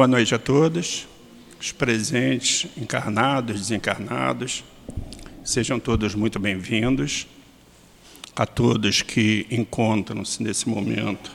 Boa 0.00 0.08
noite 0.08 0.34
a 0.34 0.38
todos, 0.38 1.06
os 1.60 1.72
presentes, 1.72 2.66
encarnados, 2.74 3.60
desencarnados. 3.60 4.64
Sejam 5.44 5.78
todos 5.78 6.14
muito 6.14 6.38
bem-vindos. 6.38 7.26
A 8.34 8.46
todos 8.46 9.02
que 9.02 9.46
encontram-se 9.50 10.42
nesse 10.42 10.66
momento 10.66 11.30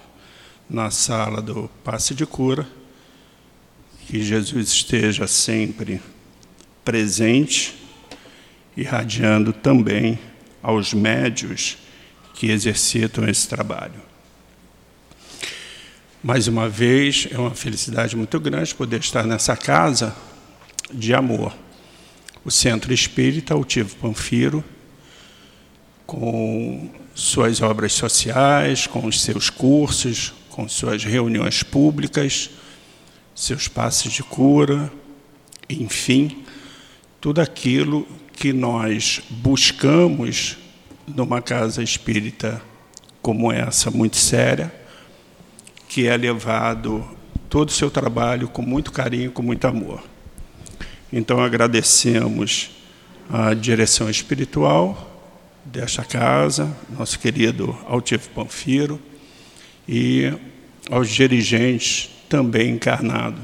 na 0.68 0.90
sala 0.90 1.44
do 1.44 1.70
passe 1.84 2.16
de 2.16 2.26
cura. 2.26 2.68
Que 4.08 4.24
Jesus 4.24 4.70
esteja 4.70 5.28
sempre 5.28 6.02
presente, 6.84 7.76
irradiando 8.76 9.54
também 9.54 10.18
aos 10.64 10.92
médios 10.92 11.78
que 12.34 12.50
exercitam 12.50 13.30
esse 13.30 13.48
trabalho. 13.48 14.05
Mais 16.28 16.48
uma 16.48 16.68
vez, 16.68 17.28
é 17.30 17.38
uma 17.38 17.52
felicidade 17.54 18.16
muito 18.16 18.40
grande 18.40 18.74
poder 18.74 19.00
estar 19.00 19.28
nessa 19.28 19.56
casa 19.56 20.16
de 20.92 21.14
amor. 21.14 21.54
O 22.44 22.50
Centro 22.50 22.92
Espírita 22.92 23.54
Altivo 23.54 23.96
Panfiro, 23.98 24.64
com 26.04 26.90
suas 27.14 27.62
obras 27.62 27.94
sociais, 27.94 28.88
com 28.88 29.06
os 29.06 29.22
seus 29.22 29.52
cursos, 29.52 30.34
com 30.50 30.68
suas 30.68 31.04
reuniões 31.04 31.62
públicas, 31.62 32.50
seus 33.36 33.68
passes 33.68 34.12
de 34.12 34.24
cura, 34.24 34.92
enfim, 35.70 36.44
tudo 37.22 37.40
aquilo 37.40 38.04
que 38.34 38.52
nós 38.52 39.22
buscamos 39.30 40.58
numa 41.06 41.40
casa 41.40 41.84
espírita 41.84 42.60
como 43.22 43.52
essa, 43.52 43.92
muito 43.92 44.18
séria, 44.18 44.85
que 45.88 46.08
é 46.08 46.18
levado 46.18 47.06
todo 47.50 47.70
o 47.70 47.72
seu 47.72 47.90
trabalho 47.90 48.48
com 48.48 48.62
muito 48.62 48.92
carinho, 48.92 49.32
com 49.32 49.42
muito 49.42 49.66
amor. 49.66 50.04
Então 51.12 51.40
agradecemos 51.42 52.72
a 53.30 53.54
direção 53.54 54.10
espiritual 54.10 55.12
desta 55.64 56.04
casa, 56.04 56.76
nosso 56.90 57.18
querido 57.18 57.78
Altivo 57.88 58.30
Panfiro, 58.30 59.00
e 59.88 60.34
aos 60.90 61.10
dirigentes 61.10 62.10
também 62.30 62.72
encarnados, 62.72 63.44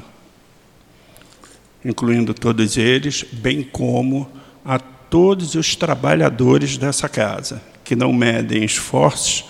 incluindo 1.83 2.33
todos 2.33 2.78
eles, 2.78 3.23
bem 3.31 3.64
como 3.64 4.30
a 4.64 4.78
todos 4.78 5.55
os 5.55 5.76
trabalhadores 5.76 6.78
dessa 6.78 7.09
casa, 7.09 7.61
que 7.83 7.95
não 7.95 8.14
medem 8.14 8.64
esforços 8.64 9.45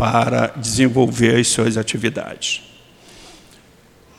para 0.00 0.46
desenvolver 0.56 1.38
as 1.38 1.48
suas 1.48 1.76
atividades. 1.76 2.62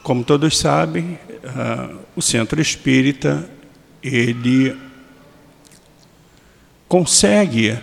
Como 0.03 0.23
todos 0.23 0.55
sabem, 0.59 1.17
uh, 1.43 1.97
o 2.15 2.21
Centro 2.21 2.61
Espírita 2.61 3.49
ele 4.03 4.77
consegue 6.87 7.79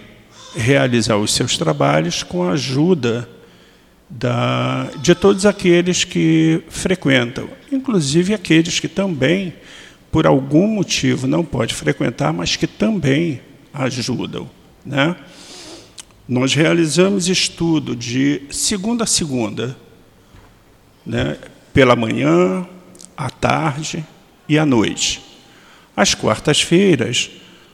realizar 0.55 1.17
os 1.17 1.33
seus 1.35 1.59
trabalhos 1.59 2.23
com 2.23 2.45
a 2.45 2.53
ajuda 2.53 3.29
da, 4.09 4.89
de 5.03 5.13
todos 5.17 5.45
aqueles 5.45 6.05
que 6.05 6.63
frequentam, 6.69 7.49
inclusive 7.73 8.33
aqueles 8.33 8.79
que 8.79 8.87
também, 8.87 9.55
por 10.13 10.25
algum 10.25 10.69
motivo, 10.69 11.27
não 11.27 11.45
podem 11.45 11.75
frequentar, 11.75 12.33
mas 12.33 12.55
que 12.55 12.69
também 12.69 13.43
ajudam. 13.75 14.49
Né? 14.87 15.17
Nós 16.29 16.53
realizamos 16.53 17.27
estudo 17.27 17.97
de 17.97 18.43
segunda 18.51 19.05
a 19.05 19.07
segunda, 19.07 19.75
né, 21.07 21.39
pela 21.73 21.97
manhã, 21.97 22.69
à 23.17 23.31
tarde 23.31 24.05
e 24.47 24.59
à 24.59 24.67
noite. 24.67 25.23
Às 25.97 26.15
quartas-feiras, 26.15 27.31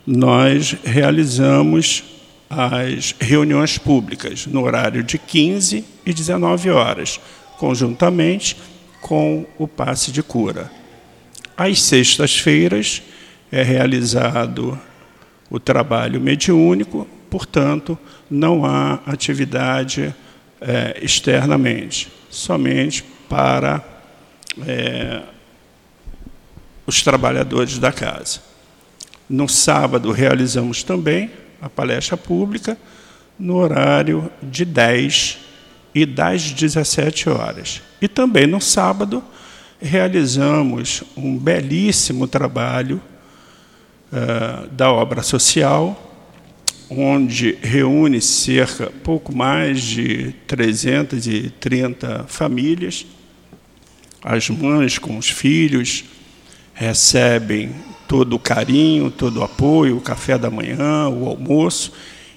nós 0.06 0.76
realizamos 0.84 2.04
as 2.48 3.12
reuniões 3.18 3.76
públicas 3.76 4.46
no 4.46 4.62
horário 4.62 5.02
de 5.02 5.18
15 5.18 5.84
e 6.06 6.14
19 6.14 6.70
horas, 6.70 7.18
conjuntamente 7.58 8.56
com 9.00 9.44
o 9.58 9.66
passe 9.66 10.12
de 10.12 10.22
cura. 10.22 10.70
Às 11.56 11.82
sextas-feiras 11.82 13.02
é 13.50 13.64
realizado 13.64 14.78
o 15.50 15.58
trabalho 15.58 16.20
mediúnico, 16.20 17.08
portanto, 17.34 17.98
não 18.30 18.64
há 18.64 19.00
atividade 19.04 20.14
é, 20.60 21.00
externamente, 21.02 22.08
somente 22.30 23.02
para 23.28 23.84
é, 24.64 25.20
os 26.86 27.02
trabalhadores 27.02 27.76
da 27.76 27.90
casa. 27.90 28.38
No 29.28 29.48
sábado, 29.48 30.12
realizamos 30.12 30.84
também 30.84 31.28
a 31.60 31.68
palestra 31.68 32.16
pública 32.16 32.78
no 33.36 33.56
horário 33.56 34.30
de 34.40 34.64
10 34.64 35.38
e 35.92 36.06
das 36.06 36.52
17 36.52 37.30
horas. 37.30 37.82
E 38.00 38.06
também 38.06 38.46
no 38.46 38.60
sábado, 38.60 39.24
realizamos 39.82 41.02
um 41.16 41.36
belíssimo 41.36 42.28
trabalho 42.28 43.02
uh, 44.12 44.68
da 44.68 44.92
obra 44.92 45.20
social 45.20 46.03
onde 46.90 47.58
reúne 47.62 48.20
cerca, 48.20 48.92
pouco 49.02 49.34
mais 49.34 49.80
de 49.82 50.34
330 50.46 52.24
famílias. 52.28 53.06
As 54.22 54.48
mães 54.48 54.98
com 54.98 55.18
os 55.18 55.28
filhos 55.28 56.04
recebem 56.72 57.74
todo 58.08 58.36
o 58.36 58.38
carinho, 58.38 59.10
todo 59.10 59.40
o 59.40 59.42
apoio, 59.42 59.96
o 59.96 60.00
café 60.00 60.36
da 60.36 60.50
manhã, 60.50 61.08
o 61.08 61.28
almoço, 61.28 61.92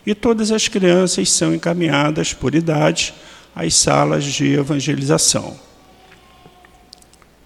e 0.05 0.15
todas 0.15 0.51
as 0.51 0.67
crianças 0.67 1.29
são 1.29 1.53
encaminhadas 1.53 2.33
por 2.33 2.55
idade 2.55 3.13
às 3.55 3.73
salas 3.75 4.23
de 4.23 4.53
evangelização. 4.53 5.57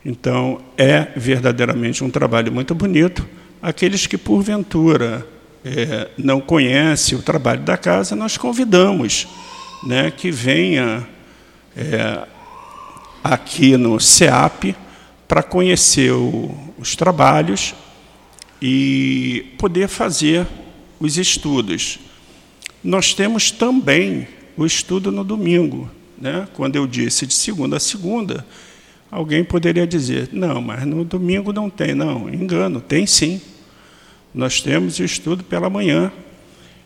Então, 0.04 0.62
é 0.78 1.08
verdadeiramente 1.16 2.04
um 2.04 2.10
trabalho 2.10 2.52
muito 2.52 2.74
bonito. 2.74 3.28
Aqueles 3.62 4.08
que, 4.08 4.18
porventura, 4.18 5.28
é, 5.64 6.10
não 6.18 6.42
conhece 6.42 7.16
o 7.16 7.22
trabalho 7.22 7.62
da 7.62 7.78
casa, 7.78 8.16
nós 8.16 8.38
convidamos 8.38 9.28
né, 9.84 10.12
que 10.12 10.32
venha 10.32 11.08
é, 11.76 12.28
aqui 13.24 13.78
no 13.78 14.00
CEAP 14.00 14.76
para 15.28 15.44
conhecer 15.44 16.12
o, 16.12 16.56
os 16.78 16.96
trabalhos 16.96 17.74
e 18.62 19.46
poder 19.58 19.88
fazer 19.88 20.46
os 21.00 21.18
estudos. 21.18 22.00
Nós 22.84 23.14
temos 23.14 23.52
também 23.52 24.28
o 24.58 24.66
estudo 24.66 25.12
no 25.12 25.24
domingo. 25.24 25.90
Né? 26.18 26.48
Quando 26.54 26.76
eu 26.76 26.86
disse 26.86 27.26
de 27.26 27.34
segunda 27.34 27.78
a 27.78 27.80
segunda, 27.80 28.46
alguém 29.10 29.44
poderia 29.44 29.88
dizer, 29.88 30.30
não, 30.32 30.62
mas 30.62 30.86
no 30.86 31.04
domingo 31.04 31.52
não 31.52 31.70
tem. 31.70 31.96
Não, 31.96 32.30
engano, 32.30 32.80
tem 32.80 33.06
sim. 33.06 33.42
Nós 34.34 34.62
temos 34.62 35.00
estudo 35.00 35.44
pela 35.44 35.70
manhã. 35.70 36.12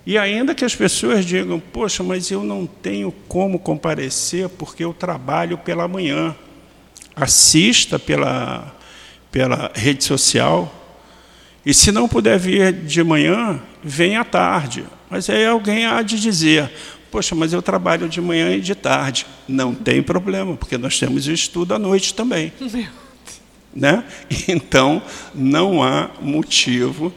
E 0.05 0.17
ainda 0.17 0.53
que 0.53 0.63
as 0.63 0.75
pessoas 0.75 1.25
digam, 1.25 1.59
poxa, 1.59 2.03
mas 2.03 2.29
eu 2.29 2.43
não 2.43 2.65
tenho 2.65 3.11
como 3.27 3.57
comparecer 3.57 4.49
porque 4.49 4.83
eu 4.83 4.93
trabalho 4.93 5.57
pela 5.57 5.87
manhã. 5.87 6.35
Assista 7.15 7.97
pela, 7.97 8.75
pela 9.31 9.71
rede 9.73 10.03
social. 10.03 10.73
E 11.65 11.73
se 11.73 11.91
não 11.91 12.07
puder 12.07 12.37
vir 12.37 12.71
de 12.71 13.03
manhã, 13.03 13.59
venha 13.83 14.21
à 14.21 14.23
tarde. 14.23 14.85
Mas 15.09 15.29
aí 15.29 15.45
alguém 15.45 15.85
há 15.85 16.01
de 16.01 16.19
dizer, 16.19 16.71
poxa, 17.09 17.33
mas 17.33 17.53
eu 17.53 17.61
trabalho 17.61 18.07
de 18.07 18.21
manhã 18.21 18.55
e 18.55 18.61
de 18.61 18.75
tarde. 18.75 19.25
Não 19.47 19.73
tem 19.73 20.03
problema, 20.03 20.55
porque 20.55 20.77
nós 20.77 20.99
temos 20.99 21.27
estudo 21.27 21.73
à 21.73 21.79
noite 21.79 22.13
também. 22.13 22.51
Né? 23.73 24.03
Então, 24.47 25.01
não 25.33 25.81
há 25.81 26.11
motivo 26.21 27.13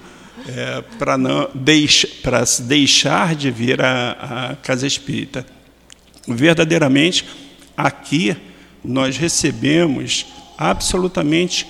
é, 0.49 0.83
para 0.99 1.17
deix, 1.55 2.07
deixar 2.61 3.35
de 3.35 3.51
vir 3.51 3.83
à, 3.83 4.51
à 4.53 4.57
casa 4.57 4.87
espírita. 4.87 5.45
Verdadeiramente, 6.27 7.25
aqui 7.77 8.37
nós 8.83 9.17
recebemos 9.17 10.27
absolutamente 10.57 11.67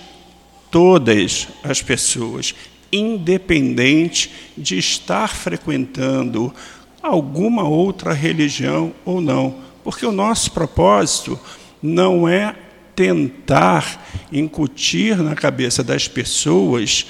todas 0.71 1.49
as 1.63 1.83
pessoas, 1.83 2.55
independente 2.93 4.31
de 4.57 4.79
estar 4.79 5.29
frequentando 5.29 6.55
alguma 7.03 7.69
outra 7.69 8.13
religião 8.13 8.95
ou 9.05 9.21
não, 9.21 9.57
porque 9.83 10.07
o 10.07 10.13
nosso 10.13 10.53
propósito 10.53 11.39
não 11.83 12.29
é 12.29 12.55
tentar 12.95 14.27
incutir 14.33 15.17
na 15.19 15.35
cabeça 15.35 15.85
das 15.85 16.09
pessoas 16.09 17.07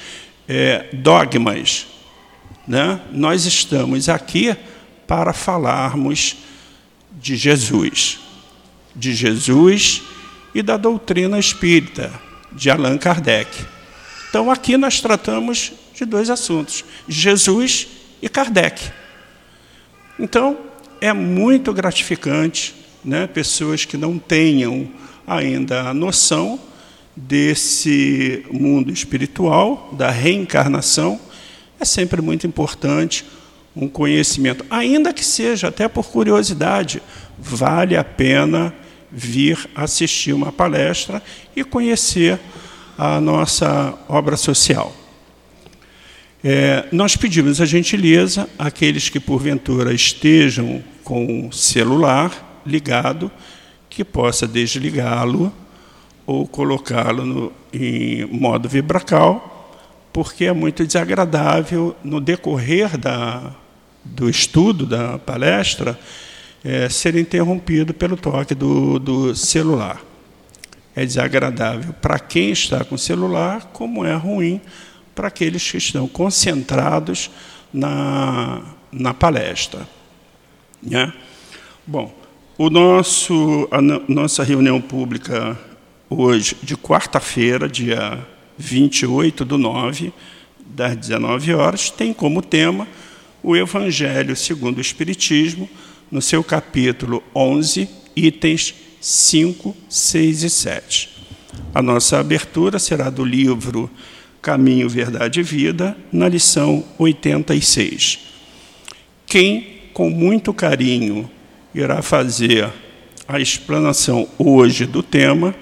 é, 0.49 0.89
dogmas. 0.93 1.87
Né? 2.67 3.00
Nós 3.12 3.45
estamos 3.45 4.09
aqui 4.09 4.56
para 5.06 5.33
falarmos 5.33 6.37
de 7.12 7.37
Jesus, 7.37 8.19
de 8.95 9.15
Jesus 9.15 10.03
e 10.55 10.62
da 10.62 10.77
doutrina 10.77 11.39
espírita, 11.39 12.12
de 12.53 12.71
Allan 12.71 12.97
Kardec. 12.97 13.50
Então, 14.29 14.50
aqui 14.50 14.77
nós 14.77 15.00
tratamos 15.00 15.73
de 15.95 16.05
dois 16.05 16.31
assuntos: 16.31 16.85
Jesus 17.09 17.89
e 18.21 18.29
Kardec. 18.29 18.91
Então, 20.19 20.59
é 21.00 21.12
muito 21.12 21.73
gratificante, 21.73 22.75
né, 23.05 23.27
pessoas 23.27 23.85
que 23.85 23.97
não 23.97 24.19
tenham 24.19 24.91
ainda 25.27 25.89
a 25.89 25.95
noção 25.95 26.59
desse 27.26 28.44
mundo 28.50 28.93
espiritual, 28.93 29.93
da 29.93 30.11
reencarnação, 30.11 31.20
é 31.81 31.85
sempre 31.85 32.23
muito 32.23 32.47
importante 32.47 33.25
um 33.75 33.88
conhecimento, 33.88 34.65
ainda 34.70 35.12
que 35.12 35.25
seja 35.25 35.69
até 35.69 35.88
por 35.88 36.06
curiosidade, 36.06 37.03
vale 37.38 37.97
a 37.97 38.05
pena 38.05 38.75
vir 39.11 39.69
assistir 39.75 40.32
uma 40.32 40.53
palestra 40.53 41.23
e 41.55 41.65
conhecer 41.65 42.38
a 42.97 43.21
nossa 43.21 43.97
obra 44.09 44.37
social. 44.37 44.94
É, 46.43 46.87
nós 46.93 47.17
pedimos 47.17 47.61
a 47.61 47.67
gentileza 47.67 48.49
àqueles 48.59 49.09
que 49.09 49.19
porventura 49.19 49.93
estejam 49.93 50.82
com 51.03 51.49
o 51.49 51.53
celular 51.53 52.62
ligado, 52.67 53.31
que 53.88 54.05
possa 54.05 54.47
desligá-lo 54.47 55.53
ou 56.29 56.47
colocá-lo 56.47 57.51
em 57.73 58.27
modo 58.27 58.69
vibracal, 58.69 59.81
porque 60.13 60.45
é 60.45 60.53
muito 60.53 60.87
desagradável 60.87 61.97
no 62.05 62.21
decorrer 62.21 62.99
da, 62.99 63.55
do 64.05 64.29
estudo 64.29 64.85
da 64.85 65.19
palestra 65.19 65.99
é, 66.63 66.87
ser 66.91 67.17
interrompido 67.17 67.95
pelo 67.95 68.15
toque 68.15 68.55
do, 68.55 68.99
do 68.99 69.35
celular. 69.35 70.03
É 70.95 71.03
desagradável 71.03 71.95
para 71.95 72.19
quem 72.19 72.51
está 72.51 72.85
com 72.85 72.99
celular, 72.99 73.71
como 73.73 74.05
é 74.05 74.15
ruim 74.15 74.61
para 75.15 75.29
aqueles 75.29 75.71
que 75.71 75.79
estão 75.79 76.07
concentrados 76.07 77.31
na, 77.73 78.61
na 78.93 79.15
palestra. 79.15 79.89
Né? 80.83 81.11
Bom, 81.87 82.15
o 82.59 82.69
nosso, 82.69 83.67
a 83.71 83.81
nossa 83.81 84.45
reunião 84.45 84.79
pública 84.79 85.59
hoje, 86.09 86.57
de 86.63 86.77
quarta-feira, 86.77 87.69
dia 87.69 88.27
28 88.57 89.45
do 89.45 89.59
9, 89.59 90.13
das 90.59 90.97
19 90.97 91.55
horas, 91.55 91.91
tem 91.91 92.13
como 92.13 92.43
tema 92.43 92.87
o 93.43 93.57
Evangelho 93.57 94.35
segundo 94.35 94.79
o 94.79 94.81
Espiritismo, 94.81 95.69
no 96.11 96.23
seu 96.23 96.43
capítulo 96.43 97.23
11, 97.35 97.89
itens 98.17 98.75
5, 99.01 99.77
6 99.89 100.43
e 100.43 100.51
7. 100.51 101.11
A 101.75 101.83
nossa 101.83 102.19
abertura 102.19 102.79
será 102.79 103.11
do 103.11 103.25
livro 103.25 103.91
Caminho, 104.41 104.89
Verdade 104.89 105.41
e 105.41 105.43
Vida, 105.43 105.97
na 106.11 106.29
lição 106.29 106.85
86. 106.99 108.19
Quem, 109.27 109.81
com 109.93 110.09
muito 110.09 110.55
carinho, 110.55 111.31
irá 111.75 112.01
fazer 112.01 112.71
a 113.27 113.39
explanação 113.39 114.27
hoje 114.39 114.87
do 114.87 115.03
tema 115.03 115.55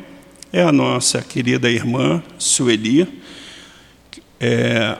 é 0.52 0.62
a 0.62 0.72
nossa 0.72 1.20
querida 1.22 1.70
irmã 1.70 2.22
Sueli. 2.38 3.22
É, 4.38 4.96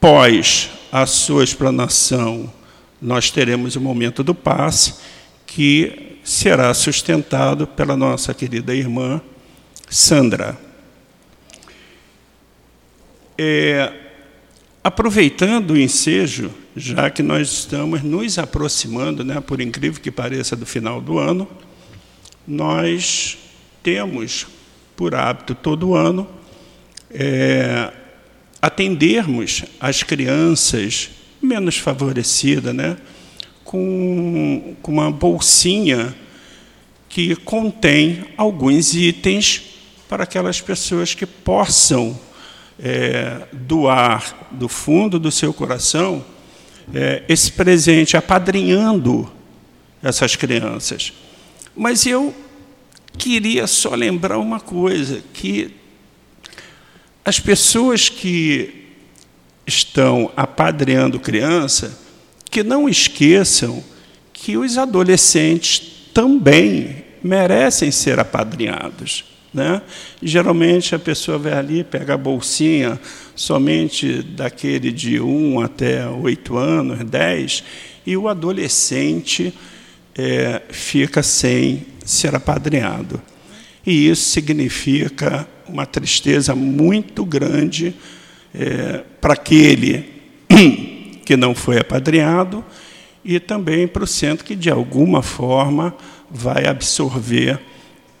pós 0.00 0.70
a 0.92 1.06
sua 1.06 1.44
explanação, 1.44 2.52
nós 3.00 3.30
teremos 3.30 3.76
o 3.76 3.80
momento 3.80 4.22
do 4.22 4.34
passe, 4.34 4.94
que 5.46 6.18
será 6.24 6.72
sustentado 6.74 7.66
pela 7.66 7.96
nossa 7.96 8.34
querida 8.34 8.74
irmã 8.74 9.20
Sandra. 9.88 10.58
É, 13.38 13.92
aproveitando 14.84 15.72
o 15.72 15.78
ensejo, 15.78 16.52
já 16.76 17.10
que 17.10 17.22
nós 17.22 17.50
estamos 17.50 18.02
nos 18.02 18.38
aproximando, 18.38 19.24
né, 19.24 19.40
por 19.40 19.60
incrível 19.60 20.00
que 20.00 20.10
pareça, 20.10 20.54
do 20.54 20.66
final 20.66 21.00
do 21.00 21.18
ano, 21.18 21.48
nós 22.46 23.38
temos 23.82 24.46
por 25.00 25.14
hábito 25.14 25.54
todo 25.54 25.94
ano 25.94 26.28
é, 27.10 27.90
atendermos 28.60 29.64
as 29.80 30.02
crianças 30.02 31.08
menos 31.40 31.78
favorecidas, 31.78 32.74
né? 32.74 32.98
com, 33.64 34.76
com 34.82 34.92
uma 34.92 35.10
bolsinha 35.10 36.14
que 37.08 37.34
contém 37.34 38.26
alguns 38.36 38.92
itens 38.92 39.62
para 40.06 40.24
aquelas 40.24 40.60
pessoas 40.60 41.14
que 41.14 41.24
possam 41.24 42.20
é, 42.78 43.48
doar 43.52 44.50
do 44.50 44.68
fundo 44.68 45.18
do 45.18 45.30
seu 45.30 45.54
coração 45.54 46.22
é, 46.92 47.22
esse 47.26 47.52
presente, 47.52 48.18
apadrinhando 48.18 49.32
essas 50.02 50.36
crianças. 50.36 51.14
Mas 51.74 52.04
eu 52.04 52.34
queria 53.20 53.66
só 53.66 53.94
lembrar 53.94 54.38
uma 54.38 54.58
coisa, 54.58 55.22
que 55.34 55.72
as 57.22 57.38
pessoas 57.38 58.08
que 58.08 58.86
estão 59.66 60.32
apadreando 60.34 61.20
criança, 61.20 61.96
que 62.50 62.62
não 62.62 62.88
esqueçam 62.88 63.84
que 64.32 64.56
os 64.56 64.78
adolescentes 64.78 66.08
também 66.14 67.04
merecem 67.22 67.90
ser 67.90 68.18
apadrinhados. 68.18 69.22
Né? 69.52 69.82
Geralmente 70.22 70.94
a 70.94 70.98
pessoa 70.98 71.36
vai 71.36 71.52
ali, 71.52 71.84
pega 71.84 72.14
a 72.14 72.16
bolsinha 72.16 72.98
somente 73.36 74.22
daquele 74.22 74.90
de 74.90 75.20
1 75.20 75.60
até 75.60 76.08
8 76.08 76.56
anos, 76.56 77.04
10, 77.04 77.64
e 78.06 78.16
o 78.16 78.28
adolescente 78.28 79.52
é, 80.16 80.62
fica 80.70 81.22
sem 81.22 81.89
ser 82.04 82.34
apadrinhado. 82.34 83.20
E 83.86 84.08
isso 84.08 84.30
significa 84.30 85.48
uma 85.66 85.86
tristeza 85.86 86.54
muito 86.54 87.24
grande 87.24 87.94
é, 88.54 89.04
para 89.20 89.34
aquele 89.34 90.20
que 91.24 91.36
não 91.36 91.54
foi 91.54 91.78
apadrinhado 91.78 92.64
e 93.24 93.38
também 93.38 93.86
para 93.86 94.04
o 94.04 94.06
centro 94.06 94.44
que, 94.44 94.56
de 94.56 94.70
alguma 94.70 95.22
forma, 95.22 95.94
vai 96.30 96.66
absorver 96.66 97.60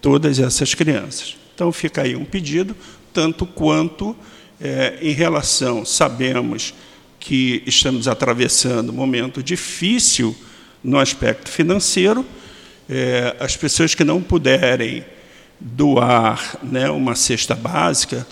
todas 0.00 0.38
essas 0.38 0.74
crianças. 0.74 1.36
Então, 1.54 1.72
fica 1.72 2.02
aí 2.02 2.16
um 2.16 2.24
pedido, 2.24 2.76
tanto 3.12 3.44
quanto 3.44 4.16
é, 4.60 4.98
em 5.00 5.12
relação, 5.12 5.84
sabemos 5.84 6.74
que 7.18 7.62
estamos 7.66 8.08
atravessando 8.08 8.90
um 8.90 8.94
momento 8.94 9.42
difícil 9.42 10.34
no 10.82 10.98
aspecto 10.98 11.50
financeiro, 11.50 12.24
é, 12.90 13.36
as 13.38 13.56
pessoas 13.56 13.94
que 13.94 14.02
não 14.02 14.20
puderem 14.20 15.04
doar 15.60 16.58
né, 16.60 16.90
uma 16.90 17.14
cesta 17.14 17.54
básica, 17.54 18.26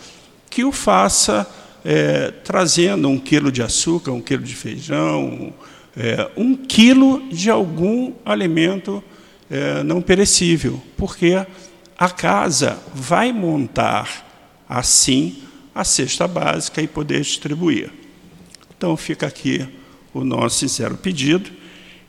que 0.51 0.65
o 0.65 0.73
faça 0.73 1.49
é, 1.85 2.33
trazendo 2.43 3.09
um 3.09 3.21
quilo 3.21 3.53
de 3.53 3.63
açúcar, 3.63 4.11
um 4.11 4.21
quilo 4.21 4.43
de 4.43 4.57
feijão, 4.57 5.55
é, 5.97 6.29
um 6.37 6.57
quilo 6.57 7.23
de 7.31 7.49
algum 7.49 8.13
alimento 8.25 9.03
é, 9.49 9.85
não 9.85 10.03
perecível, 10.03 10.83
porque 10.97 11.47
a 11.97 12.11
casa 12.11 12.79
vai 12.93 13.33
montar 13.33 14.27
assim 14.69 15.43
a 15.73 15.85
cesta 15.85 16.27
básica 16.27 16.83
e 16.83 16.89
poder 16.89 17.21
distribuir. 17.21 17.91
Então 18.77 18.97
fica 18.97 19.27
aqui 19.27 19.67
o 20.13 20.25
nosso 20.25 20.59
sincero 20.59 20.97
pedido 20.97 21.51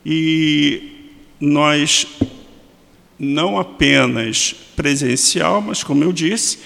e 0.04 1.00
nós 1.40 2.06
não 3.20 3.58
apenas 3.58 4.54
presencial, 4.74 5.60
mas 5.60 5.84
como 5.84 6.02
eu 6.02 6.10
disse, 6.10 6.60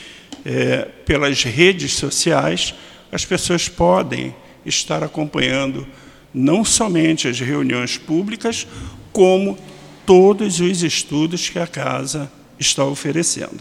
é, 0.45 0.83
pelas 1.05 1.43
redes 1.43 1.95
sociais 1.95 2.73
as 3.11 3.25
pessoas 3.25 3.69
podem 3.69 4.35
estar 4.65 5.03
acompanhando 5.03 5.85
não 6.33 6.65
somente 6.65 7.27
as 7.27 7.41
reuniões 7.41 7.99
públicas, 7.99 8.67
como 9.13 9.59
todos 10.07 10.61
os 10.61 10.83
estudos 10.83 11.49
que 11.49 11.59
a 11.59 11.67
casa 11.67 12.31
está 12.59 12.85
oferecendo. 12.85 13.61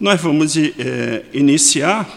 Nós 0.00 0.20
vamos 0.20 0.56
é, 0.56 1.24
iniciar 1.32 2.08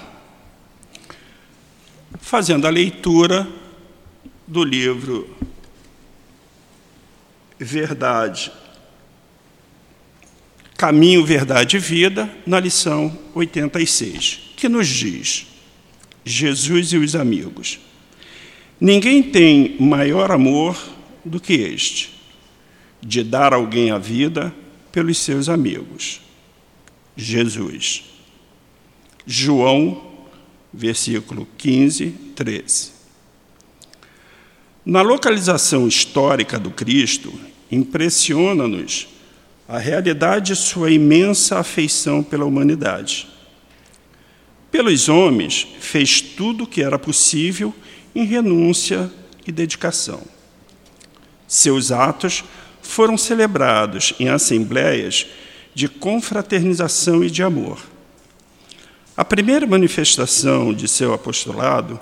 fazendo 2.20 2.68
a 2.68 2.70
leitura 2.70 3.48
do 4.46 4.64
livro 4.64 5.36
Verdade, 7.60 8.52
Caminho, 10.77 11.25
Verdade 11.25 11.77
e 11.77 11.79
Vida, 11.79 12.31
na 12.46 12.60
lição 12.60 13.17
86, 13.34 14.53
que 14.55 14.69
nos 14.69 14.88
diz: 14.88 15.48
Jesus 16.24 16.93
e 16.93 16.98
os 16.98 17.15
amigos. 17.15 17.79
Ninguém 18.79 19.24
tem 19.24 19.75
maior 19.79 20.29
amor 20.29 20.77
do 21.25 21.39
que 21.39 21.53
este, 21.53 22.13
de 23.01 23.24
dar 23.24 23.53
alguém 23.53 23.89
a 23.89 23.98
vida 23.98 24.53
pelos 24.91 25.17
seus 25.17 25.50
amigos. 25.50 26.22
Jesus. 27.15 28.03
João, 29.25 30.27
versículo 30.72 31.48
15, 31.57 32.12
13. 32.36 32.91
Na 34.86 35.01
localização 35.01 35.88
histórica 35.88 36.60
do 36.60 36.69
Cristo, 36.69 37.34
impressiona-nos 37.72 39.16
a 39.67 39.77
realidade 39.77 40.53
de 40.53 40.55
sua 40.55 40.89
imensa 40.89 41.59
afeição 41.59 42.24
pela 42.24 42.45
humanidade. 42.45 43.27
Pelos 44.71 45.09
homens, 45.09 45.67
fez 45.79 46.21
tudo 46.21 46.63
o 46.63 46.67
que 46.67 46.81
era 46.81 46.97
possível 46.97 47.74
em 48.15 48.24
renúncia 48.24 49.12
e 49.45 49.51
dedicação. 49.51 50.21
Seus 51.47 51.91
atos 51.91 52.43
foram 52.81 53.17
celebrados 53.17 54.13
em 54.19 54.29
assembleias 54.29 55.27
de 55.74 55.88
confraternização 55.88 57.24
e 57.24 57.29
de 57.29 57.43
amor. 57.43 57.79
A 59.15 59.25
primeira 59.25 59.65
manifestação 59.67 60.74
de 60.74 60.88
seu 60.88 61.13
apostolado 61.13 62.00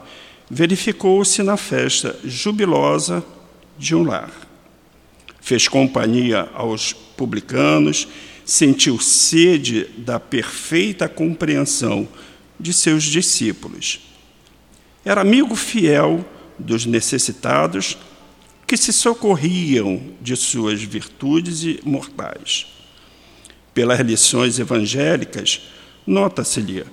verificou-se 0.49 1.41
na 1.41 1.57
festa 1.57 2.15
jubilosa 2.23 3.23
de 3.77 3.95
um 3.95 4.03
lar. 4.03 4.44
Fez 5.45 5.67
companhia 5.67 6.49
aos 6.55 6.91
publicanos, 6.91 8.07
sentiu 8.43 8.99
sede 8.99 9.85
da 9.95 10.19
perfeita 10.19 11.07
compreensão 11.07 12.07
de 12.59 12.73
seus 12.73 13.03
discípulos. 13.03 13.99
Era 15.05 15.21
amigo 15.21 15.55
fiel 15.55 16.25
dos 16.57 16.87
necessitados 16.87 17.95
que 18.65 18.75
se 18.75 18.91
socorriam 18.91 20.01
de 20.19 20.35
suas 20.35 20.81
virtudes 20.81 21.79
mortais. 21.83 22.65
Pelas 23.71 23.99
lições 23.99 24.57
evangélicas, 24.57 25.61
nota-se-lhe 26.07 26.83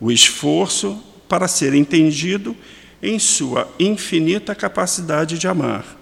o 0.00 0.10
esforço 0.10 1.00
para 1.28 1.46
ser 1.46 1.72
entendido 1.72 2.56
em 3.00 3.20
sua 3.20 3.72
infinita 3.78 4.56
capacidade 4.56 5.38
de 5.38 5.46
amar. 5.46 6.01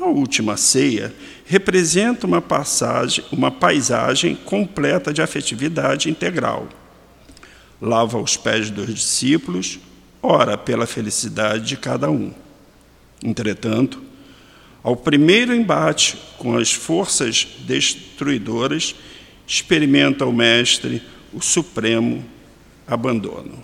A 0.00 0.06
última 0.06 0.56
ceia 0.56 1.14
representa 1.46 2.26
uma 2.26 2.42
passagem, 2.42 3.24
uma 3.30 3.50
paisagem 3.50 4.34
completa 4.34 5.12
de 5.12 5.22
afetividade 5.22 6.10
integral. 6.10 6.68
Lava 7.80 8.18
os 8.18 8.36
pés 8.36 8.70
dos 8.70 8.92
discípulos, 8.92 9.78
ora 10.22 10.58
pela 10.58 10.86
felicidade 10.86 11.66
de 11.66 11.76
cada 11.76 12.10
um. 12.10 12.32
Entretanto, 13.22 14.02
ao 14.82 14.96
primeiro 14.96 15.54
embate 15.54 16.18
com 16.36 16.56
as 16.56 16.72
forças 16.72 17.46
destruidoras, 17.60 18.94
experimenta 19.46 20.26
o 20.26 20.32
Mestre 20.32 21.02
o 21.32 21.40
supremo 21.40 22.24
abandono. 22.86 23.62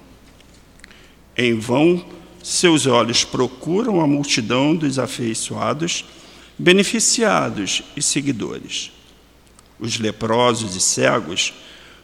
Em 1.36 1.58
vão, 1.58 2.04
seus 2.42 2.86
olhos 2.86 3.24
procuram 3.24 4.00
a 4.00 4.06
multidão 4.06 4.74
dos 4.74 4.98
afeiçoados, 4.98 6.04
beneficiados 6.60 7.82
e 7.96 8.02
seguidores. 8.02 8.92
Os 9.78 9.98
leprosos 9.98 10.76
e 10.76 10.80
cegos, 10.80 11.54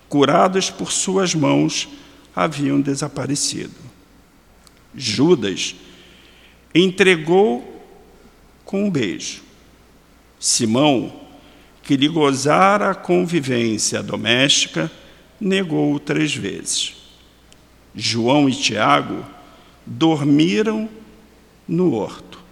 curados 0.08 0.70
por 0.70 0.90
suas 0.90 1.34
mãos, 1.34 1.86
haviam 2.34 2.80
desaparecido. 2.80 3.74
Judas 4.94 5.76
entregou 6.74 7.84
com 8.64 8.86
um 8.86 8.90
beijo. 8.90 9.42
Simão, 10.40 11.20
que 11.82 11.94
lhe 11.94 12.08
gozara 12.08 12.92
a 12.92 12.94
convivência 12.94 14.02
doméstica, 14.02 14.90
negou 15.38 15.98
três 16.00 16.34
vezes. 16.34 16.94
João 17.94 18.48
e 18.48 18.54
Tiago 18.54 19.22
dormiram 19.84 20.88
no 21.68 21.92
horto. 21.92 22.42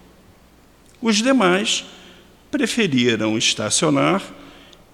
Os 1.00 1.16
demais 1.16 1.86
preferiram 2.54 3.36
estacionar 3.36 4.22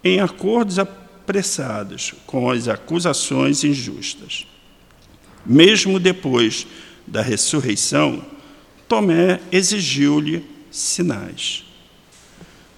em 0.03 0.19
acordos 0.19 0.79
apressados 0.79 2.15
com 2.25 2.49
as 2.49 2.69
acusações 2.69 3.63
injustas. 3.65 4.47
Mesmo 5.45 6.01
depois 6.01 6.67
da 7.07 7.21
ressurreição, 7.21 8.25
Tomé 8.89 9.41
exigiu-lhe 9.53 10.43
sinais. 10.71 11.67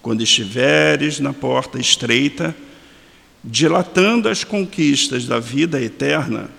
Quando 0.03 0.25
estiveres 0.25 1.21
na 1.21 1.33
porta 1.33 1.79
estreita, 1.79 2.53
dilatando 3.45 4.29
as 4.29 4.43
conquistas 4.43 5.27
da 5.27 5.39
vida 5.39 5.81
eterna, 5.81 6.51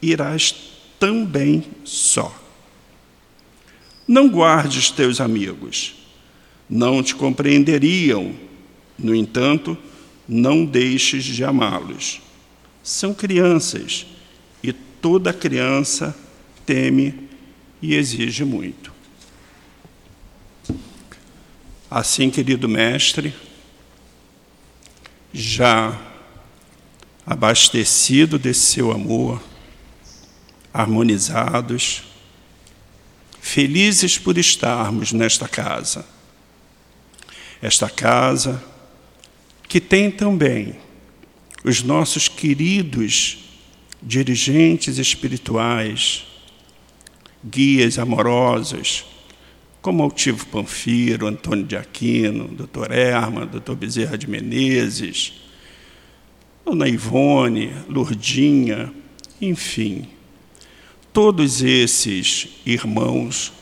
irás 0.00 0.54
também 0.98 1.66
só. 1.84 2.34
Não 4.08 4.26
guardes 4.30 4.90
teus 4.90 5.20
amigos, 5.20 6.01
não 6.72 7.02
te 7.02 7.14
compreenderiam, 7.14 8.34
no 8.98 9.14
entanto, 9.14 9.76
não 10.26 10.64
deixes 10.64 11.22
de 11.22 11.44
amá-los. 11.44 12.22
São 12.82 13.12
crianças 13.12 14.06
e 14.62 14.72
toda 14.72 15.34
criança 15.34 16.16
teme 16.64 17.28
e 17.82 17.94
exige 17.94 18.42
muito. 18.42 18.90
Assim, 21.90 22.30
querido 22.30 22.66
mestre, 22.66 23.34
já 25.30 26.00
abastecido 27.26 28.38
desse 28.38 28.72
seu 28.72 28.90
amor, 28.90 29.42
harmonizados, 30.72 32.04
felizes 33.42 34.16
por 34.16 34.38
estarmos 34.38 35.12
nesta 35.12 35.46
casa. 35.46 36.21
Esta 37.62 37.88
casa 37.88 38.60
que 39.68 39.80
tem 39.80 40.10
também 40.10 40.74
os 41.64 41.80
nossos 41.84 42.26
queridos 42.26 43.38
dirigentes 44.02 44.98
espirituais, 44.98 46.24
guias 47.44 48.00
amorosos, 48.00 49.04
como 49.80 50.02
Altivo 50.02 50.44
Panfiro, 50.46 51.28
Antônio 51.28 51.64
de 51.64 51.76
Aquino, 51.76 52.48
Dr. 52.48 52.90
Erma, 52.90 53.46
Dr. 53.46 53.74
Bezerra 53.74 54.18
de 54.18 54.28
Menezes, 54.28 55.32
Dona 56.64 56.88
Ivone, 56.88 57.72
Lourdinha, 57.88 58.92
enfim, 59.40 60.08
todos 61.12 61.62
esses 61.62 62.48
irmãos 62.66 63.52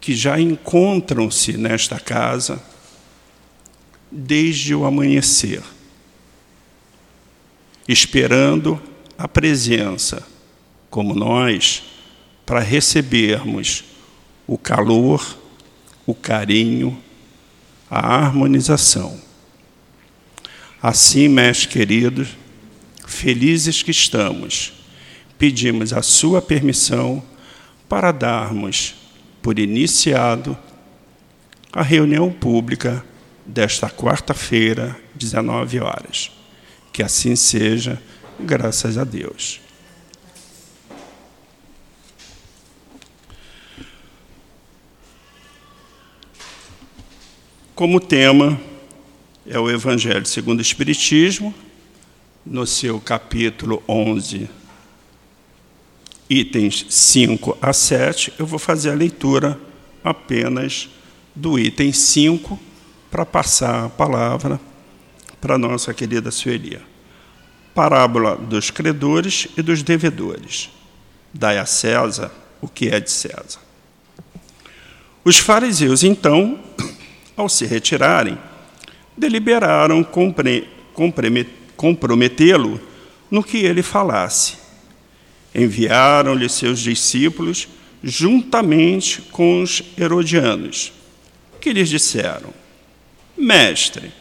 que 0.00 0.16
já 0.16 0.40
encontram-se 0.40 1.56
nesta 1.56 2.00
casa 2.00 2.71
desde 4.12 4.74
o 4.74 4.84
amanhecer, 4.84 5.62
esperando 7.88 8.80
a 9.16 9.26
presença, 9.26 10.22
como 10.90 11.14
nós, 11.14 11.82
para 12.44 12.60
recebermos 12.60 13.84
o 14.46 14.58
calor, 14.58 15.38
o 16.04 16.14
carinho, 16.14 17.02
a 17.90 18.14
harmonização. 18.16 19.18
Assim, 20.82 21.28
meus 21.28 21.64
queridos, 21.64 22.36
felizes 23.06 23.82
que 23.82 23.90
estamos, 23.90 24.74
pedimos 25.38 25.94
a 25.94 26.02
sua 26.02 26.42
permissão 26.42 27.22
para 27.88 28.12
darmos 28.12 28.94
por 29.40 29.58
iniciado 29.58 30.56
a 31.72 31.82
reunião 31.82 32.30
pública 32.30 33.04
desta 33.44 33.88
quarta-feira, 33.90 34.98
19 35.14 35.80
horas. 35.80 36.30
Que 36.92 37.02
assim 37.02 37.36
seja, 37.36 38.00
graças 38.38 38.98
a 38.98 39.04
Deus. 39.04 39.60
Como 47.74 47.98
tema 47.98 48.60
é 49.46 49.58
o 49.58 49.70
Evangelho 49.70 50.26
segundo 50.26 50.58
o 50.58 50.62
Espiritismo, 50.62 51.54
no 52.44 52.66
seu 52.66 53.00
capítulo 53.00 53.82
11, 53.88 54.48
itens 56.28 56.86
5 56.88 57.58
a 57.60 57.72
7, 57.72 58.34
eu 58.38 58.46
vou 58.46 58.58
fazer 58.58 58.90
a 58.90 58.94
leitura 58.94 59.58
apenas 60.04 60.88
do 61.34 61.58
item 61.58 61.92
5 61.92 62.58
para 63.12 63.26
passar 63.26 63.84
a 63.84 63.88
palavra 63.90 64.58
para 65.38 65.58
nossa 65.58 65.92
querida 65.92 66.30
Sueli. 66.30 66.80
Parábola 67.74 68.36
dos 68.36 68.70
credores 68.70 69.48
e 69.54 69.60
dos 69.60 69.82
devedores. 69.82 70.70
Dai 71.32 71.58
a 71.58 71.66
César 71.66 72.32
o 72.58 72.68
que 72.68 72.88
é 72.88 72.98
de 72.98 73.10
César. 73.10 73.60
Os 75.22 75.36
fariseus, 75.36 76.02
então, 76.02 76.58
ao 77.36 77.50
se 77.50 77.66
retirarem, 77.66 78.38
deliberaram 79.16 80.02
comprometê-lo 81.76 82.80
no 83.30 83.42
que 83.42 83.58
ele 83.58 83.82
falasse. 83.82 84.56
Enviaram-lhe 85.54 86.48
seus 86.48 86.80
discípulos 86.80 87.68
juntamente 88.02 89.20
com 89.30 89.60
os 89.60 89.82
herodianos, 89.98 90.94
que 91.60 91.72
lhes 91.72 91.90
disseram: 91.90 92.61
Mestre, 93.42 94.12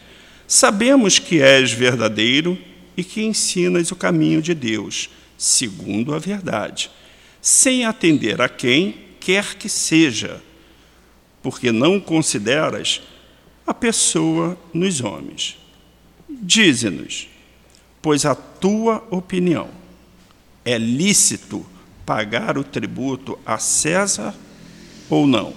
sabemos 0.47 1.19
que 1.19 1.39
és 1.41 1.71
verdadeiro 1.71 2.57
e 2.97 3.03
que 3.03 3.21
ensinas 3.21 3.91
o 3.91 3.95
caminho 3.95 4.41
de 4.41 4.55
Deus, 4.55 5.11
segundo 5.37 6.15
a 6.15 6.19
verdade, 6.19 6.89
sem 7.39 7.85
atender 7.85 8.41
a 8.41 8.49
quem 8.49 8.95
quer 9.19 9.55
que 9.55 9.69
seja, 9.69 10.41
porque 11.43 11.71
não 11.71 11.99
consideras 11.99 13.01
a 13.65 13.75
pessoa 13.75 14.57
nos 14.73 15.01
homens. 15.01 15.57
Dize-nos, 16.27 17.29
pois 18.01 18.25
a 18.25 18.33
tua 18.33 19.05
opinião 19.11 19.69
é 20.65 20.79
lícito 20.79 21.63
pagar 22.05 22.57
o 22.57 22.63
tributo 22.63 23.37
a 23.45 23.59
César 23.59 24.33
ou 25.07 25.27
não? 25.27 25.53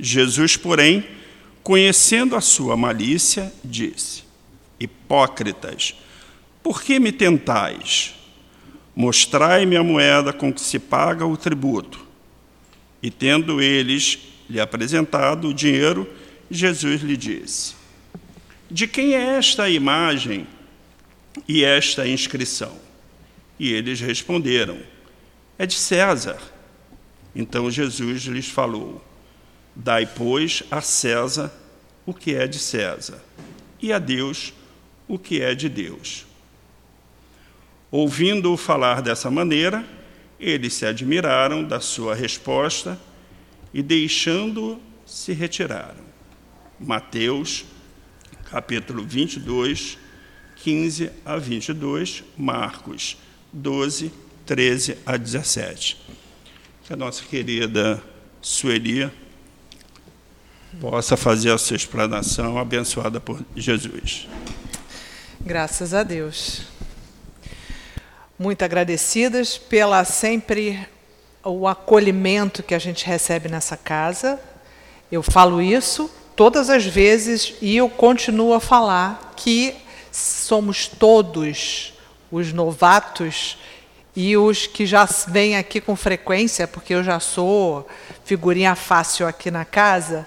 Jesus, 0.00 0.56
porém, 0.56 1.21
conhecendo 1.62 2.36
a 2.36 2.40
sua 2.40 2.76
malícia, 2.76 3.52
disse: 3.64 4.24
Hipócritas, 4.78 5.94
por 6.62 6.82
que 6.82 6.98
me 6.98 7.12
tentais? 7.12 8.14
Mostrai-me 8.94 9.76
a 9.76 9.82
moeda 9.82 10.32
com 10.32 10.52
que 10.52 10.60
se 10.60 10.78
paga 10.78 11.24
o 11.26 11.36
tributo. 11.36 12.06
E 13.02 13.10
tendo 13.10 13.60
eles 13.60 14.18
lhe 14.48 14.60
apresentado 14.60 15.48
o 15.48 15.54
dinheiro, 15.54 16.08
Jesus 16.50 17.02
lhe 17.02 17.16
disse: 17.16 17.74
De 18.70 18.86
quem 18.86 19.14
é 19.14 19.36
esta 19.36 19.68
imagem 19.68 20.46
e 21.48 21.64
esta 21.64 22.06
inscrição? 22.06 22.76
E 23.58 23.72
eles 23.72 24.00
responderam: 24.00 24.78
É 25.58 25.66
de 25.66 25.74
César. 25.74 26.38
Então 27.34 27.70
Jesus 27.70 28.24
lhes 28.24 28.48
falou: 28.48 29.02
Dai, 29.74 30.06
pois, 30.06 30.62
a 30.70 30.80
César 30.80 31.52
o 32.04 32.12
que 32.12 32.34
é 32.34 32.46
de 32.46 32.58
César, 32.58 33.22
e 33.80 33.92
a 33.92 33.98
Deus 33.98 34.52
o 35.06 35.18
que 35.18 35.40
é 35.40 35.54
de 35.54 35.68
Deus. 35.68 36.26
Ouvindo-o 37.90 38.56
falar 38.56 39.02
dessa 39.02 39.30
maneira, 39.30 39.84
eles 40.40 40.74
se 40.74 40.86
admiraram 40.86 41.62
da 41.62 41.78
sua 41.78 42.14
resposta 42.14 42.98
e, 43.72 43.82
deixando-o, 43.82 44.80
se 45.06 45.32
retiraram. 45.32 46.02
Mateus, 46.80 47.64
capítulo 48.50 49.04
22, 49.04 49.98
15 50.56 51.10
a 51.24 51.36
22, 51.36 52.24
Marcos 52.36 53.16
12, 53.52 54.10
13 54.46 54.98
a 55.04 55.16
17. 55.16 55.98
Que 56.84 56.92
a 56.92 56.96
nossa 56.96 57.22
querida 57.24 58.02
Sueli 58.40 59.10
possa 60.80 61.16
fazer 61.16 61.50
a 61.50 61.58
sua 61.58 61.76
explanação 61.76 62.58
abençoada 62.58 63.20
por 63.20 63.40
Jesus. 63.56 64.28
Graças 65.40 65.92
a 65.92 66.02
Deus. 66.02 66.62
Muito 68.38 68.62
agradecidas 68.64 69.58
pela 69.58 70.04
sempre 70.04 70.86
o 71.44 71.66
acolhimento 71.66 72.62
que 72.62 72.74
a 72.74 72.78
gente 72.78 73.04
recebe 73.04 73.48
nessa 73.48 73.76
casa. 73.76 74.40
Eu 75.10 75.22
falo 75.22 75.60
isso 75.60 76.10
todas 76.34 76.70
as 76.70 76.84
vezes 76.84 77.54
e 77.60 77.76
eu 77.76 77.88
continuo 77.88 78.54
a 78.54 78.60
falar 78.60 79.34
que 79.36 79.74
somos 80.10 80.86
todos 80.86 81.92
os 82.30 82.52
novatos 82.52 83.58
e 84.14 84.36
os 84.36 84.66
que 84.66 84.86
já 84.86 85.08
vêm 85.26 85.56
aqui 85.56 85.80
com 85.80 85.96
frequência, 85.96 86.68
porque 86.68 86.94
eu 86.94 87.02
já 87.02 87.18
sou 87.18 87.86
figurinha 88.24 88.74
fácil 88.74 89.26
aqui 89.26 89.50
na 89.50 89.64
casa, 89.64 90.24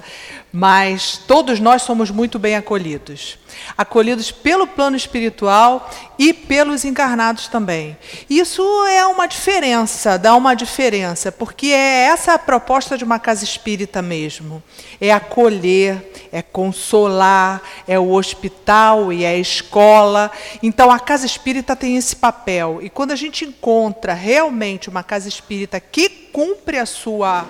mas 0.51 1.17
todos 1.27 1.59
nós 1.59 1.81
somos 1.81 2.09
muito 2.09 2.39
bem 2.39 2.55
acolhidos. 2.55 3.37
Acolhidos 3.77 4.31
pelo 4.31 4.65
plano 4.65 4.95
espiritual 4.95 5.89
e 6.17 6.33
pelos 6.33 6.85
encarnados 6.85 7.47
também. 7.47 7.97
Isso 8.29 8.63
é 8.87 9.05
uma 9.05 9.27
diferença, 9.27 10.17
dá 10.17 10.33
uma 10.35 10.55
diferença, 10.55 11.29
porque 11.29 11.67
é 11.67 12.05
essa 12.07 12.33
a 12.33 12.39
proposta 12.39 12.97
de 12.97 13.03
uma 13.03 13.19
casa 13.19 13.43
espírita 13.43 14.01
mesmo. 14.01 14.63
É 14.99 15.11
acolher, 15.11 16.11
é 16.31 16.41
consolar, 16.41 17.61
é 17.87 17.99
o 17.99 18.11
hospital 18.11 19.11
e 19.11 19.25
é 19.25 19.29
a 19.29 19.37
escola. 19.37 20.31
Então 20.63 20.89
a 20.89 20.99
casa 20.99 21.25
espírita 21.25 21.75
tem 21.75 21.97
esse 21.97 22.15
papel. 22.15 22.79
E 22.81 22.89
quando 22.89 23.11
a 23.11 23.15
gente 23.17 23.43
encontra 23.43 24.13
realmente 24.13 24.89
uma 24.89 25.03
casa 25.03 25.27
espírita 25.27 25.81
que 25.81 26.09
cumpre 26.09 26.77
a 26.77 26.85
sua 26.85 27.45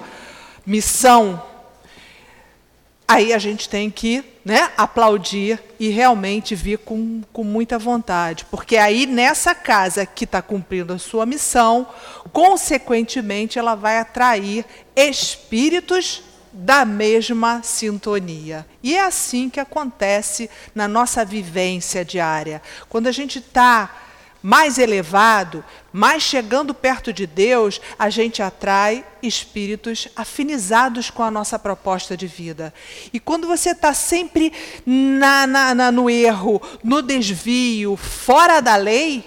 missão, 0.65 1.41
aí 3.07 3.33
a 3.33 3.37
gente 3.37 3.69
tem 3.69 3.89
que 3.89 4.23
né, 4.43 4.71
aplaudir 4.77 5.59
e 5.79 5.89
realmente 5.89 6.53
vir 6.53 6.77
com, 6.79 7.21
com 7.33 7.43
muita 7.43 7.79
vontade. 7.79 8.45
Porque 8.45 8.77
aí, 8.77 9.05
nessa 9.05 9.55
casa 9.55 10.05
que 10.05 10.23
está 10.23 10.41
cumprindo 10.41 10.93
a 10.93 10.99
sua 10.99 11.25
missão, 11.25 11.87
consequentemente, 12.31 13.57
ela 13.57 13.73
vai 13.73 13.97
atrair 13.97 14.65
espíritos 14.95 16.23
da 16.53 16.85
mesma 16.85 17.61
sintonia. 17.63 18.65
E 18.81 18.95
é 18.95 19.01
assim 19.03 19.49
que 19.49 19.59
acontece 19.59 20.49
na 20.73 20.87
nossa 20.87 21.25
vivência 21.25 22.05
diária. 22.05 22.61
Quando 22.87 23.07
a 23.07 23.11
gente 23.11 23.39
está 23.39 24.04
mais 24.45 24.77
elevado, 24.77 25.65
mais 25.91 26.21
chegando 26.21 26.71
perto 26.71 27.11
de 27.11 27.25
Deus, 27.25 27.81
a 27.97 28.11
gente 28.11 28.43
atrai 28.43 29.03
espíritos 29.23 30.07
afinizados 30.15 31.09
com 31.09 31.23
a 31.23 31.31
nossa 31.31 31.57
proposta 31.57 32.15
de 32.15 32.27
vida. 32.27 32.71
E 33.11 33.19
quando 33.19 33.47
você 33.47 33.71
está 33.71 33.91
sempre 33.91 34.53
na, 34.85 35.47
na, 35.47 35.73
na, 35.73 35.91
no 35.91 36.11
erro, 36.11 36.61
no 36.83 37.01
desvio, 37.01 37.97
fora 37.97 38.61
da 38.61 38.75
lei, 38.75 39.25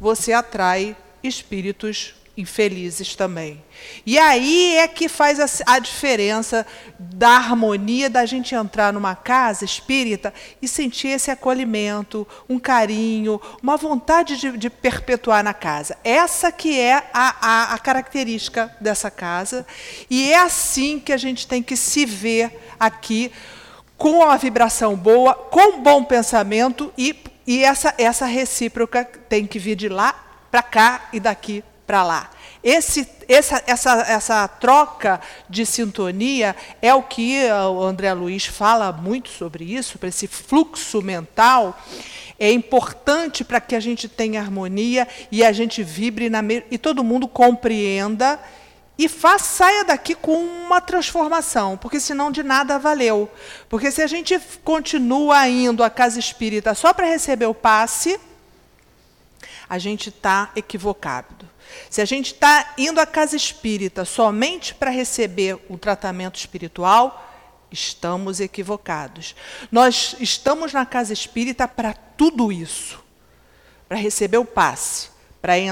você 0.00 0.32
atrai 0.32 0.96
espíritos 1.22 2.16
infelizes 2.36 3.14
também. 3.14 3.62
E 4.04 4.18
aí 4.18 4.76
é 4.76 4.88
que 4.88 5.08
faz 5.08 5.38
a, 5.38 5.74
a, 5.74 5.78
diferença 5.78 6.66
da 6.98 7.30
harmonia 7.30 8.10
da 8.10 8.26
gente 8.26 8.54
entrar 8.54 8.92
numa 8.92 9.14
casa 9.14 9.64
espírita 9.64 10.34
e 10.60 10.66
sentir 10.66 11.08
esse 11.08 11.30
acolhimento, 11.30 12.26
um 12.48 12.58
carinho, 12.58 13.40
uma 13.62 13.76
vontade 13.76 14.36
de, 14.36 14.56
de 14.56 14.68
perpetuar 14.68 15.44
na 15.44 15.54
casa. 15.54 15.96
Essa 16.02 16.50
que 16.50 16.78
é 16.78 17.08
a, 17.12 17.36
a, 17.40 17.74
a 17.74 17.78
característica 17.78 18.74
dessa 18.80 19.10
casa 19.10 19.64
e 20.10 20.32
é 20.32 20.38
assim 20.38 20.98
que 20.98 21.12
a 21.12 21.16
gente 21.16 21.46
tem 21.46 21.62
que 21.62 21.76
se 21.76 22.04
ver 22.04 22.58
aqui 22.78 23.30
com 23.96 24.10
uma 24.10 24.36
vibração 24.36 24.96
boa, 24.96 25.34
com 25.34 25.80
bom 25.80 26.02
pensamento 26.02 26.92
e, 26.98 27.16
e 27.46 27.62
essa, 27.62 27.94
essa 27.96 28.26
recíproca 28.26 29.04
tem 29.28 29.46
que 29.46 29.58
vir 29.58 29.76
de 29.76 29.88
lá 29.88 30.12
para 30.50 30.62
cá 30.62 31.08
e 31.12 31.20
daqui 31.20 31.62
para 31.86 32.02
lá. 32.02 32.30
Esse, 32.62 33.06
essa, 33.28 33.62
essa, 33.66 33.92
essa 34.08 34.48
troca 34.48 35.20
de 35.48 35.66
sintonia 35.66 36.56
é 36.80 36.94
o 36.94 37.02
que 37.02 37.38
o 37.70 37.82
André 37.82 38.12
Luiz 38.14 38.46
fala 38.46 38.90
muito 38.90 39.28
sobre 39.28 39.64
isso, 39.64 39.98
para 39.98 40.08
esse 40.08 40.26
fluxo 40.26 41.02
mental. 41.02 41.78
É 42.38 42.50
importante 42.50 43.44
para 43.44 43.60
que 43.60 43.76
a 43.76 43.80
gente 43.80 44.08
tenha 44.08 44.40
harmonia 44.40 45.06
e 45.30 45.44
a 45.44 45.52
gente 45.52 45.82
vibre 45.82 46.30
na 46.30 46.40
e 46.70 46.78
todo 46.78 47.04
mundo 47.04 47.28
compreenda 47.28 48.40
e 48.96 49.08
faça, 49.08 49.44
saia 49.44 49.84
daqui 49.84 50.14
com 50.14 50.36
uma 50.36 50.80
transformação, 50.80 51.76
porque 51.76 51.98
senão 51.98 52.30
de 52.30 52.42
nada 52.42 52.78
valeu. 52.78 53.28
Porque 53.68 53.90
se 53.90 54.00
a 54.00 54.06
gente 54.06 54.38
continua 54.62 55.46
indo 55.48 55.82
à 55.82 55.90
casa 55.90 56.18
espírita 56.18 56.74
só 56.74 56.92
para 56.92 57.06
receber 57.06 57.46
o 57.46 57.54
passe, 57.54 58.18
a 59.68 59.78
gente 59.78 60.08
está 60.08 60.50
equivocado. 60.54 61.53
Se 61.90 62.00
a 62.00 62.04
gente 62.04 62.32
está 62.32 62.74
indo 62.78 63.00
à 63.00 63.06
casa 63.06 63.36
espírita 63.36 64.04
somente 64.04 64.74
para 64.74 64.90
receber 64.90 65.58
o 65.68 65.78
tratamento 65.78 66.36
espiritual, 66.36 67.32
estamos 67.70 68.40
equivocados. 68.40 69.34
Nós 69.70 70.16
estamos 70.20 70.72
na 70.72 70.86
casa 70.86 71.12
espírita 71.12 71.66
para 71.66 71.92
tudo 71.92 72.52
isso 72.52 73.04
para 73.88 73.98
receber 73.98 74.38
o 74.38 74.44
passe, 74.44 75.08
para 75.40 75.62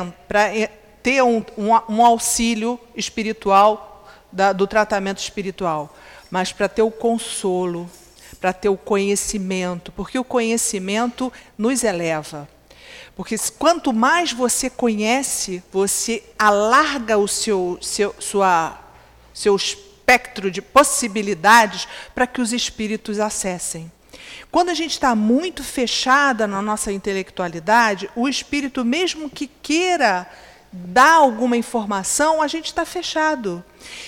ter 1.03 1.23
um, 1.23 1.45
um, 1.57 1.71
um, 1.89 2.05
auxílio 2.05 2.79
espiritual 2.95 4.07
da, 4.31 4.53
do 4.53 4.67
tratamento 4.67 5.19
espiritual, 5.19 5.95
mas 6.31 6.53
para 6.53 6.69
ter 6.69 6.83
o 6.83 6.91
consolo, 6.91 7.91
para 8.41 8.53
ter 8.53 8.69
o 8.69 8.77
conhecimento, 8.77 9.91
porque 9.93 10.19
o 10.19 10.25
conhecimento 10.25 11.33
nos 11.57 11.83
eleva. 11.83 12.49
Porque 13.15 13.37
quanto 13.59 13.93
mais 13.93 14.33
você 14.33 14.71
conhece, 14.71 15.63
você 15.73 16.23
alarga 16.39 17.19
o 17.19 17.29
seu, 17.29 17.79
seu, 17.81 18.15
sua, 18.19 18.79
seu 19.35 19.55
espectro 19.57 20.51
de 20.51 20.63
possibilidades 20.63 21.87
para 22.15 22.27
que 22.27 22.41
os 22.41 22.53
espíritos 22.53 23.21
acessem. 23.21 23.91
Quando 24.51 24.69
a 24.69 24.75
gente 24.75 24.93
está 24.93 25.15
muito 25.15 25.65
fechada 25.65 26.47
na 26.47 26.61
nossa 26.61 26.93
intelectualidade, 26.93 28.11
o 28.15 28.29
espírito, 28.29 28.85
mesmo 28.85 29.31
que 29.31 29.47
queira 29.47 30.29
dar 30.73 31.15
alguma 31.15 31.57
informação, 31.57 32.43
a 32.43 32.47
gente 32.47 32.67
está 32.67 32.85
fechado. 32.85 33.65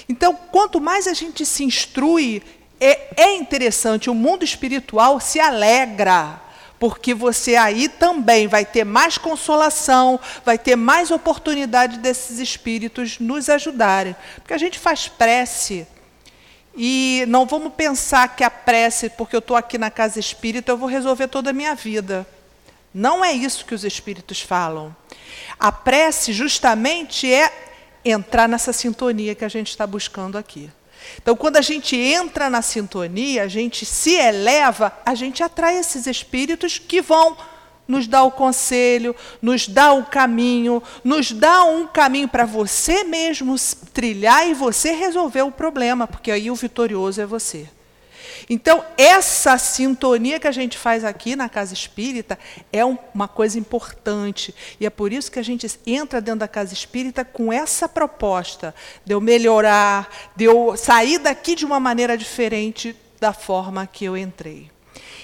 Então, 0.08 0.34
quanto 0.34 0.80
mais 0.80 1.06
a 1.06 1.14
gente 1.14 1.44
se 1.44 1.64
instrui, 1.64 2.42
é, 2.80 3.22
é 3.22 3.36
interessante, 3.36 4.10
o 4.10 4.14
mundo 4.14 4.44
espiritual 4.44 5.20
se 5.20 5.40
alegra 5.40 6.40
porque 6.84 7.14
você 7.14 7.56
aí 7.56 7.88
também 7.88 8.46
vai 8.46 8.62
ter 8.62 8.84
mais 8.84 9.16
consolação, 9.16 10.20
vai 10.44 10.58
ter 10.58 10.76
mais 10.76 11.10
oportunidade 11.10 11.96
desses 11.96 12.38
espíritos 12.38 13.18
nos 13.18 13.48
ajudarem. 13.48 14.14
Porque 14.34 14.52
a 14.52 14.58
gente 14.58 14.78
faz 14.78 15.08
prece 15.08 15.86
e 16.76 17.24
não 17.26 17.46
vamos 17.46 17.72
pensar 17.72 18.36
que 18.36 18.44
a 18.44 18.50
prece, 18.50 19.08
porque 19.08 19.34
eu 19.34 19.38
estou 19.38 19.56
aqui 19.56 19.78
na 19.78 19.90
casa 19.90 20.20
espírita, 20.20 20.72
eu 20.72 20.76
vou 20.76 20.86
resolver 20.86 21.26
toda 21.28 21.48
a 21.48 21.52
minha 21.54 21.74
vida. 21.74 22.26
Não 22.92 23.24
é 23.24 23.32
isso 23.32 23.64
que 23.64 23.74
os 23.74 23.82
espíritos 23.82 24.42
falam. 24.42 24.94
A 25.58 25.72
prece, 25.72 26.34
justamente, 26.34 27.32
é 27.32 27.50
entrar 28.04 28.46
nessa 28.46 28.74
sintonia 28.74 29.34
que 29.34 29.46
a 29.46 29.48
gente 29.48 29.70
está 29.70 29.86
buscando 29.86 30.36
aqui. 30.36 30.70
Então, 31.20 31.36
quando 31.36 31.56
a 31.56 31.62
gente 31.62 31.96
entra 31.96 32.50
na 32.50 32.62
sintonia, 32.62 33.44
a 33.44 33.48
gente 33.48 33.84
se 33.84 34.14
eleva, 34.14 34.92
a 35.04 35.14
gente 35.14 35.42
atrai 35.42 35.78
esses 35.78 36.06
espíritos 36.06 36.78
que 36.78 37.00
vão 37.00 37.36
nos 37.86 38.06
dar 38.06 38.24
o 38.24 38.30
conselho, 38.30 39.14
nos 39.40 39.68
dar 39.68 39.92
o 39.92 40.04
caminho, 40.04 40.82
nos 41.02 41.32
dar 41.32 41.64
um 41.64 41.86
caminho 41.86 42.28
para 42.28 42.44
você 42.44 43.04
mesmo 43.04 43.54
trilhar 43.92 44.48
e 44.48 44.54
você 44.54 44.92
resolver 44.92 45.42
o 45.42 45.52
problema, 45.52 46.06
porque 46.06 46.30
aí 46.30 46.50
o 46.50 46.54
vitorioso 46.54 47.20
é 47.20 47.26
você. 47.26 47.68
Então, 48.48 48.84
essa 48.96 49.56
sintonia 49.58 50.40
que 50.40 50.48
a 50.48 50.52
gente 50.52 50.76
faz 50.76 51.04
aqui 51.04 51.36
na 51.36 51.48
casa 51.48 51.72
espírita 51.72 52.38
é 52.72 52.84
uma 52.84 53.28
coisa 53.28 53.58
importante. 53.58 54.54
E 54.78 54.86
é 54.86 54.90
por 54.90 55.12
isso 55.12 55.30
que 55.30 55.38
a 55.38 55.44
gente 55.44 55.66
entra 55.86 56.20
dentro 56.20 56.40
da 56.40 56.48
casa 56.48 56.72
espírita 56.72 57.24
com 57.24 57.52
essa 57.52 57.88
proposta 57.88 58.74
de 59.04 59.12
eu 59.14 59.20
melhorar, 59.20 60.08
de 60.36 60.44
eu 60.44 60.76
sair 60.76 61.18
daqui 61.18 61.54
de 61.54 61.64
uma 61.64 61.80
maneira 61.80 62.16
diferente 62.16 62.96
da 63.20 63.32
forma 63.32 63.86
que 63.86 64.04
eu 64.04 64.16
entrei. 64.16 64.70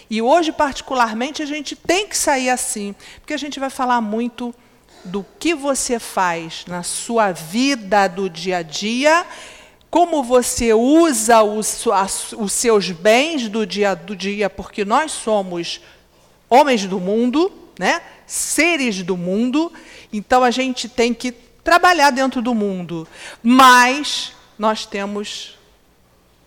E 0.08 0.20
hoje, 0.20 0.50
particularmente, 0.50 1.42
a 1.42 1.46
gente 1.46 1.76
tem 1.76 2.08
que 2.08 2.16
sair 2.16 2.50
assim, 2.50 2.94
porque 3.20 3.32
a 3.34 3.38
gente 3.38 3.60
vai 3.60 3.70
falar 3.70 4.00
muito 4.00 4.54
do 5.04 5.24
que 5.38 5.54
você 5.54 5.98
faz 5.98 6.64
na 6.66 6.82
sua 6.82 7.32
vida 7.32 8.08
do 8.08 8.28
dia 8.28 8.58
a 8.58 8.62
dia 8.62 9.24
como 9.90 10.22
você 10.22 10.72
usa 10.72 11.42
os, 11.42 11.84
os 12.38 12.52
seus 12.52 12.90
bens 12.92 13.48
do 13.48 13.66
dia 13.66 13.94
do 13.94 14.14
dia, 14.14 14.48
porque 14.48 14.84
nós 14.84 15.10
somos 15.10 15.80
homens 16.48 16.86
do 16.86 17.00
mundo, 17.00 17.52
né? 17.78 18.00
seres 18.26 19.02
do 19.02 19.16
mundo, 19.16 19.72
então 20.12 20.44
a 20.44 20.50
gente 20.52 20.88
tem 20.88 21.12
que 21.12 21.32
trabalhar 21.32 22.10
dentro 22.10 22.40
do 22.40 22.54
mundo, 22.54 23.06
mas 23.42 24.32
nós 24.56 24.86
temos 24.86 25.58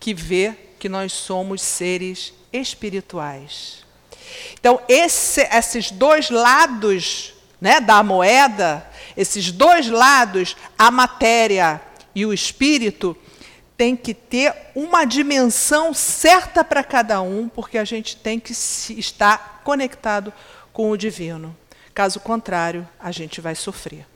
que 0.00 0.14
ver 0.14 0.76
que 0.78 0.88
nós 0.88 1.12
somos 1.12 1.60
seres 1.60 2.32
espirituais. 2.52 3.84
Então, 4.58 4.80
esse, 4.88 5.42
esses 5.42 5.90
dois 5.90 6.30
lados 6.30 7.34
né, 7.60 7.80
da 7.80 8.02
moeda, 8.02 8.86
esses 9.16 9.50
dois 9.50 9.88
lados, 9.88 10.56
a 10.78 10.90
matéria 10.90 11.80
e 12.14 12.24
o 12.24 12.32
espírito, 12.32 13.16
tem 13.76 13.96
que 13.96 14.14
ter 14.14 14.54
uma 14.74 15.04
dimensão 15.04 15.92
certa 15.92 16.62
para 16.62 16.84
cada 16.84 17.20
um, 17.20 17.48
porque 17.48 17.76
a 17.76 17.84
gente 17.84 18.16
tem 18.16 18.38
que 18.38 18.52
estar 18.52 19.62
conectado 19.64 20.32
com 20.72 20.90
o 20.90 20.96
divino. 20.96 21.56
Caso 21.92 22.20
contrário, 22.20 22.88
a 22.98 23.10
gente 23.10 23.40
vai 23.40 23.54
sofrer. 23.54 24.06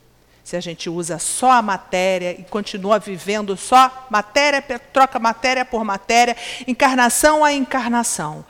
Se 0.45 0.57
a 0.57 0.61
gente 0.61 0.89
usa 0.89 1.19
só 1.19 1.51
a 1.51 1.63
matéria 1.63 2.33
e 2.41 2.43
continua 2.45 2.99
vivendo 2.99 3.57
só 3.57 4.07
matéria, 4.09 4.63
troca 4.93 5.19
matéria 5.19 5.65
por 5.65 5.85
matéria, 5.85 6.37
encarnação 6.67 7.45
a 7.45 7.53
encarnação. 7.53 8.45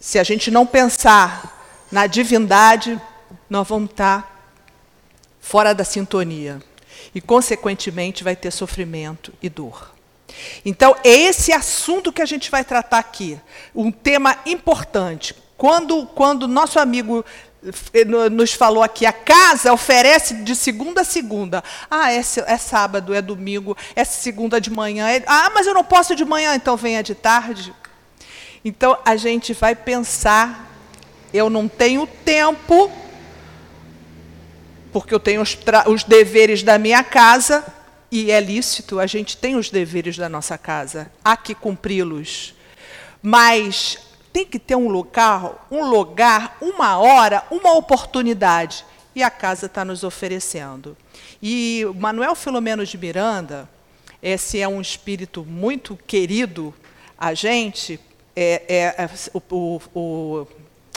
Se 0.00 0.18
a 0.18 0.24
gente 0.24 0.50
não 0.50 0.66
pensar 0.66 1.86
na 1.92 2.06
divindade, 2.06 2.98
nós 3.50 3.68
vamos 3.68 3.90
estar 3.90 4.50
fora 5.40 5.74
da 5.74 5.84
sintonia. 5.84 6.62
E, 7.14 7.20
consequentemente, 7.20 8.24
vai 8.24 8.36
ter 8.36 8.50
sofrimento 8.50 9.32
e 9.42 9.48
dor. 9.48 9.92
Então, 10.64 10.96
é 11.04 11.10
esse 11.10 11.52
assunto 11.52 12.12
que 12.12 12.22
a 12.22 12.26
gente 12.26 12.50
vai 12.50 12.64
tratar 12.64 12.98
aqui, 12.98 13.38
um 13.74 13.90
tema 13.90 14.36
importante. 14.46 15.34
Quando, 15.56 16.06
quando 16.06 16.48
nosso 16.48 16.78
amigo 16.78 17.24
eh, 17.92 18.04
nos 18.30 18.52
falou 18.52 18.82
aqui, 18.82 19.06
a 19.06 19.12
casa 19.12 19.72
oferece 19.72 20.42
de 20.42 20.56
segunda 20.56 21.02
a 21.02 21.04
segunda. 21.04 21.62
Ah, 21.90 22.12
é, 22.12 22.18
é 22.18 22.58
sábado, 22.58 23.14
é 23.14 23.22
domingo, 23.22 23.76
é 23.94 24.04
segunda 24.04 24.60
de 24.60 24.70
manhã. 24.70 25.08
É, 25.08 25.22
ah, 25.26 25.50
mas 25.54 25.66
eu 25.66 25.74
não 25.74 25.84
posso 25.84 26.16
de 26.16 26.24
manhã, 26.24 26.54
então 26.54 26.76
venha 26.76 27.02
de 27.02 27.14
tarde. 27.14 27.72
Então, 28.64 28.98
a 29.04 29.16
gente 29.16 29.52
vai 29.52 29.74
pensar, 29.74 30.68
eu 31.32 31.50
não 31.50 31.68
tenho 31.68 32.06
tempo, 32.06 32.90
porque 34.92 35.14
eu 35.14 35.20
tenho 35.20 35.40
os, 35.40 35.56
os 35.86 36.04
deveres 36.04 36.62
da 36.62 36.78
minha 36.78 37.02
casa, 37.02 37.64
e 38.10 38.30
é 38.30 38.40
lícito, 38.40 39.00
a 39.00 39.06
gente 39.06 39.36
tem 39.36 39.56
os 39.56 39.70
deveres 39.70 40.16
da 40.16 40.28
nossa 40.28 40.58
casa, 40.58 41.10
há 41.24 41.36
que 41.36 41.54
cumpri-los. 41.54 42.54
Mas 43.22 43.98
tem 44.32 44.44
que 44.44 44.58
ter 44.58 44.76
um 44.76 44.88
lugar, 44.88 45.66
um 45.70 45.84
lugar, 45.84 46.58
uma 46.60 46.98
hora, 46.98 47.44
uma 47.50 47.74
oportunidade. 47.74 48.84
E 49.14 49.22
a 49.22 49.30
casa 49.30 49.66
está 49.66 49.84
nos 49.84 50.04
oferecendo. 50.04 50.96
E 51.42 51.86
Manuel 51.96 52.34
Filomeno 52.34 52.84
de 52.84 52.98
Miranda, 52.98 53.68
esse 54.22 54.60
é 54.60 54.68
um 54.68 54.80
espírito 54.80 55.44
muito 55.44 55.98
querido 56.06 56.74
a 57.18 57.34
gente, 57.34 58.00
é, 58.34 58.62
é, 58.68 59.04
é 59.04 59.10
o, 59.32 59.40
o, 59.54 59.80
o 59.94 60.46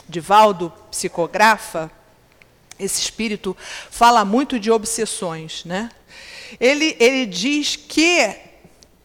Divaldo 0.08 0.72
psicografa, 0.90 1.88
esse 2.78 3.00
espírito 3.00 3.56
fala 3.90 4.24
muito 4.24 4.58
de 4.58 4.70
obsessões, 4.70 5.64
né? 5.64 5.90
ele, 6.60 6.96
ele 6.98 7.26
diz 7.26 7.76
que 7.76 8.36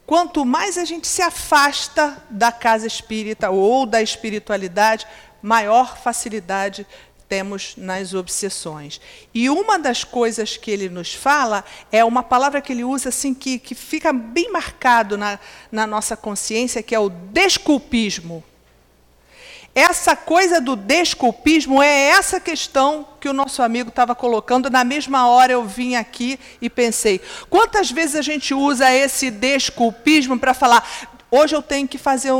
quanto 0.06 0.46
mais 0.46 0.78
a 0.78 0.86
gente 0.86 1.08
se 1.08 1.22
afasta 1.22 2.22
da 2.30 2.52
casa 2.52 2.86
espírita 2.86 3.50
ou 3.50 3.86
da 3.86 4.02
espiritualidade, 4.02 5.08
maior 5.42 5.98
facilidade 5.98 6.86
temos 7.28 7.76
nas 7.78 8.14
obsessões. 8.14 9.00
E 9.34 9.50
uma 9.50 9.80
das 9.80 10.04
coisas 10.04 10.58
que 10.58 10.70
ele 10.70 10.90
nos 10.90 11.14
fala 11.14 11.64
é 11.90 12.04
uma 12.04 12.22
palavra 12.22 12.62
que 12.62 12.74
ele 12.74 12.84
usa 12.84 13.08
assim 13.08 13.34
que, 13.34 13.58
que 13.58 13.74
fica 13.74 14.12
bem 14.12 14.52
marcado 14.52 15.18
na, 15.18 15.40
na 15.72 15.88
nossa 15.88 16.18
consciência, 16.18 16.84
que 16.84 16.94
é 16.94 17.00
o 17.00 17.08
desculpismo. 17.10 18.44
Essa 19.74 20.18
coisa 20.18 20.60
do 20.60 20.76
desculpismo 20.76 21.82
é 21.82 22.10
essa 22.10 22.40
questão 22.42 23.08
que 23.22 23.30
o 23.30 23.34
nosso 23.34 23.64
amigo 23.64 23.90
estava 23.90 24.14
colocando. 24.14 24.70
Na 24.70 24.84
mesma 24.84 25.28
hora 25.28 25.54
eu 25.54 25.64
vim 25.64 25.96
aqui 25.96 26.38
e 26.62 26.70
pensei: 26.70 27.22
quantas 27.50 27.90
vezes 27.90 28.16
a 28.16 28.22
gente 28.22 28.54
usa 28.54 28.94
esse 28.94 29.32
desculpismo 29.32 30.38
para 30.38 30.54
falar, 30.54 30.86
Hoje 31.34 31.56
eu 31.56 31.62
tenho 31.62 31.88
que 31.88 31.98
fazer 31.98 32.32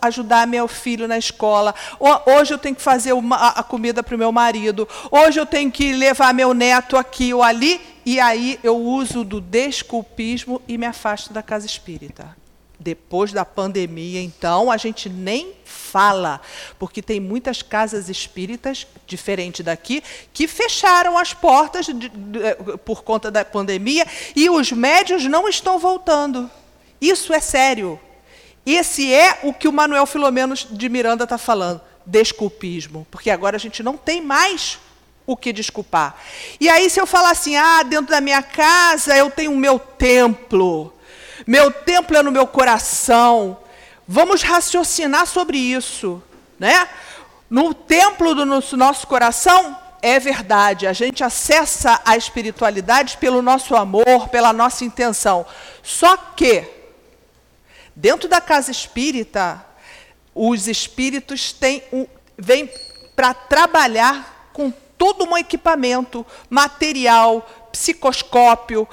ajudar 0.00 0.46
meu 0.46 0.68
filho 0.68 1.08
na 1.08 1.18
escola. 1.18 1.74
Hoje 2.24 2.54
eu 2.54 2.58
tenho 2.58 2.76
que 2.76 2.80
fazer 2.80 3.12
uma, 3.12 3.48
a 3.48 3.60
comida 3.60 4.04
para 4.04 4.14
o 4.14 4.18
meu 4.18 4.30
marido. 4.30 4.88
Hoje 5.10 5.40
eu 5.40 5.44
tenho 5.44 5.68
que 5.68 5.92
levar 5.92 6.32
meu 6.32 6.54
neto 6.54 6.96
aqui 6.96 7.34
ou 7.34 7.42
ali. 7.42 7.80
E 8.06 8.20
aí 8.20 8.60
eu 8.62 8.76
uso 8.76 9.24
do 9.24 9.40
desculpismo 9.40 10.62
e 10.68 10.78
me 10.78 10.86
afasto 10.86 11.32
da 11.32 11.42
casa 11.42 11.66
espírita. 11.66 12.36
Depois 12.86 13.32
da 13.32 13.44
pandemia, 13.44 14.22
então, 14.22 14.70
a 14.70 14.76
gente 14.76 15.08
nem 15.08 15.54
fala, 15.64 16.40
porque 16.78 17.02
tem 17.02 17.18
muitas 17.18 17.60
casas 17.60 18.08
espíritas, 18.08 18.86
diferente 19.08 19.60
daqui, 19.60 20.04
que 20.32 20.46
fecharam 20.46 21.18
as 21.18 21.34
portas 21.34 21.86
de, 21.86 21.94
de, 21.94 22.08
por 22.84 23.02
conta 23.02 23.28
da 23.28 23.44
pandemia 23.44 24.06
e 24.36 24.48
os 24.48 24.70
médios 24.70 25.24
não 25.24 25.48
estão 25.48 25.80
voltando. 25.80 26.48
Isso 27.00 27.32
é 27.32 27.40
sério. 27.40 27.98
Esse 28.64 29.12
é 29.12 29.40
o 29.42 29.52
que 29.52 29.66
o 29.66 29.72
Manuel 29.72 30.06
Filomeno 30.06 30.54
de 30.54 30.88
Miranda 30.88 31.24
está 31.24 31.36
falando, 31.36 31.80
desculpismo, 32.06 33.04
porque 33.10 33.30
agora 33.30 33.56
a 33.56 33.60
gente 33.60 33.82
não 33.82 33.96
tem 33.96 34.20
mais 34.20 34.78
o 35.26 35.36
que 35.36 35.52
desculpar. 35.52 36.16
E 36.60 36.68
aí, 36.68 36.88
se 36.88 37.00
eu 37.00 37.06
falar 37.06 37.32
assim, 37.32 37.56
ah, 37.56 37.82
dentro 37.82 38.12
da 38.12 38.20
minha 38.20 38.44
casa 38.44 39.16
eu 39.16 39.28
tenho 39.28 39.50
o 39.50 39.56
meu 39.56 39.76
templo, 39.76 40.95
meu 41.44 41.70
templo 41.70 42.16
é 42.16 42.22
no 42.22 42.30
meu 42.30 42.46
coração. 42.46 43.58
Vamos 44.06 44.42
raciocinar 44.42 45.26
sobre 45.26 45.58
isso, 45.58 46.22
né? 46.58 46.88
No 47.50 47.74
templo 47.74 48.34
do 48.34 48.46
nosso, 48.46 48.76
nosso 48.76 49.06
coração 49.06 49.76
é 50.02 50.20
verdade, 50.20 50.86
a 50.86 50.92
gente 50.92 51.24
acessa 51.24 52.00
a 52.04 52.16
espiritualidade 52.16 53.16
pelo 53.16 53.42
nosso 53.42 53.74
amor, 53.74 54.28
pela 54.30 54.52
nossa 54.52 54.84
intenção. 54.84 55.44
Só 55.82 56.16
que 56.16 56.64
dentro 57.94 58.28
da 58.28 58.40
casa 58.40 58.70
espírita 58.70 59.64
os 60.34 60.68
espíritos 60.68 61.52
têm 61.52 61.82
um, 61.92 62.06
vêm 62.36 62.70
para 63.16 63.32
trabalhar 63.32 64.50
com 64.52 64.70
todo 64.98 65.24
um 65.24 65.36
equipamento, 65.36 66.24
material, 66.48 67.48
psicoscópio, 67.72 68.86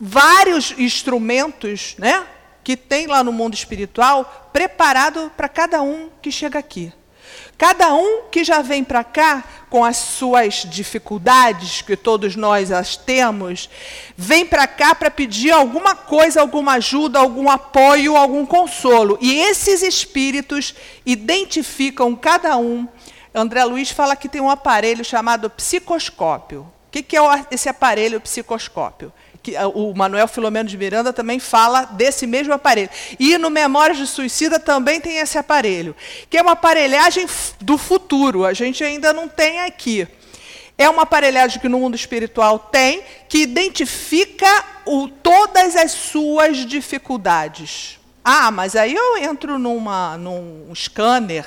vários 0.00 0.72
instrumentos, 0.78 1.94
né, 1.98 2.26
que 2.64 2.76
tem 2.76 3.06
lá 3.06 3.22
no 3.22 3.32
mundo 3.32 3.54
espiritual 3.54 4.50
preparado 4.52 5.30
para 5.36 5.48
cada 5.48 5.82
um 5.82 6.08
que 6.22 6.32
chega 6.32 6.58
aqui. 6.58 6.92
Cada 7.58 7.94
um 7.94 8.22
que 8.30 8.42
já 8.42 8.62
vem 8.62 8.82
para 8.82 9.04
cá 9.04 9.44
com 9.68 9.84
as 9.84 9.98
suas 9.98 10.66
dificuldades, 10.68 11.82
que 11.82 11.94
todos 11.94 12.34
nós 12.34 12.72
as 12.72 12.96
temos, 12.96 13.68
vem 14.16 14.46
para 14.46 14.66
cá 14.66 14.94
para 14.94 15.10
pedir 15.10 15.50
alguma 15.50 15.94
coisa, 15.94 16.40
alguma 16.40 16.72
ajuda, 16.72 17.18
algum 17.18 17.50
apoio, 17.50 18.16
algum 18.16 18.46
consolo. 18.46 19.18
E 19.20 19.38
esses 19.40 19.82
espíritos 19.82 20.74
identificam 21.04 22.16
cada 22.16 22.56
um. 22.56 22.88
André 23.34 23.62
Luiz 23.64 23.90
fala 23.90 24.16
que 24.16 24.28
tem 24.28 24.40
um 24.40 24.50
aparelho 24.50 25.04
chamado 25.04 25.50
psicoscópio. 25.50 26.62
O 26.62 26.90
que 26.90 27.16
é 27.16 27.20
esse 27.50 27.68
aparelho 27.68 28.20
psicoscópio? 28.20 29.12
Que 29.42 29.54
o 29.74 29.94
Manuel 29.94 30.28
Filomeno 30.28 30.68
de 30.68 30.76
Miranda 30.76 31.12
também 31.12 31.38
fala 31.38 31.84
desse 31.84 32.26
mesmo 32.26 32.52
aparelho. 32.52 32.90
E 33.18 33.38
no 33.38 33.50
Memórias 33.50 33.98
de 33.98 34.06
Suicida 34.06 34.58
também 34.58 35.00
tem 35.00 35.18
esse 35.18 35.38
aparelho, 35.38 35.96
que 36.28 36.36
é 36.36 36.42
uma 36.42 36.52
aparelhagem 36.52 37.26
do 37.60 37.78
futuro, 37.78 38.44
a 38.44 38.52
gente 38.52 38.84
ainda 38.84 39.12
não 39.12 39.28
tem 39.28 39.60
aqui. 39.60 40.06
É 40.76 40.88
uma 40.88 41.02
aparelhagem 41.02 41.60
que 41.60 41.68
no 41.68 41.78
mundo 41.78 41.94
espiritual 41.94 42.58
tem, 42.58 43.02
que 43.28 43.38
identifica 43.38 44.64
o, 44.86 45.08
todas 45.08 45.76
as 45.76 45.92
suas 45.92 46.64
dificuldades. 46.64 47.98
Ah, 48.24 48.50
mas 48.50 48.74
aí 48.74 48.94
eu 48.94 49.18
entro 49.18 49.58
numa, 49.58 50.16
num 50.16 50.72
scanner, 50.74 51.46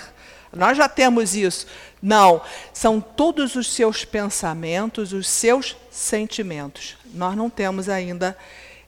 nós 0.56 0.78
já 0.78 0.88
temos 0.88 1.36
isso. 1.36 1.66
Não, 2.02 2.42
são 2.74 3.00
todos 3.00 3.56
os 3.56 3.74
seus 3.74 4.06
pensamentos, 4.06 5.14
os 5.14 5.28
seus 5.28 5.76
sentimentos. 5.90 6.98
Nós 7.14 7.36
não 7.36 7.50
temos 7.50 7.88
ainda 7.88 8.36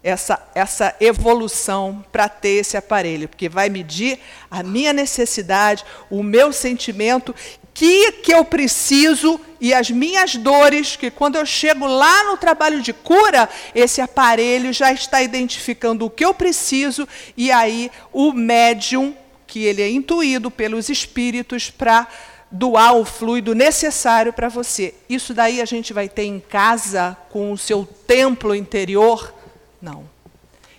essa, 0.03 0.39
essa 0.53 0.95
evolução 0.99 2.03
para 2.11 2.29
ter 2.29 2.59
esse 2.59 2.77
aparelho, 2.77 3.27
porque 3.27 3.49
vai 3.49 3.69
medir 3.69 4.19
a 4.51 4.61
minha 4.61 4.93
necessidade, 4.93 5.83
o 6.09 6.21
meu 6.21 6.53
sentimento, 6.53 7.33
que 7.73 8.11
que 8.13 8.33
eu 8.33 8.45
preciso 8.45 9.39
e 9.59 9.73
as 9.73 9.89
minhas 9.89 10.35
dores, 10.35 10.95
que 10.95 11.11
quando 11.11 11.35
eu 11.37 11.45
chego 11.45 11.87
lá 11.87 12.23
no 12.25 12.37
trabalho 12.37 12.81
de 12.81 12.93
cura, 12.93 13.49
esse 13.73 13.99
aparelho 13.99 14.71
já 14.71 14.93
está 14.93 15.21
identificando 15.21 16.05
o 16.05 16.09
que 16.09 16.23
eu 16.23 16.33
preciso 16.33 17.07
e 17.35 17.51
aí 17.51 17.91
o 18.13 18.31
médium, 18.31 19.15
que 19.45 19.63
ele 19.63 19.81
é 19.81 19.89
intuído 19.89 20.49
pelos 20.49 20.87
espíritos 20.89 21.69
para 21.69 22.07
doar 22.55 22.95
o 22.95 23.05
fluido 23.05 23.53
necessário 23.53 24.31
para 24.31 24.47
você. 24.49 24.95
Isso 25.09 25.33
daí 25.33 25.61
a 25.61 25.65
gente 25.65 25.93
vai 25.93 26.07
ter 26.07 26.23
em 26.23 26.39
casa, 26.39 27.15
com 27.29 27.51
o 27.51 27.57
seu 27.57 27.85
templo 28.07 28.55
interior? 28.55 29.33
Não. 29.81 30.05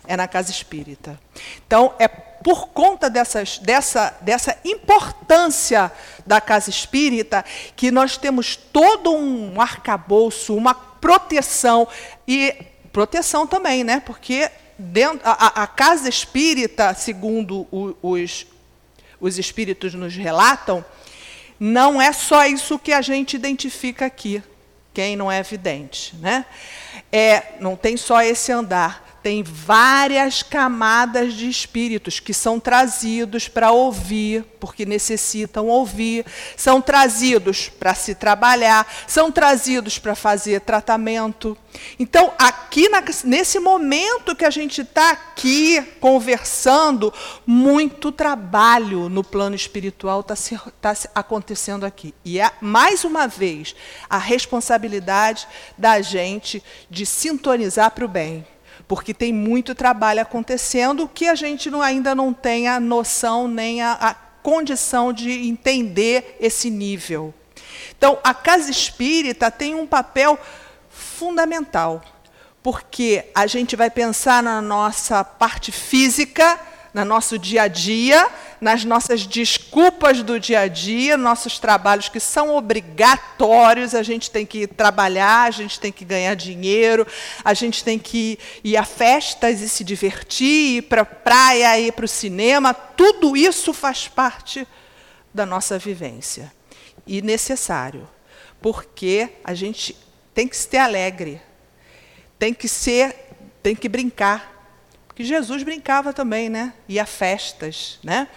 É 0.07 0.17
na 0.17 0.27
casa 0.27 0.51
espírita. 0.51 1.19
Então, 1.67 1.93
é 1.99 2.09
por 2.09 2.69
conta 2.69 3.11
dessas, 3.11 3.59
dessa, 3.59 4.17
dessa 4.21 4.57
importância 4.65 5.91
da 6.25 6.41
casa 6.41 6.71
espírita 6.71 7.45
que 7.75 7.91
nós 7.91 8.17
temos 8.17 8.57
todo 8.57 9.13
um 9.13 9.61
arcabouço, 9.61 10.55
uma 10.55 10.73
proteção. 10.75 11.89
E 12.27 12.55
proteção 12.93 13.47
também, 13.47 13.85
né? 13.85 14.01
Porque 14.01 14.51
dentro, 14.79 15.21
a, 15.25 15.63
a 15.63 15.67
casa 15.67 16.09
espírita, 16.09 16.95
segundo 16.95 17.67
os, 18.01 18.47
os 19.21 19.39
espíritos 19.39 19.93
nos 19.93 20.15
relatam, 20.15 20.85
não 21.59 22.01
é 22.01 22.13
só 22.13 22.47
isso 22.47 22.79
que 22.79 22.93
a 22.93 23.01
gente 23.01 23.35
identifica 23.35 24.07
aqui, 24.07 24.43
quem 24.93 25.17
não 25.17 25.31
é 25.31 25.39
evidente. 25.39 26.15
Né? 26.17 26.45
É, 27.13 27.55
não 27.61 27.77
tem 27.77 27.97
só 27.97 28.23
esse 28.23 28.53
andar 28.53 29.06
tem 29.27 29.43
várias 29.43 30.41
camadas 30.45 31.35
de 31.35 31.49
espíritos 31.49 32.21
que 32.21 32.33
são 32.33 32.61
trazidos 32.61 33.49
para 33.49 33.73
ouvir, 33.73 34.45
porque 34.61 34.87
necessitam 34.87 35.67
ouvir, 35.67 36.25
são 36.57 36.81
trazidos 36.81 37.69
para 37.69 37.93
se 37.93 38.15
trabalhar, 38.15 38.87
são 39.05 39.33
trazidos 39.33 39.99
para 39.99 40.15
fazer 40.15 40.61
tratamento. 40.61 41.59
Então, 41.99 42.33
aqui 42.39 42.89
na, 42.89 43.03
nesse 43.25 43.59
momento 43.59 44.37
que 44.37 44.45
a 44.45 44.51
gente 44.51 44.83
está 44.83 45.11
aqui 45.11 45.83
conversando, 46.01 47.13
muito 47.45 48.13
trabalho 48.13 49.09
no 49.09 49.25
plano 49.25 49.57
espiritual 49.57 50.21
está 50.21 50.37
tá 50.81 50.95
acontecendo 51.13 51.85
aqui. 51.85 52.15
E 52.25 52.39
é, 52.39 52.53
mais 52.61 53.03
uma 53.03 53.27
vez, 53.27 53.75
a 54.09 54.19
responsabilidade 54.19 55.49
da 55.77 56.01
gente 56.01 56.63
de 56.89 57.05
sintonizar 57.05 57.91
para 57.91 58.05
o 58.05 58.09
bem 58.09 58.47
porque 58.89 59.13
tem 59.13 59.33
muito 59.33 59.75
trabalho 59.75 60.21
acontecendo 60.21 61.09
que 61.13 61.27
a 61.27 61.35
gente 61.35 61.71
não, 61.71 61.83
ainda 61.83 62.15
não 62.15 62.33
tem 62.33 62.69
a 62.69 62.79
noção 62.79 63.49
nem 63.49 63.83
a, 63.83 63.93
a 63.93 64.15
condição 64.15 65.13
de 65.13 65.49
entender 65.49 66.37
esse 66.41 66.71
nível. 66.71 67.35
Então, 67.99 68.19
a 68.23 68.33
casa 68.33 68.71
espírita 68.71 69.51
tem 69.51 69.75
um 69.75 69.87
papel 69.87 70.39
fundamental, 70.89 72.03
porque 72.63 73.27
a 73.35 73.47
gente 73.47 73.75
vai 73.75 73.91
pensar 73.91 74.43
na 74.43 74.63
nossa 74.63 75.25
parte 75.25 75.73
física, 75.73 76.59
no 76.93 77.05
nosso 77.05 77.39
dia 77.39 77.63
a 77.63 77.69
dia, 77.69 78.29
nas 78.61 78.85
nossas 78.85 79.27
desculpas 79.27 80.23
do 80.23 80.41
dia 80.41 80.61
a 80.61 80.69
dia, 80.69 81.17
nossos 81.17 81.59
trabalhos 81.59 82.09
que 82.09 82.19
são 82.19 82.55
obrigatórios, 82.57 83.95
a 83.95 84.03
gente 84.03 84.31
tem 84.31 84.47
que 84.47 84.67
trabalhar, 84.67 85.43
a 85.43 85.51
gente 85.51 85.79
tem 85.79 85.93
que 85.93 86.05
ganhar 86.05 86.35
dinheiro, 86.35 87.07
a 87.45 87.53
gente 87.55 87.85
tem 87.85 87.99
que 87.99 88.39
ir 88.65 88.77
a 88.77 88.85
festas 88.85 89.61
e 89.61 89.69
se 89.69 89.85
divertir, 89.85 90.79
ir 90.79 90.83
para 90.83 91.03
a 91.03 91.05
praia, 91.05 91.79
ir 91.79 91.93
para 91.93 92.07
o 92.07 92.09
cinema, 92.09 92.73
tudo 92.73 93.37
isso 93.37 93.73
faz 93.73 94.09
parte 94.09 94.67
da 95.33 95.45
nossa 95.45 95.79
vivência. 95.79 96.53
E 97.07 97.23
necessário, 97.23 98.09
porque 98.61 99.29
a 99.45 99.55
gente 99.55 99.97
tem 100.35 100.49
que 100.49 100.57
ser 100.57 100.79
alegre, 100.79 101.41
tem 102.39 102.53
que 102.53 102.69
ser, 102.69 103.15
tem 103.63 103.77
que 103.77 103.89
brincar, 103.89 104.56
que 105.17 105.25
Jesus 105.25 105.63
brincava 105.63 106.13
também, 106.13 106.51
né? 106.51 106.75
Ia 106.87 107.07
festas, 107.07 107.99
né? 108.05 108.29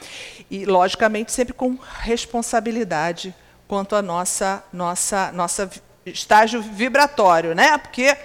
E 0.49 0.65
logicamente 0.65 1.29
sempre 1.33 1.53
com 1.53 1.77
responsabilidade 1.99 3.35
quanto 3.67 3.97
à 3.97 4.01
nossa 4.01 4.63
nossa 4.71 5.29
nossa 5.33 5.69
estágio 6.05 6.61
vibratório, 6.61 7.53
né? 7.53 7.77
Porque 7.77 8.17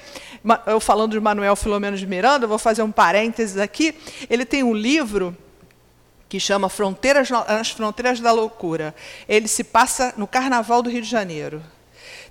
eu 0.66 0.78
falando 0.78 1.12
de 1.12 1.20
Manuel 1.20 1.56
Filomeno 1.56 1.96
de 1.96 2.06
Miranda, 2.06 2.46
vou 2.46 2.56
fazer 2.56 2.82
um 2.84 2.92
parênteses 2.92 3.58
aqui. 3.58 3.92
Ele 4.30 4.44
tem 4.44 4.62
um 4.62 4.72
livro 4.72 5.36
que 6.28 6.38
chama 6.38 6.68
Fronteiras 6.68 7.30
as 7.32 7.70
Fronteiras 7.70 8.20
da 8.20 8.30
Loucura. 8.30 8.94
Ele 9.28 9.48
se 9.48 9.64
passa 9.64 10.14
no 10.16 10.28
Carnaval 10.28 10.80
do 10.80 10.88
Rio 10.88 11.02
de 11.02 11.10
Janeiro. 11.10 11.60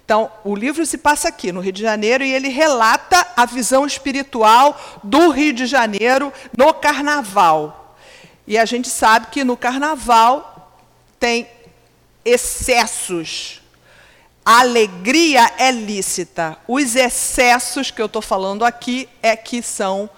Então, 0.06 0.30
o 0.44 0.54
livro 0.54 0.86
se 0.86 0.98
passa 0.98 1.30
aqui, 1.30 1.52
no 1.52 1.62
Rio 1.62 1.72
de 1.72 1.82
Janeiro, 1.82 2.24
e 2.24 2.34
ele 2.34 2.50
relata 2.50 3.26
a 3.38 3.46
visão 3.46 3.86
espiritual 3.86 5.00
do 5.02 5.30
Rio 5.30 5.54
de 5.54 5.66
Janeiro 5.66 6.32
no 6.58 6.74
carnaval. 6.74 7.96
E 8.46 8.58
a 8.58 8.66
gente 8.66 8.90
sabe 8.90 9.28
que 9.28 9.44
no 9.44 9.56
carnaval 9.56 10.78
tem 11.18 11.48
excessos. 12.26 13.62
A 14.46 14.60
alegria 14.60 15.50
é 15.58 15.72
lícita. 15.72 16.58
Os 16.68 16.98
excessos 16.98 17.90
que 17.90 18.02
eu 18.02 18.08
estou 18.08 18.22
falando 18.22 18.66
aqui 18.66 19.08
é 19.22 19.38
que 19.38 19.62
são 19.62 20.10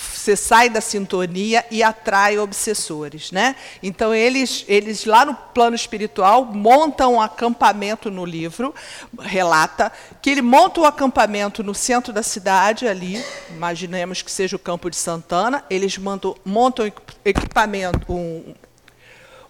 você 0.00 0.34
sai 0.34 0.70
da 0.70 0.80
sintonia 0.80 1.64
e 1.70 1.82
atrai 1.82 2.38
obsessores, 2.38 3.30
né? 3.30 3.54
Então 3.82 4.14
eles, 4.14 4.64
eles 4.66 5.04
lá 5.04 5.24
no 5.24 5.34
plano 5.34 5.76
espiritual 5.76 6.44
montam 6.44 7.14
um 7.14 7.20
acampamento 7.20 8.10
no 8.10 8.24
livro, 8.24 8.74
relata 9.18 9.92
que 10.22 10.30
ele 10.30 10.42
monta 10.42 10.80
um 10.80 10.84
acampamento 10.84 11.62
no 11.62 11.74
centro 11.74 12.12
da 12.12 12.22
cidade 12.22 12.88
ali, 12.88 13.22
imaginemos 13.50 14.22
que 14.22 14.30
seja 14.30 14.56
o 14.56 14.58
Campo 14.58 14.88
de 14.88 14.96
Santana, 14.96 15.64
eles 15.68 15.98
montam, 15.98 16.34
montam 16.44 16.90
equipamento, 17.24 18.12
um, 18.12 18.54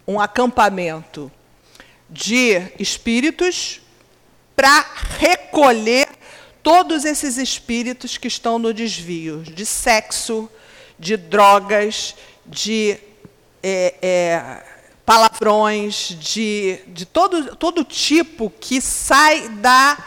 um 0.06 0.20
acampamento 0.20 1.30
de 2.08 2.60
espíritos 2.78 3.80
para 4.56 4.84
recolher 5.18 6.08
todos 6.62 7.04
esses 7.04 7.36
espíritos 7.36 8.18
que 8.18 8.28
estão 8.28 8.58
no 8.58 8.72
desvio 8.72 9.42
de 9.42 9.64
sexo, 9.64 10.48
de 10.98 11.16
drogas, 11.16 12.14
de 12.46 12.98
é, 13.62 13.94
é, 14.02 14.62
palavrões, 15.04 16.16
de, 16.20 16.78
de 16.88 17.06
todo, 17.06 17.56
todo 17.56 17.84
tipo 17.84 18.52
que 18.60 18.80
sai 18.80 19.48
da, 19.48 19.98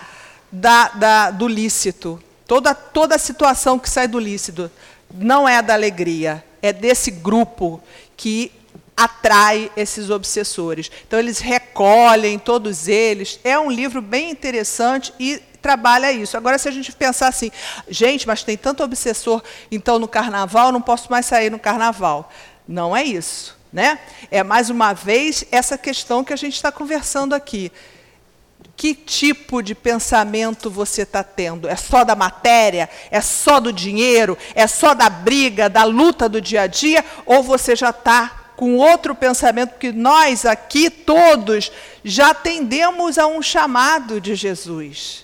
da, 0.52 0.88
da, 0.90 1.32
do 1.32 1.48
lícito. 1.48 2.22
Toda, 2.46 2.76
toda 2.76 3.18
situação 3.18 3.80
que 3.80 3.90
sai 3.90 4.08
do 4.08 4.20
lícito 4.20 4.70
não 5.14 5.48
é 5.48 5.62
da 5.62 5.74
alegria, 5.74 6.44
é 6.62 6.72
desse 6.72 7.10
grupo 7.12 7.82
que 8.16 8.52
atrai 8.96 9.72
esses 9.76 10.10
obsessores. 10.10 10.92
Então, 11.08 11.18
eles 11.20 11.40
recolhem 11.40 12.38
todos 12.38 12.88
eles. 12.88 13.40
É 13.44 13.58
um 13.58 13.72
livro 13.72 14.02
bem 14.02 14.30
interessante 14.30 15.14
e 15.20 15.42
trabalha 15.64 16.12
isso. 16.12 16.36
Agora, 16.36 16.58
se 16.58 16.68
a 16.68 16.72
gente 16.72 16.92
pensar 16.92 17.30
assim, 17.30 17.50
gente, 17.88 18.28
mas 18.28 18.44
tem 18.44 18.58
tanto 18.58 18.84
obsessor, 18.84 19.42
então 19.72 19.98
no 19.98 20.10
carnaval, 20.10 20.74
não 20.74 20.82
posso 20.82 21.10
mais 21.10 21.26
sair 21.26 21.50
no 21.50 21.58
carnaval. 21.58 22.30
Não 22.68 22.96
é 22.96 23.02
isso. 23.02 23.58
Né? 23.72 23.98
É 24.30 24.44
mais 24.44 24.70
uma 24.70 24.94
vez 24.94 25.46
essa 25.52 25.78
questão 25.78 26.24
que 26.24 26.34
a 26.34 26.36
gente 26.36 26.54
está 26.54 26.72
conversando 26.72 27.34
aqui. 27.34 27.72
Que 28.76 28.94
tipo 28.94 29.64
de 29.64 29.74
pensamento 29.74 30.70
você 30.70 31.04
está 31.04 31.24
tendo? 31.24 31.68
É 31.68 31.76
só 31.76 32.04
da 32.04 32.16
matéria? 32.16 32.90
É 33.10 33.22
só 33.22 33.60
do 33.60 33.72
dinheiro? 33.72 34.38
É 34.54 34.68
só 34.68 34.94
da 34.94 35.10
briga, 35.10 35.70
da 35.70 35.84
luta 35.86 36.28
do 36.28 36.42
dia 36.42 36.64
a 36.64 36.68
dia? 36.68 37.04
Ou 37.26 37.42
você 37.42 37.76
já 37.76 37.90
está 37.90 38.44
com 38.56 38.78
outro 38.78 39.16
pensamento, 39.16 39.72
porque 39.72 39.92
nós 39.92 40.46
aqui 40.46 40.90
todos 40.90 41.72
já 42.04 42.30
atendemos 42.30 43.18
a 43.18 43.26
um 43.26 43.42
chamado 43.42 44.22
de 44.22 44.36
Jesus. 44.36 45.23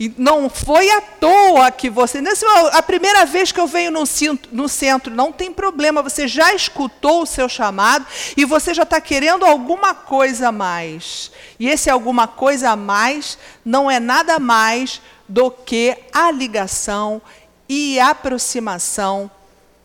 E 0.00 0.10
não 0.16 0.48
foi 0.48 0.90
à 0.90 1.02
toa 1.02 1.70
que 1.70 1.90
você. 1.90 2.22
Nesse, 2.22 2.42
a 2.72 2.82
primeira 2.82 3.26
vez 3.26 3.52
que 3.52 3.60
eu 3.60 3.66
venho 3.66 3.90
no, 3.90 4.04
no 4.50 4.66
centro, 4.66 5.14
não 5.14 5.30
tem 5.30 5.52
problema, 5.52 6.02
você 6.02 6.26
já 6.26 6.54
escutou 6.54 7.22
o 7.22 7.26
seu 7.26 7.50
chamado 7.50 8.06
e 8.34 8.46
você 8.46 8.72
já 8.72 8.84
está 8.84 8.98
querendo 8.98 9.44
alguma 9.44 9.94
coisa 9.94 10.48
a 10.48 10.52
mais. 10.52 11.30
E 11.58 11.68
esse 11.68 11.90
alguma 11.90 12.26
coisa 12.26 12.70
a 12.70 12.76
mais 12.76 13.36
não 13.62 13.90
é 13.90 14.00
nada 14.00 14.38
mais 14.38 15.02
do 15.28 15.50
que 15.50 15.94
a 16.14 16.30
ligação 16.30 17.20
e 17.68 18.00
aproximação 18.00 19.30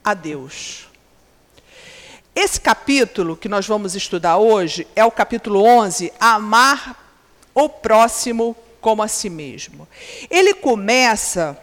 a 0.01 0.13
Deus. 0.13 0.88
Esse 2.34 2.62
capítulo 2.62 3.36
que 3.36 3.49
nós 3.49 3.67
vamos 3.67 3.95
estudar 3.95 4.38
hoje 4.38 4.88
é 4.95 5.04
o 5.04 5.12
capítulo 5.12 5.62
11, 5.62 6.13
Amar 6.21 7.04
o 7.54 7.67
próximo 7.67 8.56
como 8.86 9.02
a 9.02 9.08
si 9.08 9.32
mesmo. 9.32 9.88
Ele 10.30 10.54
começa 10.54 11.58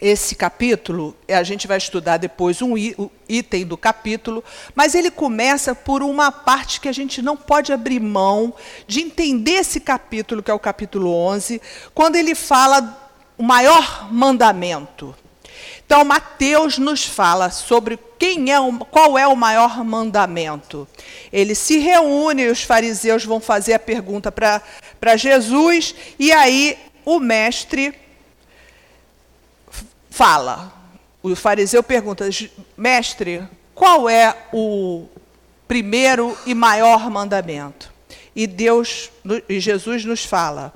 esse 0.00 0.36
capítulo, 0.36 1.16
a 1.28 1.42
gente 1.42 1.66
vai 1.66 1.76
estudar 1.76 2.18
depois 2.18 2.62
um 2.62 2.74
item 3.28 3.66
do 3.66 3.76
capítulo, 3.76 4.44
mas 4.72 4.94
ele 4.94 5.10
começa 5.10 5.74
por 5.74 6.04
uma 6.04 6.30
parte 6.30 6.80
que 6.80 6.88
a 6.88 6.92
gente 6.92 7.20
não 7.20 7.36
pode 7.36 7.72
abrir 7.72 7.98
mão 7.98 8.54
de 8.86 9.00
entender 9.00 9.54
esse 9.54 9.80
capítulo, 9.80 10.40
que 10.40 10.52
é 10.52 10.54
o 10.54 10.58
capítulo 10.60 11.12
11, 11.12 11.60
quando 11.92 12.14
ele 12.14 12.36
fala 12.36 13.12
o 13.36 13.42
maior 13.42 14.06
mandamento. 14.12 15.12
Então, 15.84 16.04
Mateus 16.04 16.78
nos 16.78 17.04
fala 17.04 17.50
sobre 17.50 17.98
quem 18.16 18.52
é 18.52 18.60
o, 18.60 18.72
qual 18.78 19.18
é 19.18 19.26
o 19.26 19.34
maior 19.34 19.84
mandamento. 19.84 20.86
Ele 21.32 21.54
se 21.56 21.78
reúne, 21.78 22.46
os 22.46 22.62
fariseus 22.62 23.24
vão 23.24 23.40
fazer 23.40 23.74
a 23.74 23.78
pergunta 23.80 24.30
para 24.30 24.62
Jesus, 25.16 25.94
e 26.18 26.32
aí 26.32 26.78
o 27.04 27.18
mestre 27.18 27.94
fala. 30.10 30.72
O 31.22 31.34
fariseu 31.34 31.82
pergunta: 31.82 32.28
Mestre, 32.76 33.42
qual 33.74 34.08
é 34.08 34.36
o 34.52 35.06
primeiro 35.66 36.36
e 36.46 36.54
maior 36.54 37.10
mandamento? 37.10 37.92
E 38.34 38.46
Deus, 38.46 39.10
e 39.48 39.60
Jesus 39.60 40.04
nos 40.04 40.24
fala: 40.24 40.72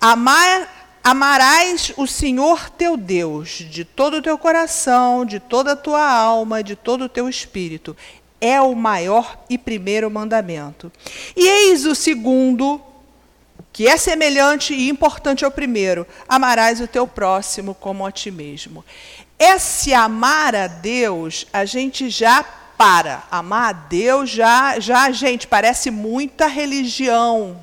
Amar 0.00 0.76
Amarás 1.06 1.92
o 1.96 2.04
Senhor 2.04 2.68
teu 2.68 2.96
Deus 2.96 3.64
de 3.70 3.84
todo 3.84 4.16
o 4.16 4.22
teu 4.22 4.36
coração, 4.36 5.24
de 5.24 5.38
toda 5.38 5.70
a 5.70 5.76
tua 5.76 6.04
alma, 6.04 6.64
de 6.64 6.74
todo 6.74 7.04
o 7.04 7.08
teu 7.08 7.28
espírito. 7.28 7.96
É 8.40 8.60
o 8.60 8.74
maior 8.74 9.38
e 9.48 9.56
primeiro 9.56 10.10
mandamento. 10.10 10.90
E 11.36 11.46
eis 11.46 11.86
o 11.86 11.94
segundo, 11.94 12.82
que 13.76 13.86
é 13.86 13.98
semelhante 13.98 14.72
e 14.72 14.88
importante 14.88 15.44
ao 15.44 15.50
primeiro: 15.50 16.06
amarás 16.26 16.80
o 16.80 16.88
teu 16.88 17.06
próximo 17.06 17.74
como 17.74 18.06
a 18.06 18.10
ti 18.10 18.30
mesmo. 18.30 18.82
Esse 19.38 19.92
amar 19.92 20.54
a 20.54 20.66
Deus, 20.66 21.46
a 21.52 21.66
gente 21.66 22.08
já 22.08 22.42
para. 22.42 23.24
Amar 23.30 23.68
a 23.68 23.72
Deus 23.72 24.30
já, 24.30 24.80
já 24.80 25.10
gente, 25.10 25.46
parece 25.46 25.90
muita 25.90 26.46
religião, 26.46 27.62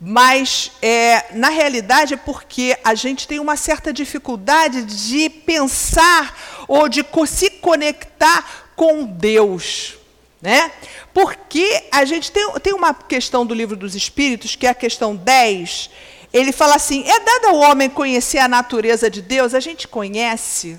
mas, 0.00 0.70
é, 0.80 1.24
na 1.32 1.48
realidade, 1.48 2.14
é 2.14 2.16
porque 2.16 2.78
a 2.84 2.94
gente 2.94 3.26
tem 3.26 3.40
uma 3.40 3.56
certa 3.56 3.92
dificuldade 3.92 4.84
de 4.84 5.28
pensar 5.28 6.64
ou 6.68 6.88
de 6.88 7.04
se 7.26 7.50
conectar 7.50 8.70
com 8.76 9.04
Deus. 9.04 10.03
Né? 10.44 10.70
Porque 11.14 11.84
a 11.90 12.04
gente 12.04 12.30
tem, 12.30 12.46
tem 12.60 12.74
uma 12.74 12.92
questão 12.92 13.46
do 13.46 13.54
livro 13.54 13.74
dos 13.74 13.94
Espíritos, 13.94 14.54
que 14.54 14.66
é 14.66 14.70
a 14.70 14.74
questão 14.74 15.16
10. 15.16 15.88
Ele 16.34 16.52
fala 16.52 16.74
assim: 16.74 17.02
é 17.08 17.18
dado 17.18 17.46
ao 17.46 17.56
homem 17.60 17.88
conhecer 17.88 18.36
a 18.36 18.46
natureza 18.46 19.08
de 19.08 19.22
Deus? 19.22 19.54
A 19.54 19.60
gente 19.60 19.88
conhece, 19.88 20.78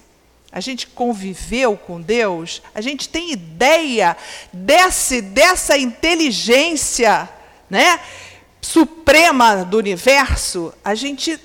a 0.51 0.59
gente 0.59 0.85
conviveu 0.85 1.75
com 1.75 1.99
Deus, 1.99 2.61
a 2.75 2.79
gente 2.79 3.09
tem 3.09 3.31
ideia 3.31 4.15
desse, 4.53 5.19
dessa 5.19 5.75
inteligência, 5.75 7.27
né? 7.67 7.99
suprema 8.61 9.65
do 9.65 9.79
universo, 9.79 10.71
a 10.83 10.93
gente 10.93 11.39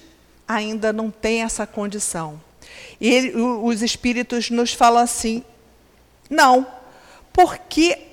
ainda 0.46 0.92
não 0.92 1.10
tem 1.10 1.42
essa 1.42 1.66
condição. 1.66 2.38
E 3.00 3.08
ele, 3.08 3.32
os 3.40 3.80
espíritos 3.80 4.50
nos 4.50 4.74
falam 4.74 5.02
assim: 5.02 5.42
não, 6.28 6.66
porque 7.32 8.09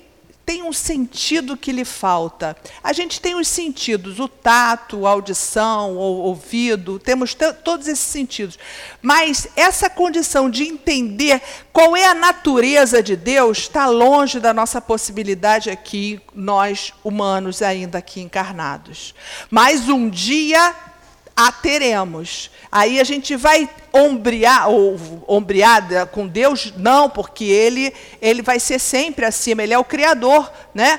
tem 0.48 0.62
um 0.62 0.72
sentido 0.72 1.58
que 1.58 1.70
lhe 1.70 1.84
falta. 1.84 2.56
A 2.82 2.94
gente 2.94 3.20
tem 3.20 3.34
os 3.34 3.46
sentidos, 3.46 4.18
o 4.18 4.26
tato, 4.26 5.06
a 5.06 5.10
audição, 5.10 5.94
o 5.94 6.22
ouvido, 6.22 6.98
temos 6.98 7.36
todos 7.62 7.86
esses 7.86 8.06
sentidos. 8.06 8.58
Mas 9.02 9.46
essa 9.54 9.90
condição 9.90 10.48
de 10.48 10.64
entender 10.64 11.42
qual 11.70 11.94
é 11.94 12.06
a 12.06 12.14
natureza 12.14 13.02
de 13.02 13.14
Deus 13.14 13.58
está 13.58 13.88
longe 13.88 14.40
da 14.40 14.54
nossa 14.54 14.80
possibilidade 14.80 15.68
aqui, 15.68 16.18
nós 16.34 16.94
humanos 17.04 17.60
ainda 17.60 17.98
aqui 17.98 18.22
encarnados. 18.22 19.14
Mas 19.50 19.90
um 19.90 20.08
dia 20.08 20.74
a 21.38 21.52
teremos. 21.52 22.50
Aí 22.70 22.98
a 22.98 23.04
gente 23.04 23.36
vai 23.36 23.70
ombrear, 23.92 24.68
ou 24.68 24.98
ombreada 25.28 26.04
com 26.04 26.26
Deus? 26.26 26.72
Não, 26.76 27.08
porque 27.08 27.44
ele, 27.44 27.94
ele 28.20 28.42
vai 28.42 28.58
ser 28.58 28.80
sempre 28.80 29.24
acima, 29.24 29.62
ele 29.62 29.72
é 29.72 29.78
o 29.78 29.84
Criador. 29.84 30.50
Né? 30.74 30.98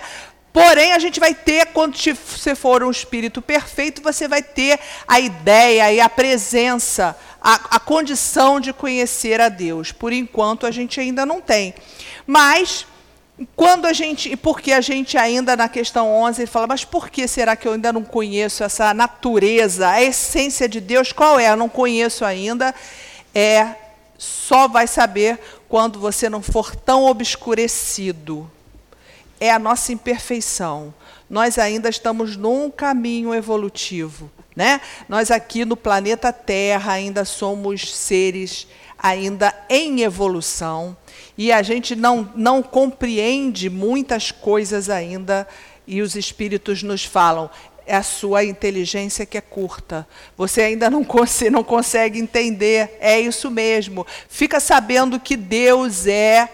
Porém, 0.53 0.93
a 0.93 0.99
gente 0.99 1.19
vai 1.19 1.33
ter, 1.33 1.65
quando 1.73 1.97
você 1.97 2.55
for 2.55 2.81
um 2.83 2.89
espírito 2.89 3.41
perfeito, 3.41 4.01
você 4.01 4.29
vai 4.29 4.41
ter 4.41 4.79
a 5.05 5.19
ideia 5.19 5.91
e 5.91 5.99
a 5.99 6.07
presença, 6.07 7.17
a, 7.41 7.75
a 7.75 7.79
condição 7.79 8.61
de 8.61 8.71
conhecer 8.71 9.41
a 9.41 9.49
Deus. 9.49 9.91
Por 9.91 10.13
enquanto, 10.13 10.65
a 10.65 10.71
gente 10.71 11.01
ainda 11.01 11.25
não 11.25 11.41
tem. 11.41 11.75
Mas 12.25 12.87
quando 13.55 13.85
a 13.85 13.93
gente, 13.93 14.35
porque 14.35 14.71
a 14.71 14.81
gente 14.81 15.17
ainda 15.17 15.55
na 15.55 15.69
questão 15.69 16.11
11 16.11 16.41
ele 16.41 16.47
fala, 16.47 16.67
mas 16.67 16.83
por 16.83 17.09
que 17.09 17.27
será 17.27 17.55
que 17.55 17.67
eu 17.67 17.73
ainda 17.73 17.93
não 17.93 18.03
conheço 18.03 18.63
essa 18.63 18.93
natureza, 18.93 19.87
a 19.89 20.01
essência 20.01 20.67
de 20.67 20.81
Deus? 20.81 21.11
Qual 21.11 21.39
é? 21.39 21.49
Eu 21.49 21.55
não 21.55 21.69
conheço 21.69 22.25
ainda. 22.25 22.73
É 23.33 23.75
só 24.17 24.67
vai 24.67 24.85
saber 24.85 25.39
quando 25.69 25.99
você 25.99 26.29
não 26.29 26.41
for 26.41 26.75
tão 26.75 27.05
obscurecido. 27.05 28.49
É 29.39 29.49
a 29.49 29.59
nossa 29.59 29.93
imperfeição. 29.93 30.93
Nós 31.29 31.57
ainda 31.57 31.87
estamos 31.87 32.35
num 32.35 32.69
caminho 32.69 33.33
evolutivo, 33.33 34.29
né? 34.55 34.81
Nós 35.07 35.31
aqui 35.31 35.63
no 35.63 35.77
planeta 35.77 36.33
Terra 36.33 36.93
ainda 36.93 37.23
somos 37.23 37.95
seres 37.95 38.67
ainda 38.97 39.55
em 39.69 40.01
evolução 40.01 40.97
e 41.39 41.53
a 41.53 41.61
gente 41.61 41.95
não, 41.95 42.29
não 42.35 42.61
compreende 42.61 43.69
muitas 43.69 44.29
coisas 44.29 44.89
ainda, 44.89 45.47
e 45.87 46.01
os 46.01 46.17
espíritos 46.17 46.83
nos 46.83 47.05
falam, 47.05 47.49
é 47.87 47.95
a 47.95 48.03
sua 48.03 48.43
inteligência 48.43 49.25
que 49.25 49.37
é 49.37 49.41
curta. 49.41 50.05
Você 50.35 50.61
ainda 50.61 50.89
não, 50.89 51.01
cons 51.01 51.39
não 51.49 51.63
consegue 51.63 52.19
entender. 52.19 52.97
É 52.99 53.17
isso 53.17 53.49
mesmo. 53.49 54.05
Fica 54.27 54.59
sabendo 54.59 55.17
que 55.17 55.37
Deus 55.37 56.07
é, 56.07 56.49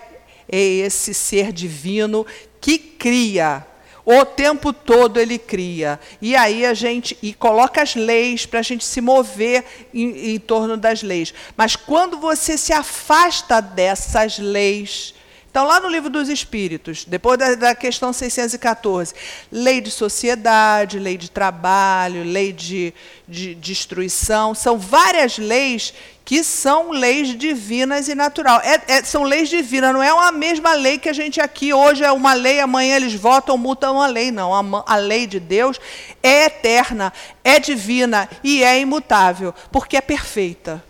é 0.48 0.60
esse 0.60 1.16
ser 1.16 1.52
divino 1.52 2.24
que 2.62 2.78
cria 2.78 3.66
o 4.06 4.24
tempo 4.24 4.72
todo 4.72 5.20
ele 5.20 5.40
cria. 5.40 6.00
E 6.22 6.36
aí 6.36 6.66
a 6.66 6.74
gente 6.74 7.18
e 7.22 7.34
coloca 7.34 7.82
as 7.82 7.96
leis 7.96 8.46
para 8.46 8.60
a 8.60 8.64
gente 8.64 8.86
se 8.86 9.02
mover 9.02 9.66
em, 9.94 10.36
em 10.36 10.40
torno 10.40 10.78
das 10.78 11.02
leis. 11.02 11.34
Mas 11.58 11.76
quando 11.76 12.20
você 12.20 12.58
se 12.58 12.72
afasta 12.72 13.60
dessas 13.60 14.38
leis, 14.38 15.16
Então, 15.56 15.66
lá 15.66 15.80
no 15.80 15.88
livro 15.88 16.10
dos 16.10 16.28
Espíritos, 16.28 17.06
depois 17.06 17.40
da, 17.40 17.56
da 17.56 17.74
questão 17.74 18.12
614, 18.12 19.14
lei 19.50 19.80
de 19.80 19.90
sociedade, 19.90 21.00
lei 21.00 21.16
de 21.16 21.32
trabalho, 21.32 22.26
lei 22.26 22.52
de, 22.52 22.94
de 23.26 23.56
destruição, 23.56 24.54
são 24.54 24.78
várias 24.78 25.38
leis 25.38 25.94
que 26.26 26.44
são 26.44 26.92
leis 26.92 27.30
divinas 27.38 28.10
e 28.10 28.16
natural. 28.16 28.60
É, 28.66 28.82
é, 28.98 29.04
são 29.06 29.24
leis 29.24 29.48
divinas, 29.48 29.94
não 29.94 30.04
é 30.04 30.12
uma 30.12 30.30
mesma 30.30 30.74
lei 30.74 30.98
que 30.98 31.08
a 31.08 31.14
gente 31.14 31.40
aqui 31.40 31.74
hoje 31.74 32.04
é 32.04 32.12
uma 32.12 32.34
lei, 32.34 32.60
amanhã 32.60 32.98
eles 32.98 33.14
votam, 33.14 33.58
mutam 33.58 33.96
uma 33.96 34.08
lei. 34.08 34.32
Não, 34.32 34.54
a, 34.54 34.84
a 34.86 34.98
lei 34.98 35.26
de 35.26 35.40
Deus 35.40 35.80
é 36.22 36.48
eterna, 36.48 37.14
é 37.46 37.62
divina 37.62 38.28
e 38.44 38.62
é 38.62 38.78
imutável, 38.78 39.56
porque 39.72 39.96
é 39.96 40.02
perfeita. 40.02 40.84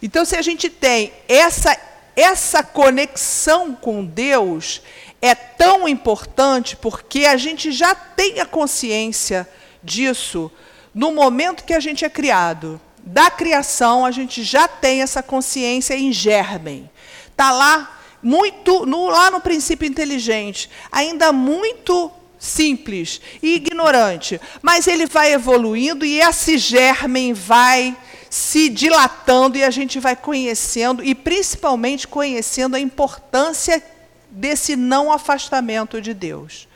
Então, 0.00 0.24
se 0.24 0.36
a 0.36 0.42
gente 0.42 0.70
tem 0.70 1.12
essa, 1.26 1.76
essa 2.16 2.62
conexão 2.62 3.74
com 3.74 4.04
Deus, 4.04 4.82
é 5.20 5.34
tão 5.34 5.88
importante 5.88 6.76
porque 6.76 7.24
a 7.24 7.36
gente 7.36 7.72
já 7.72 7.94
tem 7.94 8.40
a 8.40 8.46
consciência 8.46 9.48
disso 9.82 10.50
no 10.94 11.12
momento 11.12 11.64
que 11.64 11.74
a 11.74 11.80
gente 11.80 12.04
é 12.04 12.10
criado 12.10 12.80
da 12.98 13.30
criação, 13.30 14.04
a 14.04 14.10
gente 14.10 14.42
já 14.42 14.66
tem 14.66 15.02
essa 15.02 15.22
consciência 15.22 15.94
em 15.94 16.12
germen. 16.12 16.88
Está 17.30 17.52
lá, 17.52 18.00
muito, 18.22 18.86
no, 18.86 19.06
lá 19.06 19.30
no 19.30 19.40
princípio 19.40 19.86
inteligente, 19.86 20.70
ainda 20.90 21.32
muito 21.32 22.10
simples 22.38 23.20
e 23.42 23.56
ignorante, 23.56 24.40
mas 24.62 24.86
ele 24.86 25.06
vai 25.06 25.32
evoluindo 25.32 26.04
e 26.04 26.20
esse 26.20 26.56
germen 26.58 27.32
vai 27.32 27.96
se 28.34 28.68
dilatando 28.68 29.56
e 29.56 29.62
a 29.62 29.70
gente 29.70 30.00
vai 30.00 30.16
conhecendo 30.16 31.04
e 31.04 31.14
principalmente 31.14 32.08
conhecendo 32.08 32.74
a 32.74 32.80
importância 32.80 33.80
desse 34.28 34.74
não 34.74 35.12
afastamento 35.12 36.02
de 36.02 36.12
Deus. 36.12 36.66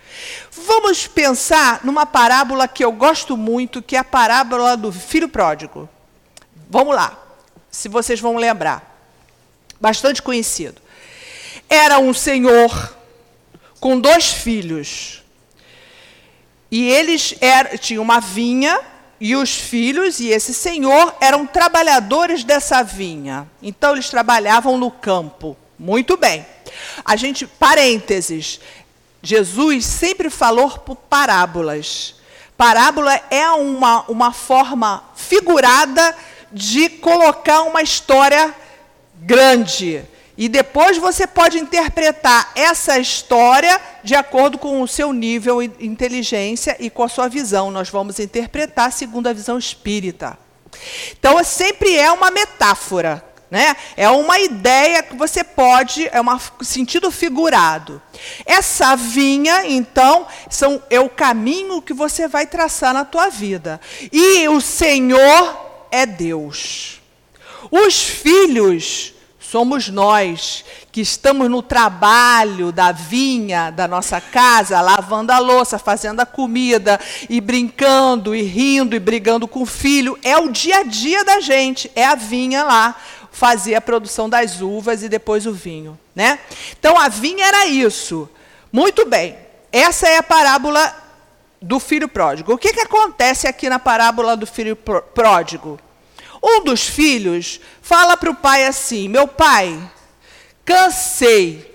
Vamos 0.52 1.08
pensar 1.08 1.80
numa 1.82 2.06
parábola 2.06 2.68
que 2.68 2.84
eu 2.84 2.92
gosto 2.92 3.36
muito, 3.36 3.82
que 3.82 3.96
é 3.96 3.98
a 3.98 4.04
parábola 4.04 4.76
do 4.76 4.92
filho 4.92 5.28
pródigo. 5.28 5.88
Vamos 6.70 6.94
lá, 6.94 7.18
se 7.68 7.88
vocês 7.88 8.20
vão 8.20 8.36
lembrar. 8.36 8.96
Bastante 9.80 10.22
conhecido. 10.22 10.80
Era 11.68 11.98
um 11.98 12.14
senhor 12.14 12.96
com 13.80 13.98
dois 13.98 14.30
filhos. 14.30 15.24
E 16.70 16.88
eles 16.88 17.34
era, 17.40 17.76
tinham 17.76 18.04
uma 18.04 18.20
vinha 18.20 18.80
e 19.20 19.34
os 19.34 19.56
filhos 19.56 20.20
e 20.20 20.28
esse 20.28 20.54
senhor 20.54 21.14
eram 21.20 21.46
trabalhadores 21.46 22.44
dessa 22.44 22.82
vinha. 22.82 23.48
Então 23.62 23.92
eles 23.92 24.08
trabalhavam 24.08 24.78
no 24.78 24.90
campo. 24.90 25.56
Muito 25.78 26.16
bem. 26.16 26.46
A 27.04 27.16
gente, 27.16 27.46
parênteses, 27.46 28.60
Jesus 29.22 29.84
sempre 29.86 30.30
falou 30.30 30.70
por 30.70 30.96
parábolas. 30.96 32.16
Parábola 32.56 33.20
é 33.30 33.48
uma, 33.50 34.02
uma 34.08 34.32
forma 34.32 35.04
figurada 35.14 36.14
de 36.52 36.88
colocar 36.88 37.62
uma 37.62 37.82
história 37.82 38.54
grande. 39.14 40.04
E 40.38 40.48
depois 40.48 40.96
você 40.96 41.26
pode 41.26 41.58
interpretar 41.58 42.52
essa 42.54 42.96
história 42.96 43.80
de 44.04 44.14
acordo 44.14 44.56
com 44.56 44.80
o 44.80 44.86
seu 44.86 45.12
nível 45.12 45.60
de 45.60 45.84
inteligência 45.84 46.76
e 46.78 46.88
com 46.88 47.02
a 47.02 47.08
sua 47.08 47.26
visão. 47.26 47.72
Nós 47.72 47.90
vamos 47.90 48.20
interpretar 48.20 48.92
segundo 48.92 49.26
a 49.26 49.32
visão 49.32 49.58
espírita. 49.58 50.38
Então, 51.18 51.42
sempre 51.42 51.96
é 51.96 52.12
uma 52.12 52.30
metáfora. 52.30 53.24
Né? 53.50 53.74
É 53.96 54.08
uma 54.10 54.38
ideia 54.38 55.02
que 55.02 55.16
você 55.16 55.42
pode, 55.42 56.06
é 56.06 56.20
um 56.20 56.64
sentido 56.64 57.10
figurado. 57.10 58.00
Essa 58.46 58.94
vinha, 58.94 59.66
então, 59.66 60.24
são, 60.48 60.80
é 60.88 61.00
o 61.00 61.08
caminho 61.08 61.82
que 61.82 61.92
você 61.92 62.28
vai 62.28 62.46
traçar 62.46 62.94
na 62.94 63.04
tua 63.04 63.28
vida. 63.28 63.80
E 64.12 64.46
o 64.48 64.60
Senhor 64.60 65.88
é 65.90 66.06
Deus. 66.06 67.00
Os 67.72 68.04
filhos 68.04 69.17
somos 69.50 69.88
nós 69.88 70.62
que 70.92 71.00
estamos 71.00 71.48
no 71.48 71.62
trabalho 71.62 72.70
da 72.70 72.92
vinha 72.92 73.70
da 73.70 73.88
nossa 73.88 74.20
casa, 74.20 74.80
lavando 74.80 75.32
a 75.32 75.38
louça, 75.38 75.78
fazendo 75.78 76.20
a 76.20 76.26
comida 76.26 77.00
e 77.30 77.40
brincando 77.40 78.34
e 78.34 78.42
rindo 78.42 78.94
e 78.94 78.98
brigando 78.98 79.48
com 79.48 79.62
o 79.62 79.66
filho. 79.66 80.18
É 80.22 80.36
o 80.36 80.50
dia 80.50 80.80
a 80.80 80.82
dia 80.82 81.24
da 81.24 81.40
gente, 81.40 81.90
é 81.94 82.04
a 82.04 82.14
vinha 82.14 82.62
lá 82.62 82.94
fazer 83.32 83.74
a 83.74 83.80
produção 83.80 84.28
das 84.28 84.60
uvas 84.60 85.02
e 85.02 85.08
depois 85.08 85.46
o 85.46 85.52
vinho, 85.52 85.98
né? 86.14 86.38
Então 86.78 86.98
a 86.98 87.08
vinha 87.08 87.46
era 87.46 87.66
isso. 87.66 88.28
Muito 88.70 89.06
bem. 89.06 89.36
Essa 89.72 90.08
é 90.08 90.18
a 90.18 90.22
parábola 90.22 90.94
do 91.60 91.80
filho 91.80 92.08
pródigo. 92.08 92.52
O 92.52 92.58
que, 92.58 92.72
que 92.72 92.80
acontece 92.80 93.46
aqui 93.46 93.68
na 93.68 93.78
parábola 93.78 94.36
do 94.36 94.46
filho 94.46 94.76
pródigo? 94.76 95.78
Um 96.42 96.64
dos 96.64 96.86
filhos 96.86 97.60
fala 97.82 98.16
para 98.16 98.30
o 98.30 98.34
pai 98.34 98.66
assim: 98.66 99.08
Meu 99.08 99.26
pai, 99.26 99.78
cansei, 100.64 101.66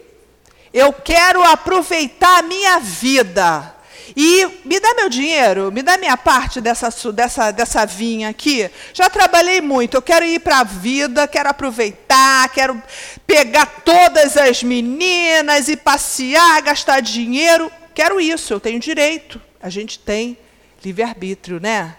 eu 0.74 0.92
quero 0.92 1.44
aproveitar 1.44 2.40
a 2.40 2.44
minha 2.44 2.80
vida. 2.80 3.74
E 4.16 4.46
me 4.66 4.80
dá 4.80 4.94
meu 4.94 5.10
dinheiro, 5.10 5.72
me 5.72 5.82
dá 5.82 5.98
minha 5.98 6.16
parte 6.16 6.62
dessa, 6.62 6.90
dessa, 7.12 7.52
dessa 7.52 7.86
vinha 7.86 8.30
aqui. 8.30 8.70
Já 8.94 9.10
trabalhei 9.10 9.60
muito, 9.60 9.98
eu 9.98 10.02
quero 10.02 10.26
ir 10.26 10.40
para 10.40 10.60
a 10.60 10.64
vida, 10.64 11.28
quero 11.28 11.50
aproveitar, 11.50 12.48
quero 12.50 12.82
pegar 13.26 13.66
todas 13.84 14.38
as 14.38 14.62
meninas 14.62 15.68
e 15.68 15.76
passear, 15.76 16.62
gastar 16.62 17.02
dinheiro. 17.02 17.72
Quero 17.96 18.20
isso, 18.20 18.54
eu 18.54 18.60
tenho 18.60 18.80
direito. 18.80 19.42
A 19.62 19.70
gente 19.70 19.98
tem 19.98 20.38
livre-arbítrio, 20.84 21.60
né? 21.60 21.96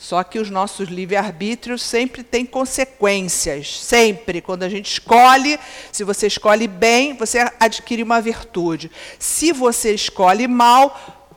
Só 0.00 0.24
que 0.24 0.38
os 0.38 0.48
nossos 0.48 0.88
livre-arbítrios 0.88 1.82
sempre 1.82 2.22
têm 2.22 2.46
consequências. 2.46 3.78
Sempre. 3.82 4.40
Quando 4.40 4.62
a 4.62 4.68
gente 4.68 4.90
escolhe, 4.90 5.60
se 5.92 6.02
você 6.04 6.26
escolhe 6.26 6.66
bem, 6.66 7.14
você 7.18 7.46
adquire 7.60 8.02
uma 8.02 8.18
virtude. 8.18 8.90
Se 9.18 9.52
você 9.52 9.92
escolhe 9.92 10.48
mal, 10.48 11.30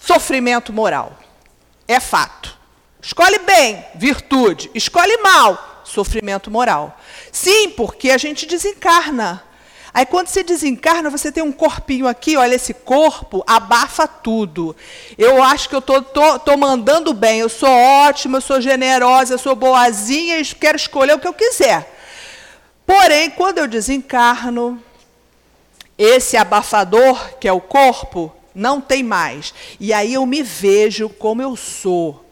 sofrimento 0.00 0.72
moral. 0.72 1.18
É 1.86 2.00
fato. 2.00 2.56
Escolhe 3.02 3.40
bem, 3.40 3.84
virtude. 3.94 4.70
Escolhe 4.74 5.18
mal, 5.18 5.82
sofrimento 5.84 6.50
moral. 6.50 6.98
Sim, 7.30 7.68
porque 7.68 8.10
a 8.10 8.16
gente 8.16 8.46
desencarna. 8.46 9.44
Aí 9.92 10.04
quando 10.04 10.28
você 10.28 10.42
desencarna, 10.42 11.10
você 11.10 11.32
tem 11.32 11.42
um 11.42 11.52
corpinho 11.52 12.06
aqui, 12.06 12.36
olha, 12.36 12.54
esse 12.54 12.74
corpo 12.74 13.42
abafa 13.46 14.06
tudo. 14.06 14.76
Eu 15.16 15.42
acho 15.42 15.68
que 15.68 15.74
eu 15.74 15.80
estou 15.80 16.02
tô, 16.02 16.32
tô, 16.32 16.38
tô, 16.38 16.56
mandando 16.56 17.12
bem, 17.14 17.40
eu 17.40 17.48
sou 17.48 17.68
ótima, 17.68 18.38
eu 18.38 18.42
sou 18.42 18.60
generosa, 18.60 19.34
eu 19.34 19.38
sou 19.38 19.54
boazinha 19.54 20.38
e 20.38 20.44
quero 20.44 20.76
escolher 20.76 21.14
o 21.14 21.18
que 21.18 21.26
eu 21.26 21.34
quiser. 21.34 21.94
Porém, 22.86 23.30
quando 23.30 23.58
eu 23.58 23.66
desencarno, 23.66 24.82
esse 25.96 26.36
abafador, 26.36 27.38
que 27.38 27.48
é 27.48 27.52
o 27.52 27.60
corpo, 27.60 28.32
não 28.54 28.80
tem 28.80 29.02
mais. 29.02 29.52
E 29.78 29.92
aí 29.92 30.14
eu 30.14 30.24
me 30.24 30.42
vejo 30.42 31.08
como 31.08 31.42
eu 31.42 31.56
sou. 31.56 32.24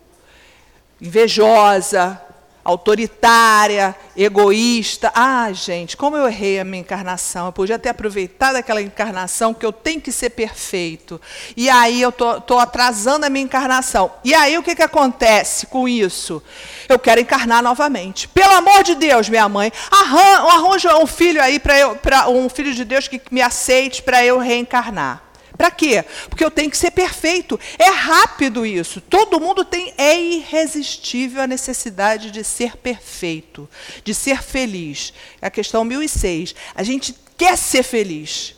Invejosa, 1.00 2.20
autoritária, 2.66 3.94
egoísta. 4.16 5.12
Ah, 5.14 5.50
gente, 5.52 5.96
como 5.96 6.16
eu 6.16 6.26
errei 6.26 6.58
a 6.58 6.64
minha 6.64 6.80
encarnação. 6.80 7.46
Eu 7.46 7.52
podia 7.52 7.78
ter 7.78 7.90
aproveitado 7.90 8.56
aquela 8.56 8.82
encarnação 8.82 9.54
que 9.54 9.64
eu 9.64 9.72
tenho 9.72 10.00
que 10.00 10.10
ser 10.10 10.30
perfeito. 10.30 11.20
E 11.56 11.70
aí 11.70 12.02
eu 12.02 12.10
estou 12.10 12.58
atrasando 12.58 13.24
a 13.24 13.30
minha 13.30 13.44
encarnação. 13.44 14.12
E 14.24 14.34
aí 14.34 14.58
o 14.58 14.62
que, 14.62 14.74
que 14.74 14.82
acontece 14.82 15.66
com 15.66 15.88
isso? 15.88 16.42
Eu 16.88 16.98
quero 16.98 17.20
encarnar 17.20 17.62
novamente. 17.62 18.28
Pelo 18.28 18.54
amor 18.54 18.82
de 18.82 18.94
Deus, 18.94 19.28
minha 19.28 19.48
mãe, 19.48 19.72
arranja 19.90 20.96
um 20.98 21.06
filho 21.06 21.42
aí 21.42 21.58
para 21.58 22.28
um 22.28 22.48
filho 22.48 22.74
de 22.74 22.84
Deus 22.84 23.06
que 23.06 23.20
me 23.30 23.40
aceite 23.40 24.02
para 24.02 24.24
eu 24.24 24.38
reencarnar. 24.38 25.25
Para 25.56 25.70
quê? 25.70 26.04
Porque 26.28 26.44
eu 26.44 26.50
tenho 26.50 26.70
que 26.70 26.76
ser 26.76 26.90
perfeito. 26.90 27.58
É 27.78 27.88
rápido 27.88 28.66
isso. 28.66 29.00
Todo 29.00 29.40
mundo 29.40 29.64
tem. 29.64 29.92
É 29.96 30.18
irresistível 30.20 31.42
a 31.42 31.46
necessidade 31.46 32.30
de 32.30 32.44
ser 32.44 32.76
perfeito, 32.76 33.68
de 34.04 34.14
ser 34.14 34.42
feliz. 34.42 35.12
É 35.40 35.46
a 35.46 35.50
questão 35.50 35.84
1006. 35.84 36.54
A 36.74 36.82
gente 36.82 37.14
quer 37.36 37.56
ser 37.56 37.82
feliz. 37.82 38.54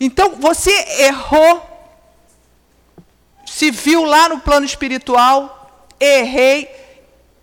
Então, 0.00 0.36
você 0.36 0.70
errou, 1.00 1.62
se 3.44 3.70
viu 3.70 4.04
lá 4.04 4.28
no 4.28 4.40
plano 4.40 4.64
espiritual, 4.64 5.86
errei, 5.98 6.70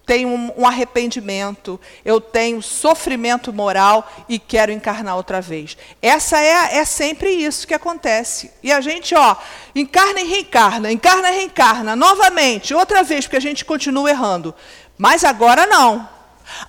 tenho 0.06 0.30
um, 0.30 0.66
arrependimento, 0.66 1.80
eu 2.04 2.22
tenho 2.22 2.62
sofrimento 2.62 3.52
moral 3.52 4.10
e 4.30 4.38
quero 4.38 4.72
encarnar 4.72 5.16
outra 5.16 5.42
vez. 5.42 5.76
Essa 6.02 6.40
é, 6.40 6.78
é 6.78 6.86
sempre 6.86 7.32
isso 7.32 7.66
que 7.66 7.74
acontece. 7.74 8.52
E 8.62 8.72
a 8.72 8.80
gente, 8.82 9.16
ó, 9.16 9.36
encarna 9.74 10.22
e 10.22 10.28
reencarna, 10.28 10.92
encarna 10.92 11.32
e 11.32 11.36
reencarna, 11.38 11.96
novamente, 11.96 12.74
outra 12.74 13.04
vez, 13.04 13.26
porque 13.26 13.38
a 13.38 13.42
gente 13.42 13.66
continua 13.66 14.10
errando. 14.10 14.54
Mas 14.98 15.24
agora 15.24 15.66
não. 15.66 16.08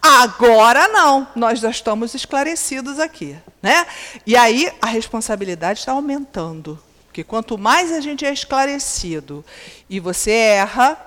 Agora 0.01 0.89
não, 0.89 1.29
nós 1.37 1.61
já 1.61 1.69
estamos 1.69 2.15
esclarecidos 2.15 2.99
aqui. 2.99 3.37
Né? 3.63 3.87
E 4.25 4.37
aí 4.37 4.73
a 4.81 4.87
responsabilidade 4.87 5.81
está 5.81 5.93
aumentando. 5.93 6.83
Porque 7.07 7.23
quanto 7.25 7.59
mais 7.59 7.93
a 7.93 8.01
gente 8.01 8.25
é 8.25 8.33
esclarecido 8.33 9.45
e 9.89 10.01
você 10.01 10.31
erra, 10.31 10.99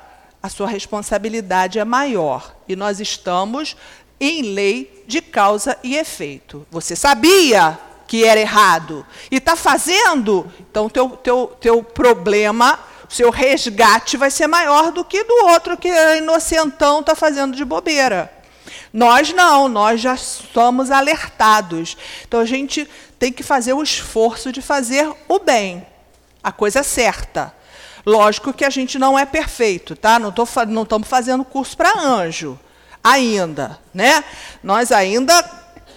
a 0.42 0.50
sua 0.50 0.68
responsabilidade 0.68 1.80
é 1.80 1.86
maior. 1.86 2.56
E 2.68 2.76
nós 2.76 3.00
estamos 3.00 3.76
em 4.20 4.42
lei 4.54 5.04
de 5.08 5.22
causa 5.22 5.78
e 5.84 5.96
efeito. 5.96 6.66
Você 6.72 6.96
sabia 6.96 7.78
que 8.08 8.26
era 8.26 8.40
errado 8.40 9.06
e 9.30 9.36
está 9.36 9.56
fazendo, 9.56 10.52
então 10.60 10.90
teu, 10.90 11.10
teu, 11.10 11.56
teu 11.60 11.84
problema, 11.84 12.80
seu 13.08 13.30
resgate 13.30 14.18
vai 14.18 14.32
ser 14.32 14.48
maior 14.48 14.92
do 14.92 15.06
que 15.06 15.24
do 15.24 15.46
outro 15.48 15.78
que 15.78 15.88
é 15.88 16.18
inocentão 16.18 17.02
está 17.02 17.16
fazendo 17.16 17.56
de 17.56 17.64
bobeira. 17.64 18.32
Nós 18.92 19.32
não, 19.32 19.70
nós 19.70 20.02
já 20.02 20.18
somos 20.18 20.90
alertados. 20.90 21.96
Então 22.28 22.40
a 22.40 22.46
gente 22.46 22.90
tem 23.20 23.32
que 23.32 23.44
fazer 23.44 23.74
o 23.74 23.84
esforço 23.84 24.52
de 24.52 24.62
fazer 24.62 25.12
o 25.28 25.40
bem, 25.40 25.86
a 26.44 26.52
coisa 26.52 26.82
certa. 26.82 27.54
Lógico 28.06 28.54
que 28.54 28.66
a 28.66 28.70
gente 28.70 28.98
não 28.98 29.18
é 29.18 29.26
perfeito, 29.26 29.96
tá? 29.96 30.20
Não 30.20 30.30
estamos 30.30 30.56
não 30.68 30.88
fazendo 31.04 31.44
curso 31.44 31.76
para 31.76 32.00
anjo 32.00 32.60
ainda, 33.04 33.80
né? 33.94 34.24
Nós 34.64 34.92
ainda 34.92 35.34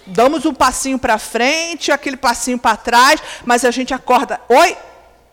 damos 0.05 0.45
um 0.45 0.53
passinho 0.53 0.99
para 0.99 1.17
frente, 1.17 1.91
aquele 1.91 2.17
passinho 2.17 2.57
para 2.57 2.77
trás, 2.77 3.21
mas 3.45 3.63
a 3.65 3.71
gente 3.71 3.93
acorda. 3.93 4.39
Oi, 4.49 4.77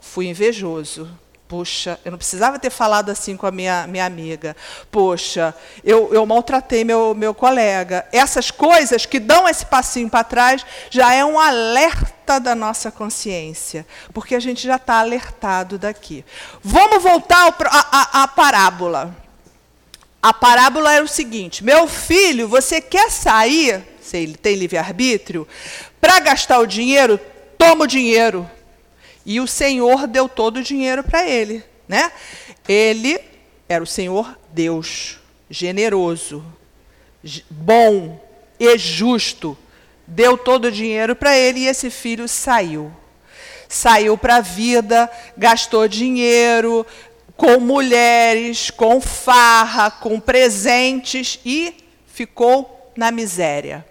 fui 0.00 0.26
invejoso. 0.26 1.08
Poxa, 1.50 1.98
eu 2.04 2.12
não 2.12 2.16
precisava 2.16 2.60
ter 2.60 2.70
falado 2.70 3.10
assim 3.10 3.36
com 3.36 3.44
a 3.44 3.50
minha, 3.50 3.84
minha 3.88 4.06
amiga. 4.06 4.56
Poxa, 4.88 5.52
eu, 5.82 6.14
eu 6.14 6.24
maltratei 6.24 6.84
meu, 6.84 7.12
meu 7.12 7.34
colega. 7.34 8.06
Essas 8.12 8.52
coisas 8.52 9.04
que 9.04 9.18
dão 9.18 9.48
esse 9.48 9.66
passinho 9.66 10.08
para 10.08 10.22
trás 10.22 10.64
já 10.90 11.12
é 11.12 11.24
um 11.24 11.40
alerta 11.40 12.38
da 12.38 12.54
nossa 12.54 12.92
consciência, 12.92 13.84
porque 14.14 14.36
a 14.36 14.38
gente 14.38 14.64
já 14.64 14.76
está 14.76 15.00
alertado 15.00 15.76
daqui. 15.76 16.24
Vamos 16.62 17.02
voltar 17.02 17.52
à 18.12 18.28
parábola. 18.28 19.12
A 20.22 20.32
parábola 20.32 20.94
é 20.94 21.02
o 21.02 21.08
seguinte: 21.08 21.64
meu 21.64 21.88
filho, 21.88 22.46
você 22.46 22.80
quer 22.80 23.10
sair 23.10 23.84
se 24.00 24.18
ele 24.18 24.36
tem 24.36 24.54
livre-arbítrio, 24.54 25.48
para 26.00 26.20
gastar 26.20 26.60
o 26.60 26.66
dinheiro, 26.66 27.18
toma 27.58 27.86
o 27.86 27.88
dinheiro. 27.88 28.48
E 29.24 29.40
o 29.40 29.46
Senhor 29.46 30.06
deu 30.06 30.28
todo 30.28 30.58
o 30.58 30.62
dinheiro 30.62 31.02
para 31.02 31.26
ele. 31.26 31.64
Né? 31.88 32.10
Ele 32.68 33.20
era 33.68 33.82
o 33.82 33.86
Senhor 33.86 34.38
Deus, 34.52 35.18
generoso, 35.48 36.44
bom 37.48 38.20
e 38.58 38.78
justo. 38.78 39.56
Deu 40.06 40.36
todo 40.36 40.66
o 40.66 40.72
dinheiro 40.72 41.14
para 41.14 41.36
ele 41.36 41.60
e 41.60 41.66
esse 41.66 41.90
filho 41.90 42.26
saiu. 42.28 42.92
Saiu 43.68 44.18
para 44.18 44.36
a 44.36 44.40
vida, 44.40 45.08
gastou 45.36 45.86
dinheiro 45.86 46.84
com 47.36 47.60
mulheres, 47.60 48.70
com 48.70 49.00
farra, 49.00 49.90
com 49.90 50.20
presentes 50.20 51.38
e 51.44 51.74
ficou 52.06 52.92
na 52.96 53.10
miséria. 53.10 53.86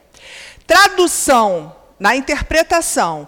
Tradução, 0.68 1.76
na 2.00 2.16
interpretação, 2.16 3.28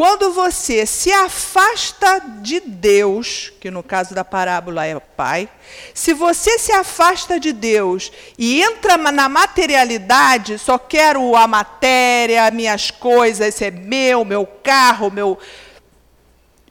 quando 0.00 0.32
você 0.32 0.86
se 0.86 1.12
afasta 1.12 2.22
de 2.40 2.58
Deus, 2.58 3.52
que 3.60 3.70
no 3.70 3.82
caso 3.82 4.14
da 4.14 4.24
parábola 4.24 4.86
é 4.86 4.96
o 4.96 5.00
Pai, 5.02 5.46
se 5.92 6.14
você 6.14 6.58
se 6.58 6.72
afasta 6.72 7.38
de 7.38 7.52
Deus 7.52 8.10
e 8.38 8.62
entra 8.62 8.96
na 8.96 9.28
materialidade, 9.28 10.58
só 10.58 10.78
quero 10.78 11.36
a 11.36 11.46
matéria, 11.46 12.50
minhas 12.50 12.90
coisas, 12.90 13.60
é 13.60 13.70
meu, 13.70 14.24
meu 14.24 14.46
carro, 14.46 15.10
meu, 15.10 15.38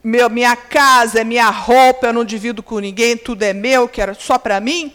meu 0.02 0.28
minha 0.28 0.56
casa, 0.56 1.22
minha 1.22 1.50
roupa, 1.50 2.08
eu 2.08 2.12
não 2.12 2.24
divido 2.24 2.64
com 2.64 2.80
ninguém, 2.80 3.16
tudo 3.16 3.44
é 3.44 3.52
meu, 3.52 3.86
quero 3.86 4.12
só 4.20 4.38
para 4.38 4.58
mim 4.58 4.92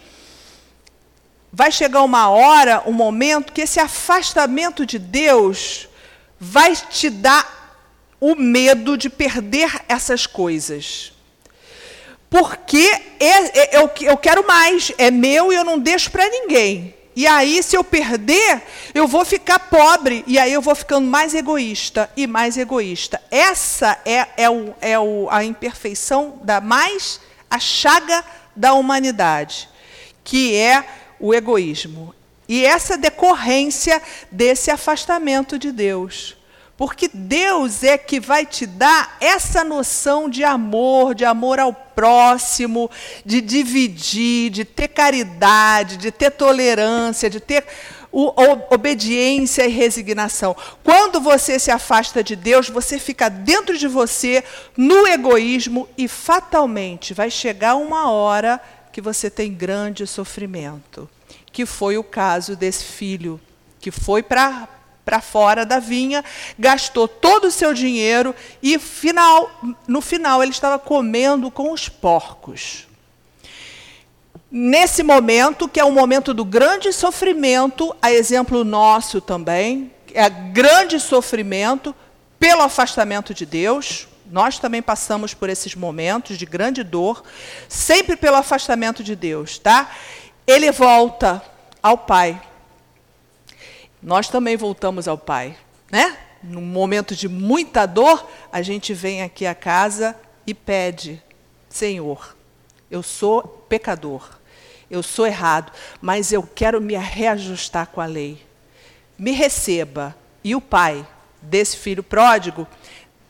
vai 1.54 1.72
chegar 1.72 2.02
uma 2.02 2.28
hora, 2.28 2.84
um 2.86 2.92
momento, 2.92 3.54
que 3.54 3.62
esse 3.62 3.80
afastamento 3.80 4.86
de 4.86 5.00
Deus 5.00 5.88
vai 6.38 6.76
te 6.76 7.10
dar 7.10 7.65
o 8.20 8.36
medo 8.36 8.98
de 8.98 9.10
perder 9.10 9.84
essas 9.88 10.26
coisas. 10.26 11.14
Porque 12.30 12.90
é, 13.20 13.76
é, 13.76 13.78
eu, 13.78 13.90
eu 14.02 14.18
quero 14.18 14.46
mais, 14.46 14.92
é 14.98 15.12
meu 15.12 15.52
e 15.52 15.56
eu 15.56 15.64
não 15.64 15.80
deixo 15.80 16.12
para 16.12 16.30
ninguém. 16.30 16.94
E 17.16 17.26
aí, 17.26 17.64
se 17.64 17.78
eu 17.78 17.84
perder, 17.84 18.62
eu 18.94 19.08
vou 19.08 19.24
ficar 19.24 19.58
pobre. 19.58 20.24
E 20.28 20.38
aí 20.38 20.52
eu 20.52 20.62
vou 20.62 20.76
ficando 20.76 21.08
mais 21.08 21.34
egoísta 21.34 22.10
e 22.18 22.28
mais 22.28 22.58
egoísta. 22.58 23.22
Essa 23.32 23.98
é, 24.04 24.28
é, 24.36 24.50
o, 24.50 24.76
é 24.82 25.00
o, 25.00 25.30
a 25.30 25.44
imperfeição 25.44 26.40
da 26.44 26.60
mais 26.60 27.22
a 27.50 27.60
chaga 27.60 28.24
da 28.54 28.74
humanidade, 28.74 29.70
que 30.24 30.56
é 30.56 30.84
o 31.20 31.34
egoísmo. 31.34 32.14
E 32.50 32.66
essa 32.66 32.98
decorrência 32.98 34.02
desse 34.30 34.70
afastamento 34.70 35.58
de 35.58 35.72
Deus. 35.72 36.36
Porque 36.78 37.10
Deus 37.14 37.84
é 37.84 37.98
que 37.98 38.20
vai 38.20 38.46
te 38.46 38.66
dar 38.66 39.16
essa 39.22 39.64
noção 39.64 40.30
de 40.30 40.44
amor, 40.44 41.16
de 41.16 41.24
amor 41.24 41.58
ao 41.58 41.74
próximo, 41.74 42.92
de 43.26 43.40
dividir, 43.40 44.50
de 44.50 44.66
ter 44.66 44.90
caridade, 44.90 45.96
de 45.96 46.12
ter 46.12 46.32
tolerância, 46.32 47.30
de 47.30 47.40
ter 47.40 47.66
obediência 48.70 49.66
e 49.66 49.70
resignação. 49.70 50.56
Quando 50.84 51.22
você 51.22 51.60
se 51.60 51.72
afasta 51.72 52.24
de 52.24 52.36
Deus, 52.36 52.70
você 52.70 53.00
fica 53.00 53.30
dentro 53.30 53.78
de 53.78 53.88
você 53.88 54.44
no 54.76 55.08
egoísmo 55.08 55.88
e 55.98 56.08
fatalmente 56.08 57.14
vai 57.14 57.30
chegar 57.30 57.76
uma 57.76 58.10
hora 58.12 58.60
que 58.92 59.02
você 59.02 59.30
tem 59.30 59.54
grande 59.54 60.08
sofrimento, 60.08 61.10
que 61.52 61.66
foi 61.66 61.98
o 61.98 62.04
caso 62.04 62.56
desse 62.56 62.86
filho, 62.86 63.40
que 63.80 63.92
foi 63.92 64.24
para 64.24 64.70
para 65.06 65.22
fora 65.22 65.66
da 65.66 65.78
vinha, 65.78 66.26
gastou 66.58 67.08
todo 67.08 67.46
o 67.46 67.52
seu 67.52 67.74
dinheiro 67.74 68.34
e 68.62 68.80
final, 68.80 69.50
no 69.88 70.02
final 70.02 70.42
ele 70.42 70.52
estava 70.52 70.80
comendo 70.80 71.52
com 71.52 71.72
os 71.72 71.88
porcos. 71.88 72.88
Nesse 74.52 75.04
momento, 75.04 75.68
que 75.68 75.80
é 75.80 75.84
o 75.84 75.92
momento 75.92 76.34
do 76.34 76.44
grande 76.44 76.92
sofrimento, 76.92 77.96
a 78.02 78.12
exemplo 78.12 78.64
nosso 78.64 79.22
também, 79.22 79.92
é 80.14 80.30
grande 80.30 81.00
sofrimento 81.00 81.94
pelo 82.40 82.62
afastamento 82.62 83.34
de 83.34 83.46
Deus, 83.46 84.08
nós 84.32 84.58
também 84.58 84.82
passamos 84.82 85.34
por 85.34 85.50
esses 85.50 85.76
momentos 85.76 86.38
de 86.38 86.46
grande 86.46 86.84
dor, 86.84 87.24
sempre 87.70 88.16
pelo 88.16 88.38
afastamento 88.38 89.04
de 89.04 89.16
Deus, 89.16 89.60
tá? 89.60 89.92
Ele 90.48 90.72
volta 90.72 91.44
ao 91.82 91.98
Pai. 91.98 92.42
Nós 94.06 94.30
também 94.30 94.56
voltamos 94.56 95.08
ao 95.08 95.18
Pai, 95.18 95.58
né? 95.92 96.16
Num 96.44 96.62
momento 96.62 97.16
de 97.16 97.28
muita 97.28 97.88
dor, 97.88 98.30
a 98.52 98.62
gente 98.62 98.94
vem 98.94 99.24
aqui 99.24 99.48
à 99.48 99.56
casa 99.56 100.16
e 100.46 100.54
pede: 100.54 101.20
Senhor, 101.68 102.38
eu 102.92 103.02
sou 103.02 103.42
pecador, 103.68 104.38
eu 104.92 105.02
sou 105.02 105.26
errado, 105.26 105.72
mas 106.00 106.32
eu 106.32 106.44
quero 106.44 106.80
me 106.80 106.96
reajustar 106.96 107.88
com 107.88 108.00
a 108.00 108.06
lei. 108.06 108.40
Me 109.18 109.32
receba. 109.32 110.16
E 110.44 110.54
o 110.54 110.62
pai 110.62 111.04
desse 111.42 111.76
filho 111.78 112.04
pródigo 112.04 112.68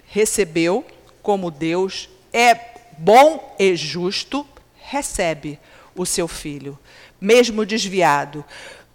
recebeu 0.06 0.86
como 1.24 1.50
Deus 1.50 2.10
é 2.34 2.54
bom 2.98 3.56
e 3.58 3.78
justo, 3.78 4.46
recebe 4.76 5.58
o 5.96 6.06
seu 6.06 6.28
filho, 6.28 6.78
mesmo 7.22 7.66
desviado, 7.66 8.44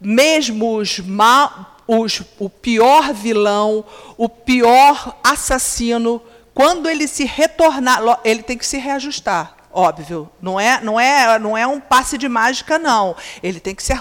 mesmo 0.01 0.77
os 0.77 0.99
mal, 0.99 1.77
os, 1.87 2.23
o 2.39 2.49
pior 2.49 3.13
vilão, 3.13 3.85
o 4.17 4.29
pior 4.29 5.19
assassino, 5.23 6.23
quando 6.55 6.89
ele 6.89 7.07
se 7.07 7.25
retornar, 7.25 8.01
ele 8.25 8.43
tem 8.43 8.57
que 8.57 8.67
se 8.67 8.79
reajustar, 8.79 9.57
óbvio. 9.73 10.31
Não 10.41 10.59
é, 10.59 10.81
não 10.83 10.99
é, 10.99 11.39
não 11.39 11.57
é 11.57 11.67
um 11.67 11.81
passe 11.81 12.17
de 12.17 12.29
mágica, 12.29 12.79
não. 12.79 13.17
Ele 13.43 13.61
tem 13.61 13.75
que 13.75 13.83
se 13.83 13.93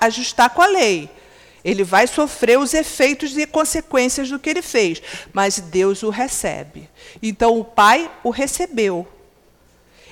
ajustar 0.00 0.50
com 0.50 0.62
a 0.62 0.66
lei. 0.66 1.10
Ele 1.64 1.84
vai 1.84 2.06
sofrer 2.06 2.58
os 2.58 2.72
efeitos 2.72 3.36
e 3.36 3.46
consequências 3.46 4.28
do 4.30 4.38
que 4.38 4.48
ele 4.48 4.62
fez, 4.62 5.02
mas 5.32 5.58
Deus 5.58 6.02
o 6.02 6.10
recebe. 6.10 6.88
Então 7.22 7.58
o 7.58 7.64
pai 7.64 8.10
o 8.22 8.30
recebeu. 8.30 9.06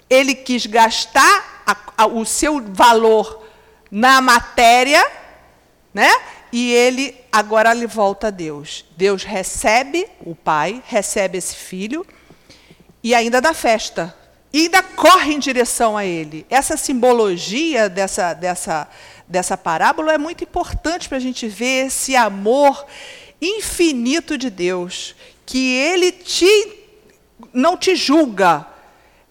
Ele 0.09 0.34
quis 0.34 0.66
gastar 0.66 1.62
a, 1.66 1.76
a, 2.05 2.07
o 2.07 2.24
seu 2.24 2.62
valor 2.72 3.44
na 3.90 4.20
matéria, 4.20 5.05
né? 5.97 6.11
E 6.53 6.74
ele 6.74 7.16
agora 7.32 7.72
lhe 7.72 7.86
volta 7.86 8.26
a 8.26 8.30
Deus. 8.30 8.84
Deus 8.99 9.24
recebe 9.24 10.07
o 10.20 10.34
pai, 10.34 10.82
recebe 10.86 11.38
esse 11.38 11.57
filho 11.57 12.07
e 13.03 13.14
ainda 13.14 13.40
dá 13.40 13.55
festa. 13.55 14.14
E 14.53 14.64
ainda 14.64 14.82
corre 14.82 15.32
em 15.32 15.38
direção 15.38 15.97
a 15.97 16.05
ele. 16.05 16.44
Essa 16.51 16.76
simbologia 16.76 17.88
dessa, 17.88 18.34
dessa, 18.34 18.86
dessa 19.26 19.57
parábola 19.57 20.12
é 20.12 20.18
muito 20.18 20.44
importante 20.44 21.09
para 21.09 21.16
a 21.16 21.20
gente 21.20 21.49
ver 21.49 21.86
esse 21.86 22.14
amor 22.14 22.84
infinito 23.40 24.36
de 24.36 24.51
Deus, 24.51 25.14
que 25.47 25.72
Ele 25.76 26.12
te, 26.12 26.78
não 27.55 27.74
te 27.74 27.97
julga. 27.97 28.66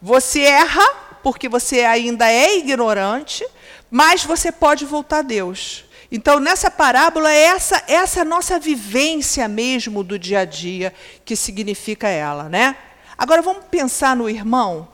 Você 0.02 0.42
erra 0.42 0.88
porque 1.22 1.48
você 1.48 1.82
ainda 1.82 2.32
é 2.32 2.58
ignorante, 2.58 3.46
mas 3.92 4.24
você 4.24 4.52
pode 4.52 4.84
voltar 4.84 5.20
a 5.20 5.22
Deus. 5.22 5.85
Então, 6.16 6.40
nessa 6.40 6.72
parábola, 6.72 7.30
é 7.30 7.42
essa, 7.42 7.84
essa 7.90 8.24
nossa 8.24 8.58
vivência 8.58 9.50
mesmo 9.50 10.02
do 10.02 10.18
dia 10.18 10.40
a 10.40 10.46
dia 10.46 10.94
que 11.26 11.36
significa 11.36 12.08
ela. 12.08 12.48
Né? 12.48 12.78
Agora, 13.18 13.42
vamos 13.42 13.66
pensar 13.70 14.16
no 14.16 14.30
irmão. 14.30 14.88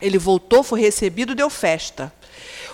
Ele 0.00 0.16
voltou, 0.16 0.62
foi 0.62 0.80
recebido, 0.80 1.34
deu 1.34 1.50
festa. 1.50 2.12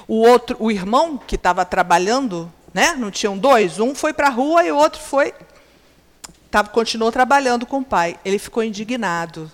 O 0.07 0.17
outro, 0.17 0.59
o 0.61 0.71
irmão 0.71 1.17
que 1.17 1.37
estava 1.37 1.65
trabalhando, 1.65 2.53
né? 2.75 2.97
não 2.99 3.11
tinham 3.11 3.39
dois, 3.39 3.81
um 3.81 3.95
foi 3.95 4.13
para 4.13 4.27
a 4.27 4.31
rua 4.31 4.63
e 4.63 4.71
o 4.71 4.77
outro 4.77 5.01
foi 5.01 5.33
tava, 6.51 6.69
continuou 6.69 7.11
trabalhando 7.11 7.65
com 7.65 7.79
o 7.79 7.85
pai. 7.85 8.19
Ele 8.27 8.39
ficou 8.39 8.63
indignado. 8.63 9.51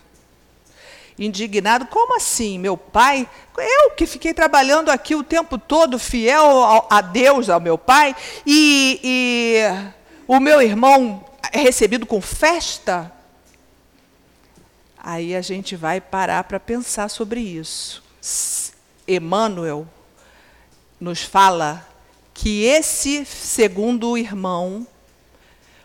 Indignado, 1.20 1.84
como 1.86 2.16
assim? 2.16 2.58
Meu 2.58 2.78
pai? 2.78 3.28
Eu 3.58 3.90
que 3.90 4.06
fiquei 4.06 4.32
trabalhando 4.32 4.88
aqui 4.88 5.14
o 5.14 5.22
tempo 5.22 5.58
todo, 5.58 5.98
fiel 5.98 6.86
a 6.88 7.02
Deus, 7.02 7.50
ao 7.50 7.60
meu 7.60 7.76
pai, 7.76 8.16
e, 8.46 8.98
e 9.04 9.92
o 10.26 10.40
meu 10.40 10.62
irmão 10.62 11.22
é 11.52 11.58
recebido 11.60 12.06
com 12.06 12.22
festa? 12.22 13.12
Aí 14.96 15.36
a 15.36 15.42
gente 15.42 15.76
vai 15.76 16.00
parar 16.00 16.44
para 16.44 16.58
pensar 16.58 17.10
sobre 17.10 17.40
isso. 17.40 18.02
Emmanuel 19.06 19.86
nos 20.98 21.22
fala 21.22 21.86
que 22.32 22.64
esse 22.64 23.26
segundo 23.26 24.16
irmão 24.16 24.86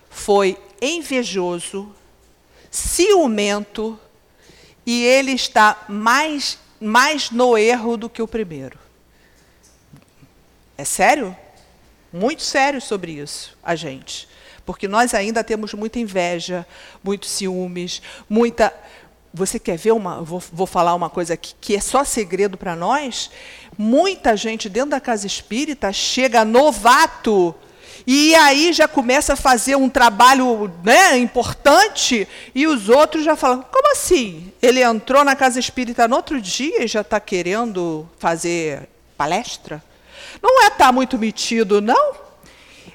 foi 0.08 0.58
invejoso, 0.80 1.94
ciumento, 2.70 4.00
e 4.86 5.02
ele 5.02 5.32
está 5.32 5.84
mais, 5.88 6.58
mais 6.80 7.30
no 7.32 7.58
erro 7.58 7.96
do 7.96 8.08
que 8.08 8.22
o 8.22 8.28
primeiro. 8.28 8.78
É 10.78 10.84
sério? 10.84 11.36
Muito 12.12 12.42
sério 12.42 12.80
sobre 12.80 13.12
isso, 13.12 13.58
a 13.62 13.74
gente. 13.74 14.28
Porque 14.64 14.86
nós 14.86 15.12
ainda 15.12 15.42
temos 15.42 15.74
muita 15.74 15.98
inveja, 15.98 16.64
muitos 17.02 17.30
ciúmes, 17.30 18.00
muita. 18.28 18.72
Você 19.34 19.58
quer 19.58 19.76
ver 19.76 19.92
uma. 19.92 20.22
Vou, 20.22 20.42
vou 20.52 20.66
falar 20.66 20.94
uma 20.94 21.10
coisa 21.10 21.34
aqui 21.34 21.54
que 21.60 21.74
é 21.74 21.80
só 21.80 22.04
segredo 22.04 22.56
para 22.56 22.76
nós. 22.76 23.30
Muita 23.76 24.36
gente 24.36 24.68
dentro 24.68 24.90
da 24.90 25.00
casa 25.00 25.26
espírita 25.26 25.92
chega 25.92 26.44
novato 26.44 27.54
e 28.06 28.36
aí 28.36 28.72
já 28.72 28.86
começa 28.86 29.32
a 29.32 29.36
fazer 29.36 29.74
um 29.74 29.88
trabalho 29.88 30.72
né, 30.84 31.18
importante, 31.18 32.28
e 32.54 32.64
os 32.66 32.88
outros 32.88 33.24
já 33.24 33.34
falam: 33.34 33.64
como 33.72 33.90
assim? 33.90 34.52
Ele 34.62 34.80
entrou 34.80 35.24
na 35.24 35.34
casa 35.34 35.58
espírita 35.58 36.06
no 36.06 36.14
outro 36.14 36.40
dia 36.40 36.84
e 36.84 36.86
já 36.86 37.00
está 37.00 37.18
querendo 37.18 38.08
fazer 38.18 38.88
palestra? 39.16 39.82
Não 40.40 40.62
é 40.62 40.66
estar 40.66 40.86
tá 40.86 40.92
muito 40.92 41.18
metido, 41.18 41.80
não. 41.80 42.14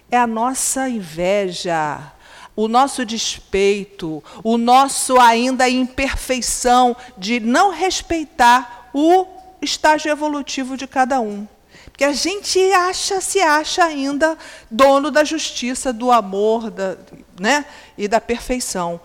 É 0.10 0.18
a 0.18 0.28
nossa 0.28 0.88
inveja, 0.88 2.00
o 2.56 2.70
nosso 2.70 3.06
despeito, 3.06 4.24
o 4.44 4.58
nosso 4.58 5.20
ainda 5.20 5.70
imperfeição 5.70 6.96
de 7.18 7.40
não 7.40 7.72
respeitar 7.72 8.90
o 8.94 9.26
estágio 9.62 10.10
evolutivo 10.10 10.78
de 10.78 10.88
cada 10.88 11.20
um 11.20 11.48
que 12.02 12.06
a 12.06 12.14
gente 12.14 12.60
acha, 12.74 13.22
se 13.22 13.40
acha 13.40 13.84
ainda 13.84 14.36
dono 14.72 15.12
da 15.12 15.24
justiça, 15.24 15.94
do 15.94 16.12
amor 16.12 16.72
da, 16.72 16.98
né, 17.40 17.64
e 17.96 18.08
da 18.08 18.20
perfeição. 18.20 19.00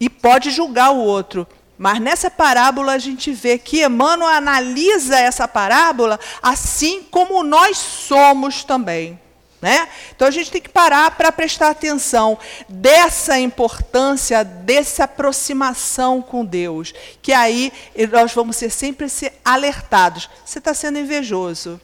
E 0.00 0.08
pode 0.08 0.50
julgar 0.50 0.92
o 0.92 0.96
outro. 0.96 1.46
Mas 1.76 2.00
nessa 2.00 2.30
parábola 2.30 2.94
a 2.94 2.98
gente 2.98 3.32
vê 3.32 3.58
que 3.58 3.84
Emmanuel 3.84 4.30
analisa 4.30 5.18
essa 5.18 5.46
parábola 5.46 6.18
assim 6.42 7.02
como 7.10 7.42
nós 7.42 7.76
somos 7.76 8.64
também. 8.64 9.20
Né? 9.60 9.86
Então 10.16 10.26
a 10.26 10.30
gente 10.30 10.50
tem 10.50 10.62
que 10.62 10.70
parar 10.70 11.10
para 11.18 11.30
prestar 11.30 11.68
atenção 11.68 12.38
dessa 12.66 13.38
importância, 13.38 14.42
dessa 14.42 15.04
aproximação 15.04 16.22
com 16.22 16.46
Deus, 16.46 16.94
que 17.20 17.34
aí 17.34 17.70
nós 18.10 18.32
vamos 18.32 18.56
ser 18.56 18.70
sempre 18.70 19.06
alertados. 19.44 20.30
Você 20.46 20.60
está 20.60 20.72
sendo 20.72 20.98
invejoso. 20.98 21.78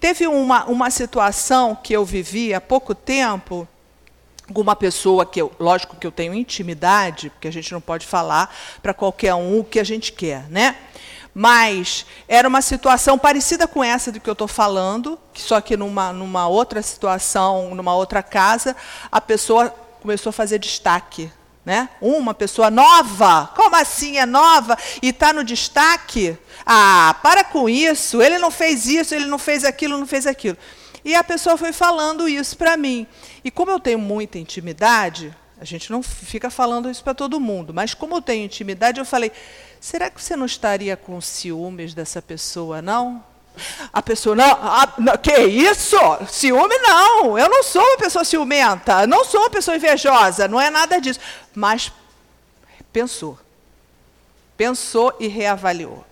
Teve 0.00 0.26
uma, 0.26 0.64
uma 0.66 0.90
situação 0.90 1.74
que 1.74 1.92
eu 1.92 2.04
vivi 2.04 2.52
há 2.52 2.60
pouco 2.60 2.94
tempo, 2.94 3.66
com 4.52 4.60
uma 4.60 4.76
pessoa 4.76 5.24
que 5.24 5.40
eu, 5.40 5.52
lógico 5.58 5.96
que 5.96 6.06
eu 6.06 6.12
tenho 6.12 6.34
intimidade, 6.34 7.30
porque 7.30 7.48
a 7.48 7.52
gente 7.52 7.72
não 7.72 7.80
pode 7.80 8.06
falar 8.06 8.54
para 8.82 8.92
qualquer 8.92 9.34
um 9.34 9.60
o 9.60 9.64
que 9.64 9.78
a 9.78 9.84
gente 9.84 10.12
quer, 10.12 10.48
né? 10.50 10.76
Mas 11.34 12.04
era 12.28 12.46
uma 12.46 12.60
situação 12.60 13.18
parecida 13.18 13.66
com 13.66 13.82
essa 13.82 14.12
do 14.12 14.20
que 14.20 14.28
eu 14.28 14.34
estou 14.34 14.48
falando, 14.48 15.18
só 15.32 15.60
que 15.60 15.76
numa, 15.76 16.12
numa 16.12 16.46
outra 16.46 16.82
situação, 16.82 17.74
numa 17.74 17.94
outra 17.94 18.22
casa, 18.22 18.76
a 19.10 19.20
pessoa 19.20 19.70
começou 20.02 20.30
a 20.30 20.32
fazer 20.32 20.58
destaque. 20.58 21.30
Né? 21.64 21.88
Uma 22.00 22.34
pessoa 22.34 22.70
nova, 22.70 23.48
como 23.54 23.76
assim 23.76 24.18
é 24.18 24.26
nova 24.26 24.76
e 25.00 25.10
está 25.10 25.32
no 25.32 25.44
destaque? 25.44 26.36
Ah, 26.66 27.16
para 27.22 27.44
com 27.44 27.68
isso, 27.68 28.20
ele 28.20 28.36
não 28.38 28.50
fez 28.50 28.86
isso, 28.86 29.14
ele 29.14 29.26
não 29.26 29.38
fez 29.38 29.64
aquilo, 29.64 29.96
não 29.96 30.06
fez 30.06 30.26
aquilo. 30.26 30.58
E 31.04 31.14
a 31.14 31.22
pessoa 31.22 31.56
foi 31.56 31.72
falando 31.72 32.28
isso 32.28 32.56
para 32.56 32.76
mim. 32.76 33.06
E 33.44 33.50
como 33.50 33.70
eu 33.70 33.78
tenho 33.78 33.98
muita 33.98 34.38
intimidade, 34.38 35.34
a 35.60 35.64
gente 35.64 35.92
não 35.92 36.02
fica 36.02 36.50
falando 36.50 36.90
isso 36.90 37.04
para 37.04 37.14
todo 37.14 37.38
mundo, 37.38 37.72
mas 37.72 37.94
como 37.94 38.16
eu 38.16 38.22
tenho 38.22 38.44
intimidade, 38.44 38.98
eu 38.98 39.04
falei: 39.04 39.30
será 39.80 40.10
que 40.10 40.20
você 40.20 40.34
não 40.34 40.46
estaria 40.46 40.96
com 40.96 41.20
ciúmes 41.20 41.94
dessa 41.94 42.20
pessoa, 42.20 42.82
não? 42.82 43.22
A 43.92 44.02
pessoa, 44.02 44.34
não, 44.34 44.50
a, 44.50 44.94
não, 44.98 45.16
que 45.18 45.32
isso? 45.44 45.96
Ciúme 46.28 46.76
não, 46.78 47.38
eu 47.38 47.48
não 47.48 47.62
sou 47.62 47.82
uma 47.82 47.98
pessoa 47.98 48.24
ciumenta, 48.24 49.06
não 49.06 49.24
sou 49.24 49.40
uma 49.40 49.50
pessoa 49.50 49.76
invejosa, 49.76 50.48
não 50.48 50.60
é 50.60 50.70
nada 50.70 51.00
disso. 51.00 51.20
Mas 51.54 51.92
pensou, 52.92 53.38
pensou 54.56 55.14
e 55.20 55.28
reavaliou. 55.28 56.04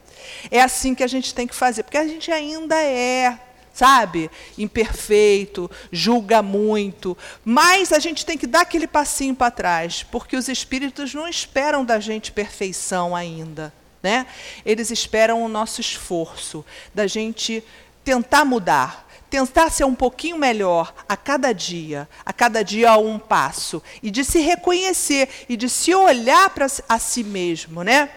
É 0.50 0.60
assim 0.60 0.94
que 0.94 1.02
a 1.02 1.06
gente 1.06 1.34
tem 1.34 1.46
que 1.46 1.54
fazer, 1.54 1.82
porque 1.82 1.98
a 1.98 2.06
gente 2.06 2.30
ainda 2.30 2.76
é, 2.80 3.38
sabe, 3.72 4.30
imperfeito, 4.58 5.70
julga 5.90 6.42
muito, 6.42 7.16
mas 7.44 7.92
a 7.92 7.98
gente 7.98 8.24
tem 8.26 8.36
que 8.36 8.46
dar 8.46 8.60
aquele 8.60 8.86
passinho 8.86 9.34
para 9.34 9.50
trás, 9.50 10.02
porque 10.02 10.36
os 10.36 10.48
espíritos 10.48 11.14
não 11.14 11.26
esperam 11.26 11.84
da 11.84 11.98
gente 11.98 12.32
perfeição 12.32 13.16
ainda. 13.16 13.72
Né? 14.02 14.26
Eles 14.64 14.90
esperam 14.90 15.42
o 15.42 15.48
nosso 15.48 15.80
esforço, 15.80 16.64
da 16.94 17.06
gente 17.06 17.62
tentar 18.02 18.44
mudar, 18.44 19.06
tentar 19.28 19.70
ser 19.70 19.84
um 19.84 19.94
pouquinho 19.94 20.38
melhor 20.38 20.92
a 21.08 21.16
cada 21.16 21.52
dia, 21.52 22.08
a 22.24 22.32
cada 22.32 22.62
dia 22.62 22.90
a 22.90 22.98
um 22.98 23.18
passo, 23.18 23.82
e 24.02 24.10
de 24.10 24.24
se 24.24 24.40
reconhecer 24.40 25.28
e 25.48 25.56
de 25.56 25.68
se 25.68 25.94
olhar 25.94 26.50
para 26.50 26.66
a 26.88 26.98
si 26.98 27.22
mesmo. 27.22 27.84
Né? 27.84 28.10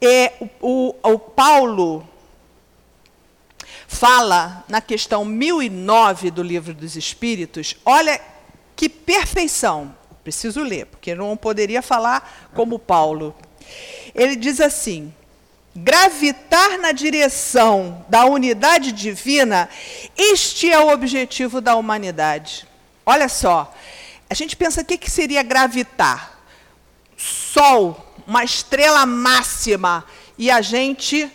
É, 0.00 0.32
o, 0.60 0.94
o, 1.02 1.12
o 1.12 1.18
Paulo 1.18 2.06
fala 3.86 4.64
na 4.68 4.80
questão 4.80 5.24
1009 5.24 6.30
do 6.30 6.42
Livro 6.42 6.72
dos 6.72 6.96
Espíritos, 6.96 7.76
olha 7.84 8.20
que 8.76 8.88
perfeição. 8.88 9.94
Preciso 10.22 10.62
ler, 10.62 10.86
porque 10.86 11.14
não 11.14 11.36
poderia 11.36 11.82
falar 11.82 12.50
como 12.54 12.78
Paulo. 12.78 13.34
Ele 14.14 14.36
diz 14.36 14.60
assim: 14.60 15.12
gravitar 15.74 16.78
na 16.78 16.92
direção 16.92 18.04
da 18.08 18.24
unidade 18.24 18.92
divina, 18.92 19.68
este 20.16 20.70
é 20.70 20.78
o 20.78 20.92
objetivo 20.92 21.60
da 21.60 21.76
humanidade. 21.76 22.66
Olha 23.06 23.28
só, 23.28 23.72
a 24.28 24.34
gente 24.34 24.56
pensa 24.56 24.82
o 24.82 24.84
que, 24.84 24.98
que 24.98 25.10
seria 25.10 25.42
gravitar? 25.42 26.40
Sol, 27.16 28.14
uma 28.26 28.44
estrela 28.44 29.04
máxima, 29.06 30.04
e 30.38 30.50
a 30.50 30.60
gente, 30.60 31.30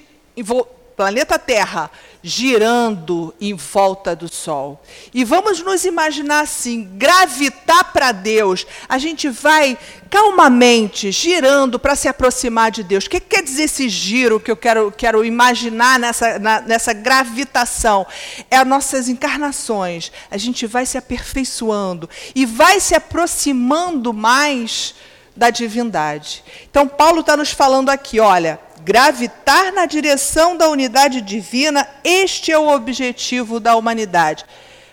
planeta 0.96 1.38
Terra, 1.38 1.92
girando 2.28 3.32
em 3.40 3.54
volta 3.54 4.16
do 4.16 4.28
Sol. 4.28 4.82
E 5.14 5.24
vamos 5.24 5.62
nos 5.62 5.86
imaginar 5.86 6.40
assim, 6.40 6.90
gravitar 6.98 7.94
para 7.94 8.12
Deus. 8.12 8.66
A 8.90 8.98
gente 8.98 9.30
vai 9.30 9.78
calmamente 10.10 11.12
girando 11.12 11.78
para 11.78 11.96
se 11.96 12.08
aproximar 12.08 12.72
de 12.72 12.82
Deus. 12.82 13.06
O 13.06 13.10
que 13.12 13.20
quer 13.20 13.44
dizer 13.44 13.66
esse 13.66 13.88
giro 13.88 14.40
que 14.40 14.50
eu 14.50 14.58
quero, 14.58 14.92
quero 14.92 15.24
imaginar 15.24 16.00
nessa, 16.00 16.40
na, 16.40 16.62
nessa 16.62 16.94
gravitação? 16.94 18.08
É 18.50 18.58
as 18.58 18.66
nossas 18.66 19.08
encarnações. 19.08 20.12
A 20.32 20.38
gente 20.38 20.66
vai 20.66 20.88
se 20.88 20.98
aperfeiçoando 20.98 22.10
e 22.34 22.44
vai 22.44 22.80
se 22.80 22.96
aproximando 22.96 24.12
mais 24.12 24.96
da 25.36 25.52
divindade. 25.52 26.44
Então, 26.72 26.88
Paulo 26.88 27.20
está 27.20 27.38
nos 27.38 27.52
falando 27.52 27.90
aqui, 27.90 28.20
olha, 28.20 28.60
gravitar 28.86 29.74
na 29.74 29.88
direção 29.88 30.56
da 30.56 30.70
unidade 30.70 31.20
divina, 31.20 31.90
este 32.04 32.52
é 32.52 32.58
o 32.58 32.70
objetivo 32.70 33.60
da 33.60 33.76
humanidade. 33.76 34.46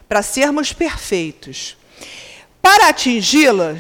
para 0.08 0.22
sermos 0.22 0.74
perfeitos. 0.74 1.76
Para 2.60 2.88
atingi-la, 2.88 3.76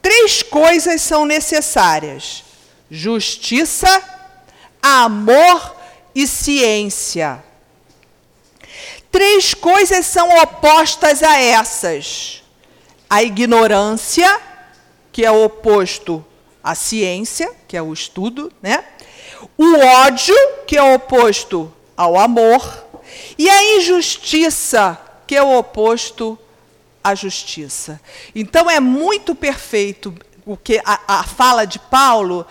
três 0.00 0.42
coisas 0.42 1.02
são 1.02 1.26
necessárias: 1.26 2.42
justiça, 2.90 4.02
amor 4.82 5.76
e 6.14 6.26
ciência. 6.26 7.42
Três 9.10 9.52
coisas 9.52 10.06
são 10.06 10.28
opostas 10.38 11.22
a 11.22 11.38
essas: 11.38 12.42
a 13.10 13.22
ignorância, 13.22 14.40
que 15.12 15.24
é 15.24 15.30
oposto 15.30 16.24
à 16.62 16.74
ciência, 16.74 17.54
que 17.68 17.76
é 17.76 17.82
o 17.82 17.92
estudo, 17.92 18.50
né? 18.62 18.82
O 19.56 19.78
ódio, 19.78 20.34
que 20.66 20.76
é 20.76 20.82
o 20.82 20.94
oposto 20.94 21.72
ao 21.96 22.18
amor, 22.18 22.84
e 23.38 23.48
a 23.48 23.76
injustiça, 23.76 24.98
que 25.26 25.36
é 25.36 25.42
o 25.42 25.58
oposto 25.58 26.38
à 27.02 27.14
justiça. 27.14 28.00
Então 28.34 28.70
é 28.70 28.80
muito 28.80 29.34
perfeito 29.34 30.14
o 30.46 30.56
que 30.56 30.80
a, 30.84 31.00
a 31.06 31.24
fala 31.24 31.64
de 31.64 31.78
Paulo, 31.78 32.46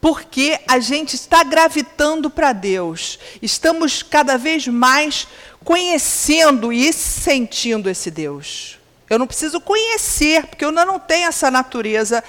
porque 0.00 0.58
a 0.68 0.78
gente 0.78 1.14
está 1.14 1.42
gravitando 1.42 2.30
para 2.30 2.52
Deus. 2.52 3.18
Estamos 3.40 4.02
cada 4.02 4.36
vez 4.36 4.66
mais 4.66 5.26
conhecendo 5.64 6.72
e 6.72 6.92
sentindo 6.92 7.90
esse 7.90 8.10
Deus. 8.10 8.78
Eu 9.08 9.18
não 9.18 9.26
preciso 9.26 9.60
conhecer, 9.60 10.46
porque 10.46 10.64
eu 10.64 10.68
ainda 10.68 10.84
não 10.84 10.98
tenho 10.98 11.28
essa 11.28 11.50
natureza, 11.50 12.22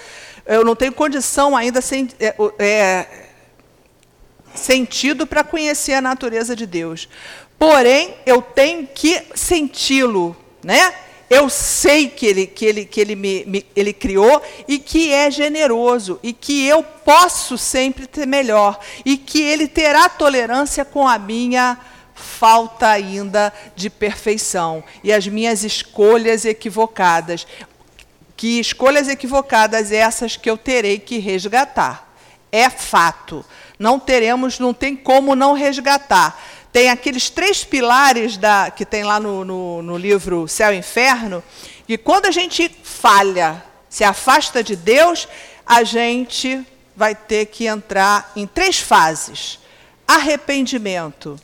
eu 0.45 0.63
não 0.63 0.76
tenho 0.76 0.93
condição 0.93 1.55
ainda 1.55 1.82
sem, 1.82 2.07
é, 2.20 2.36
é, 2.59 3.27
sentido 4.58 5.26
para 5.26 5.43
conhecer 5.43 5.93
a 5.93 6.01
natureza 6.01 6.55
de 6.55 6.66
Deus. 6.66 7.08
Porém, 7.58 8.16
eu 8.26 8.41
tenho 8.41 8.88
que 8.88 9.22
senti-lo, 9.34 10.36
né? 10.64 10.93
Eu 11.30 11.49
sei 11.49 12.08
que 12.08 12.26
ele, 12.26 12.47
que 12.47 12.66
ele, 12.66 12.86
que 12.86 13.01
ele 13.01 13.16
me, 13.16 13.43
me, 13.45 13.66
ele 13.76 13.91
criou 13.91 14.41
e 14.66 14.80
que 14.80 15.12
é 15.12 15.30
generoso 15.30 16.20
e 16.24 16.32
que 16.32 16.66
eu 16.66 16.82
posso 16.82 17.58
sempre 17.58 18.08
ter 18.08 18.26
melhor 18.26 18.80
e 19.03 19.18
que 19.18 19.41
ele 19.41 19.68
terá 19.68 20.08
tolerância 20.08 20.86
com 20.86 21.05
a 21.05 21.20
minha 21.20 21.78
falta 22.16 22.88
ainda 22.88 23.53
de 23.76 23.89
perfeição 23.89 24.84
e 25.03 25.12
as 25.12 25.28
minhas 25.28 25.66
escolhas 25.66 26.45
equivocadas. 26.45 27.45
Que 28.38 28.60
escolhas 28.60 29.10
equivocadas 29.10 29.91
essas 29.91 30.38
que 30.38 30.49
eu 30.49 30.58
terei 30.58 30.97
que 30.97 31.18
resgatar. 31.18 32.16
É 32.51 32.70
fato. 32.70 33.43
Não 33.78 34.00
teremos, 34.00 34.60
não 34.60 34.74
tem 34.74 34.96
como 34.96 35.36
não 35.36 35.54
resgatar 35.54 36.40
tem 36.78 36.92
aqueles 36.92 37.28
três 37.28 37.64
pilares 37.64 38.38
da, 38.38 38.70
que 38.70 38.86
tem 38.86 39.04
lá 39.04 39.20
no, 39.20 39.44
no, 39.44 39.82
no 39.82 39.98
livro 39.98 40.48
Céu 40.48 40.72
e 40.72 40.78
Inferno, 40.78 41.44
que 41.88 41.98
quando 41.98 42.28
a 42.28 42.32
gente 42.32 42.70
falha, 42.84 43.64
se 43.90 44.04
afasta 44.04 44.64
de 44.64 44.76
Deus, 44.76 45.28
a 45.66 45.84
gente 45.84 46.64
vai 46.96 47.16
ter 47.16 47.48
que 47.48 47.66
entrar 47.66 48.32
em 48.36 48.46
três 48.46 48.78
fases. 48.78 49.58
Arrependimento. 50.08 51.40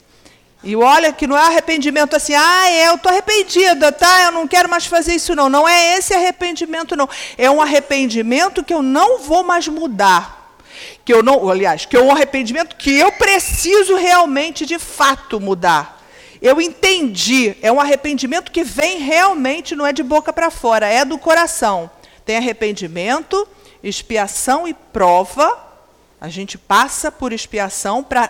E 0.63 0.75
olha 0.75 1.11
que 1.11 1.25
não 1.25 1.35
é 1.35 1.41
arrependimento 1.41 2.15
assim, 2.15 2.35
ah, 2.35 2.69
é, 2.69 2.89
eu 2.89 2.95
estou 2.95 3.11
arrependida, 3.11 3.91
tá? 3.91 4.25
Eu 4.25 4.31
não 4.31 4.47
quero 4.47 4.69
mais 4.69 4.85
fazer 4.85 5.15
isso, 5.15 5.35
não. 5.35 5.49
Não 5.49 5.67
é 5.67 5.97
esse 5.97 6.13
arrependimento, 6.13 6.95
não. 6.95 7.09
É 7.39 7.49
um 7.49 7.59
arrependimento 7.59 8.63
que 8.63 8.73
eu 8.73 8.83
não 8.83 9.17
vou 9.17 9.43
mais 9.43 9.67
mudar 9.67 10.42
que 11.03 11.13
eu 11.13 11.21
não, 11.21 11.49
aliás, 11.49 11.85
que 11.85 11.95
é 11.95 12.01
um 12.01 12.11
arrependimento 12.11 12.75
que 12.75 12.97
eu 12.97 13.11
preciso 13.11 13.95
realmente 13.95 14.65
de 14.65 14.79
fato 14.79 15.39
mudar. 15.39 16.01
Eu 16.41 16.59
entendi, 16.59 17.55
é 17.61 17.71
um 17.71 17.79
arrependimento 17.79 18.51
que 18.51 18.63
vem 18.63 18.99
realmente, 18.99 19.75
não 19.75 19.87
é 19.87 19.93
de 19.93 20.03
boca 20.03 20.33
para 20.33 20.51
fora, 20.51 20.87
é 20.87 21.05
do 21.05 21.17
coração. 21.17 21.89
Tem 22.25 22.37
arrependimento, 22.37 23.47
expiação 23.81 24.67
e 24.67 24.73
prova. 24.73 25.57
A 26.19 26.29
gente 26.29 26.57
passa 26.57 27.11
por 27.11 27.31
expiação 27.31 28.03
para 28.03 28.29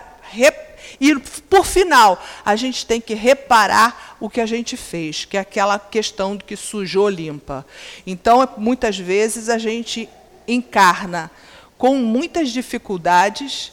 e 1.00 1.14
por 1.48 1.64
final, 1.64 2.22
a 2.44 2.56
gente 2.56 2.86
tem 2.86 3.00
que 3.00 3.14
reparar 3.14 4.16
o 4.20 4.28
que 4.28 4.40
a 4.40 4.46
gente 4.46 4.76
fez, 4.76 5.24
que 5.24 5.36
é 5.36 5.40
aquela 5.40 5.78
questão 5.78 6.36
do 6.36 6.44
que 6.44 6.56
sujou 6.56 7.08
limpa. 7.08 7.66
Então, 8.06 8.48
muitas 8.56 8.98
vezes 8.98 9.48
a 9.48 9.58
gente 9.58 10.08
encarna 10.46 11.30
com 11.76 11.96
muitas 11.96 12.50
dificuldades, 12.50 13.72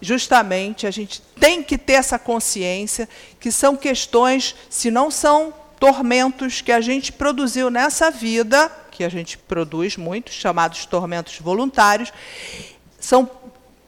justamente 0.00 0.86
a 0.86 0.90
gente 0.90 1.22
tem 1.38 1.62
que 1.62 1.78
ter 1.78 1.94
essa 1.94 2.18
consciência 2.18 3.08
que 3.38 3.52
são 3.52 3.76
questões, 3.76 4.54
se 4.68 4.90
não 4.90 5.10
são 5.10 5.54
tormentos 5.78 6.60
que 6.60 6.72
a 6.72 6.80
gente 6.80 7.12
produziu 7.12 7.68
nessa 7.70 8.10
vida, 8.10 8.70
que 8.90 9.02
a 9.02 9.08
gente 9.08 9.36
produz 9.36 9.96
muitos, 9.96 10.34
chamados 10.34 10.86
tormentos 10.86 11.38
voluntários, 11.38 12.12
são 13.00 13.28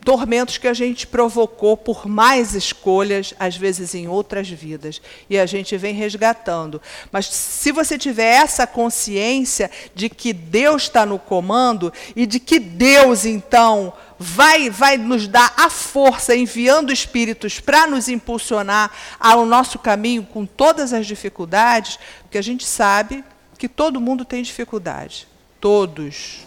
tormentos 0.05 0.59
que 0.59 0.69
a 0.69 0.75
gente 0.75 1.07
provocou 1.07 1.77
por 1.77 2.07
mais 2.07 2.55
escolhas, 2.55 3.33
às 3.39 3.57
vezes 3.57 3.95
em 3.95 4.07
outras 4.07 4.49
vidas, 4.49 5.01
e 5.31 5.39
a 5.39 5.47
gente 5.47 5.77
vem 5.77 5.95
resgatando. 5.95 6.81
Mas 7.11 7.27
se 7.27 7.73
você 7.73 7.97
tiver 7.97 8.35
essa 8.35 8.67
consciência 8.67 9.71
de 9.95 10.11
que 10.11 10.33
Deus 10.33 10.83
está 10.83 11.07
no 11.07 11.19
comando 11.19 11.93
e 12.15 12.27
de 12.27 12.39
que 12.39 12.59
Deus, 12.59 13.25
então, 13.25 13.95
vai, 14.19 14.69
vai 14.69 14.99
nos 14.99 15.27
dar 15.27 15.53
a 15.57 15.71
força, 15.71 16.37
enviando 16.37 16.93
espíritos 16.93 17.59
para 17.59 17.87
nos 17.87 18.09
impulsionar 18.09 18.91
ao 19.19 19.47
nosso 19.47 19.79
caminho 19.79 20.23
com 20.25 20.45
todas 20.45 20.93
as 20.93 21.07
dificuldades, 21.07 21.99
porque 22.23 22.39
a 22.39 22.43
gente 22.43 22.67
sabe 22.67 23.25
que 23.59 23.69
todo 23.69 24.01
mundo 24.01 24.25
tem 24.25 24.43
dificuldade. 24.43 25.27
Todos. 25.61 26.47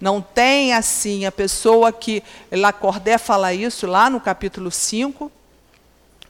Não 0.00 0.20
tem 0.20 0.72
assim 0.72 1.24
a 1.24 1.32
pessoa 1.32 1.92
que 1.92 2.22
Lacordé 2.50 3.18
fala 3.18 3.52
isso 3.54 3.86
lá 3.86 4.10
no 4.10 4.20
capítulo 4.20 4.70
5, 4.70 5.30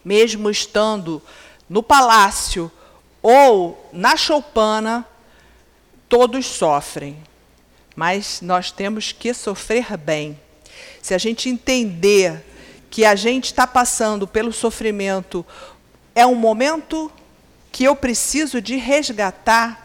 mesmo 0.03 0.49
estando 0.49 1.21
no 1.69 1.83
palácio 1.83 2.71
ou 3.21 3.89
na 3.93 4.15
choupana, 4.15 5.05
todos 6.09 6.45
sofrem. 6.45 7.17
Mas 7.95 8.41
nós 8.41 8.71
temos 8.71 9.11
que 9.11 9.33
sofrer 9.33 9.97
bem. 9.97 10.39
Se 11.01 11.13
a 11.13 11.17
gente 11.17 11.49
entender 11.49 12.45
que 12.89 13.05
a 13.05 13.15
gente 13.15 13.45
está 13.45 13.65
passando 13.65 14.27
pelo 14.27 14.51
sofrimento, 14.51 15.45
é 16.13 16.25
um 16.25 16.35
momento 16.35 17.11
que 17.71 17.85
eu 17.85 17.95
preciso 17.95 18.61
de 18.61 18.75
resgatar 18.75 19.80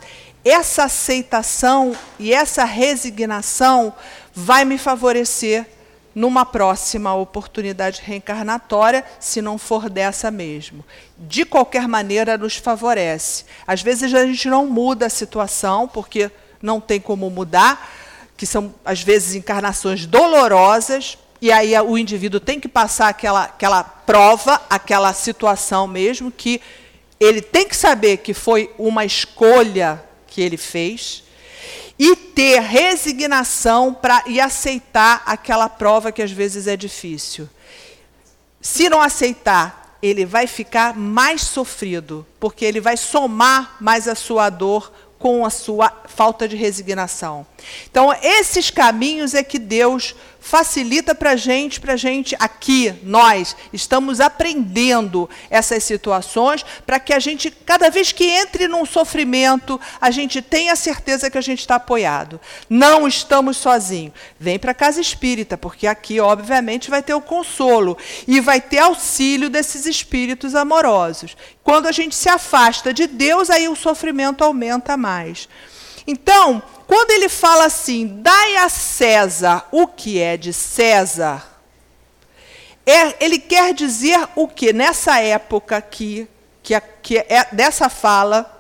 essa 0.49 0.85
aceitação 0.85 1.97
e 2.21 2.33
essa 2.33 2.65
resignação 2.65 3.93
vai 4.33 4.65
me 4.65 4.79
favorecer 4.79 5.67
numa 6.15 6.47
próxima 6.47 7.15
oportunidade 7.15 8.01
reencarnatória, 8.03 9.05
se 9.19 9.43
não 9.43 9.59
for 9.59 9.91
dessa 9.91 10.31
mesmo. 10.31 10.85
De 11.19 11.45
qualquer 11.45 11.89
maneira, 11.89 12.39
nos 12.39 12.57
favorece. 12.57 13.45
Às 13.67 13.83
vezes 13.83 14.15
a 14.15 14.25
gente 14.25 14.49
não 14.49 14.67
muda 14.67 15.07
a 15.07 15.11
situação, 15.11 15.89
porque 15.89 16.31
não 16.63 16.81
tem 16.81 17.01
como 17.01 17.29
mudar, 17.29 17.93
que 18.37 18.47
são, 18.47 18.73
às 18.85 19.03
vezes, 19.03 19.35
encarnações 19.35 20.07
dolorosas, 20.07 21.19
e 21.43 21.53
aí 21.53 21.79
o 21.81 21.99
indivíduo 21.99 22.41
tem 22.41 22.61
que 22.61 22.69
passar 22.69 23.09
aquela, 23.09 23.45
aquela 23.45 23.83
prova, 23.83 24.63
aquela 24.71 25.13
situação 25.13 25.87
mesmo, 25.87 26.31
que 26.31 26.63
ele 27.19 27.43
tem 27.43 27.69
que 27.69 27.77
saber 27.77 28.19
que 28.19 28.33
foi 28.33 28.71
uma 28.79 29.05
escolha 29.05 30.03
que 30.37 30.43
ele 30.43 30.59
fez 30.59 31.23
e 31.99 32.15
ter 32.15 32.61
resignação 32.61 33.95
para 33.95 34.23
e 34.27 34.39
aceitar 34.39 35.23
aquela 35.25 35.67
prova 35.67 36.13
que 36.13 36.21
às 36.21 36.31
vezes 36.31 36.67
é 36.67 36.77
difícil. 36.77 37.49
Se 38.61 38.91
não 38.91 39.01
aceitar, 39.01 39.97
ele 40.03 40.27
vai 40.27 40.47
ficar 40.47 40.95
mais 40.95 41.41
sofrido, 41.41 42.27
porque 42.39 42.67
ele 42.67 42.83
vai 42.83 42.99
somar 42.99 43.79
mais 43.81 44.07
a 44.07 44.15
sua 44.15 44.51
dor 44.51 44.93
com 45.19 45.47
a 45.47 45.49
sua 45.49 45.91
falta 46.05 46.47
de 46.47 46.55
resignação. 46.55 47.47
Então, 47.91 48.15
esses 48.23 48.69
caminhos 48.69 49.33
é 49.33 49.43
que 49.43 49.59
Deus 49.59 50.15
facilita 50.47 51.13
para 51.13 51.33
a 51.33 51.37
gente, 51.37 51.81
para 51.81 51.95
a 51.95 51.97
gente 51.97 52.37
aqui, 52.39 52.95
nós, 53.03 53.57
estamos 53.73 54.21
aprendendo 54.21 55.29
essas 55.51 55.83
situações 55.83 56.65
para 56.87 57.01
que 57.01 57.13
a 57.13 57.19
gente, 57.19 57.51
cada 57.51 57.91
vez 57.91 58.13
que 58.13 58.25
entre 58.25 58.69
num 58.69 58.87
sofrimento, 58.87 59.81
a 60.01 60.09
gente 60.13 60.41
tenha 60.41 60.77
certeza 60.77 61.29
que 61.29 61.37
a 61.37 61.41
gente 61.41 61.59
está 61.59 61.75
apoiado. 61.75 62.41
Não 62.71 63.09
estamos 63.09 63.57
sozinhos. 63.57 64.15
Vem 64.39 64.57
para 64.57 64.71
a 64.71 64.75
casa 64.75 65.01
espírita, 65.01 65.59
porque 65.59 65.85
aqui, 65.85 66.21
obviamente, 66.21 66.91
vai 66.91 67.03
ter 67.03 67.15
o 67.15 67.21
consolo 67.21 67.99
e 68.29 68.41
vai 68.41 68.61
ter 68.61 68.79
auxílio 68.79 69.51
desses 69.51 69.85
espíritos 69.85 70.55
amorosos. 70.55 71.37
Quando 71.65 71.89
a 71.89 71.93
gente 71.93 72.15
se 72.15 72.29
afasta 72.29 72.95
de 72.95 73.09
Deus, 73.09 73.51
aí 73.51 73.67
o 73.69 73.75
sofrimento 73.75 74.45
aumenta 74.45 74.97
mais. 74.97 75.49
Então, 76.07 76.63
quando 76.87 77.11
ele 77.11 77.29
fala 77.29 77.65
assim, 77.67 78.21
dai 78.23 78.57
a 78.57 78.69
César 78.69 79.67
o 79.73 79.87
que 79.87 80.21
é 80.21 80.37
de 80.37 80.53
César, 80.53 81.45
é, 82.85 83.25
ele 83.25 83.39
quer 83.39 83.75
dizer 83.75 84.29
o 84.37 84.47
que? 84.47 84.73
Nessa 84.73 85.21
época 85.21 85.77
aqui, 85.77 86.29
que, 86.63 86.81
que 87.03 87.19
é 87.19 87.49
dessa 87.53 87.89
fala, 87.89 88.53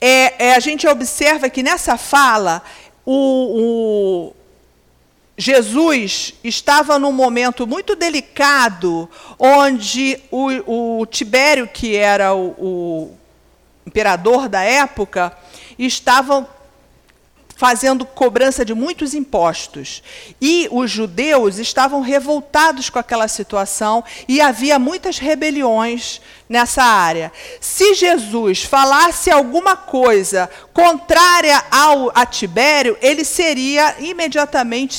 É, 0.00 0.50
é, 0.50 0.54
a 0.54 0.60
gente 0.60 0.86
observa 0.86 1.50
que 1.50 1.60
nessa 1.60 1.96
fala, 1.96 2.62
o, 3.04 4.30
o 4.30 4.34
Jesus 5.36 6.34
estava 6.44 7.00
num 7.00 7.12
momento 7.12 7.66
muito 7.66 7.96
delicado, 7.96 9.10
onde 9.36 10.20
o, 10.30 11.00
o 11.00 11.06
Tibério, 11.06 11.66
que 11.66 11.96
era 11.96 12.32
o, 12.32 12.54
o 12.58 13.10
imperador 13.84 14.48
da 14.48 14.62
época, 14.62 15.36
estava 15.76 16.46
fazendo 17.58 18.06
cobrança 18.06 18.64
de 18.64 18.72
muitos 18.72 19.14
impostos. 19.14 20.00
E 20.40 20.68
os 20.70 20.88
judeus 20.88 21.58
estavam 21.58 22.00
revoltados 22.00 22.88
com 22.88 23.00
aquela 23.00 23.26
situação 23.26 24.04
e 24.28 24.40
havia 24.40 24.78
muitas 24.78 25.18
rebeliões 25.18 26.20
nessa 26.48 26.84
área. 26.84 27.32
Se 27.60 27.94
Jesus 27.94 28.62
falasse 28.62 29.28
alguma 29.28 29.76
coisa 29.76 30.48
contrária 30.72 31.60
ao 31.68 32.12
a 32.14 32.24
Tibério, 32.24 32.96
ele 33.02 33.24
seria 33.24 33.96
imediatamente 33.98 34.94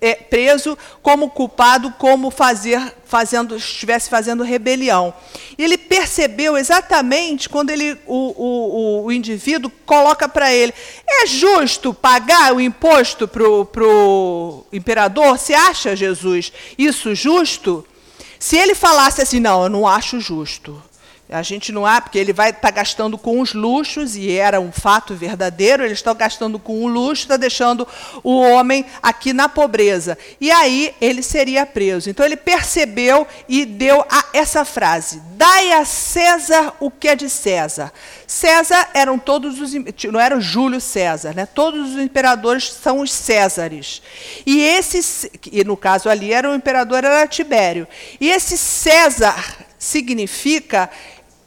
é, 0.00 0.14
preso 0.14 0.76
como 1.02 1.30
culpado, 1.30 1.90
como 1.98 2.30
fazer, 2.30 2.94
fazendo, 3.06 3.56
estivesse 3.56 4.10
fazendo 4.10 4.42
rebelião. 4.42 5.14
E 5.56 5.64
ele 5.64 5.78
percebeu 5.78 6.56
exatamente 6.56 7.48
quando 7.48 7.70
ele, 7.70 7.98
o, 8.06 8.34
o, 8.36 9.04
o 9.04 9.12
indivíduo 9.12 9.70
coloca 9.84 10.28
para 10.28 10.52
ele: 10.52 10.74
é 11.08 11.26
justo 11.26 11.94
pagar 11.94 12.54
o 12.54 12.60
imposto 12.60 13.26
para 13.26 13.42
o 13.44 14.64
imperador? 14.72 15.38
Você 15.38 15.54
acha, 15.54 15.96
Jesus, 15.96 16.52
isso 16.78 17.14
justo? 17.14 17.86
Se 18.38 18.56
ele 18.56 18.74
falasse 18.74 19.22
assim, 19.22 19.40
não, 19.40 19.62
eu 19.64 19.68
não 19.68 19.88
acho 19.88 20.20
justo. 20.20 20.82
A 21.28 21.42
gente 21.42 21.72
não 21.72 21.84
há, 21.84 22.00
porque 22.00 22.18
ele 22.18 22.32
vai 22.32 22.50
estar 22.50 22.60
tá 22.60 22.70
gastando 22.70 23.18
com 23.18 23.40
os 23.40 23.52
luxos, 23.52 24.14
e 24.14 24.30
era 24.30 24.60
um 24.60 24.70
fato 24.70 25.12
verdadeiro, 25.12 25.82
ele 25.82 25.92
está 25.92 26.14
gastando 26.14 26.56
com 26.56 26.84
o 26.84 26.86
luxo, 26.86 27.22
está 27.22 27.36
deixando 27.36 27.86
o 28.22 28.38
homem 28.38 28.86
aqui 29.02 29.32
na 29.32 29.48
pobreza. 29.48 30.16
E 30.40 30.52
aí 30.52 30.94
ele 31.00 31.22
seria 31.22 31.66
preso. 31.66 32.08
Então 32.08 32.24
ele 32.24 32.36
percebeu 32.36 33.26
e 33.48 33.64
deu 33.64 34.04
essa 34.32 34.64
frase: 34.64 35.20
Dai 35.32 35.72
a 35.72 35.84
César 35.84 36.74
o 36.78 36.92
que 36.92 37.08
é 37.08 37.16
de 37.16 37.28
César. 37.28 37.92
César 38.24 38.90
eram 38.94 39.18
todos 39.18 39.60
os. 39.60 39.72
Não 40.04 40.20
era 40.20 40.38
Júlio 40.38 40.80
César, 40.80 41.34
né? 41.34 41.44
todos 41.44 41.94
os 41.94 41.98
imperadores 42.00 42.72
são 42.72 43.00
os 43.00 43.10
Césares. 43.12 44.00
E 44.46 44.60
esse, 44.60 45.30
e 45.50 45.64
no 45.64 45.76
caso 45.76 46.08
ali, 46.08 46.32
era 46.32 46.48
o 46.48 46.54
imperador 46.54 47.02
era 47.02 47.26
Tibério. 47.26 47.88
E 48.20 48.30
esse 48.30 48.56
César 48.56 49.34
significa 49.78 50.90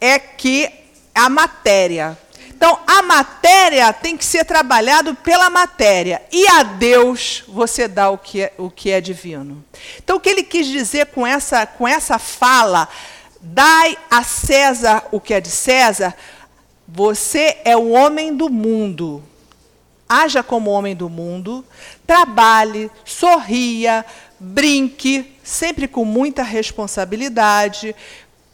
é 0.00 0.18
que 0.18 0.70
a 1.14 1.28
matéria. 1.28 2.16
Então, 2.60 2.78
a 2.86 3.00
matéria 3.00 3.90
tem 3.90 4.16
que 4.16 4.24
ser 4.24 4.44
trabalhado 4.44 5.14
pela 5.14 5.48
matéria. 5.48 6.20
E 6.30 6.46
a 6.46 6.62
Deus 6.62 7.42
você 7.48 7.88
dá 7.88 8.10
o 8.10 8.18
que 8.18 8.42
é, 8.42 8.52
o 8.58 8.70
que 8.70 8.90
é 8.90 9.00
divino. 9.00 9.64
Então, 9.96 10.18
o 10.18 10.20
que 10.20 10.28
ele 10.28 10.42
quis 10.42 10.66
dizer 10.66 11.06
com 11.06 11.26
essa, 11.26 11.64
com 11.66 11.88
essa 11.88 12.18
fala, 12.18 12.86
dai 13.40 13.96
a 14.10 14.22
César 14.22 15.04
o 15.10 15.18
que 15.18 15.32
é 15.32 15.40
de 15.40 15.48
César, 15.48 16.14
você 16.86 17.58
é 17.64 17.74
o 17.76 17.90
homem 17.90 18.36
do 18.36 18.50
mundo. 18.50 19.22
Haja 20.06 20.42
como 20.42 20.70
homem 20.70 20.94
do 20.94 21.08
mundo, 21.08 21.64
trabalhe, 22.06 22.90
sorria, 23.04 24.04
brinque, 24.38 25.34
sempre 25.42 25.88
com 25.88 26.04
muita 26.04 26.42
responsabilidade, 26.42 27.94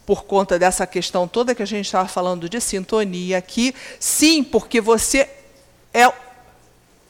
por 0.07 0.23
conta 0.23 0.57
dessa 0.57 0.87
questão 0.87 1.27
toda 1.27 1.53
que 1.53 1.61
a 1.61 1.65
gente 1.65 1.85
estava 1.85 2.07
falando 2.07 2.47
de 2.47 2.61
sintonia 2.61 3.37
aqui. 3.37 3.75
Sim, 3.99 4.41
porque 4.41 4.79
você 4.79 5.29
é. 5.93 6.09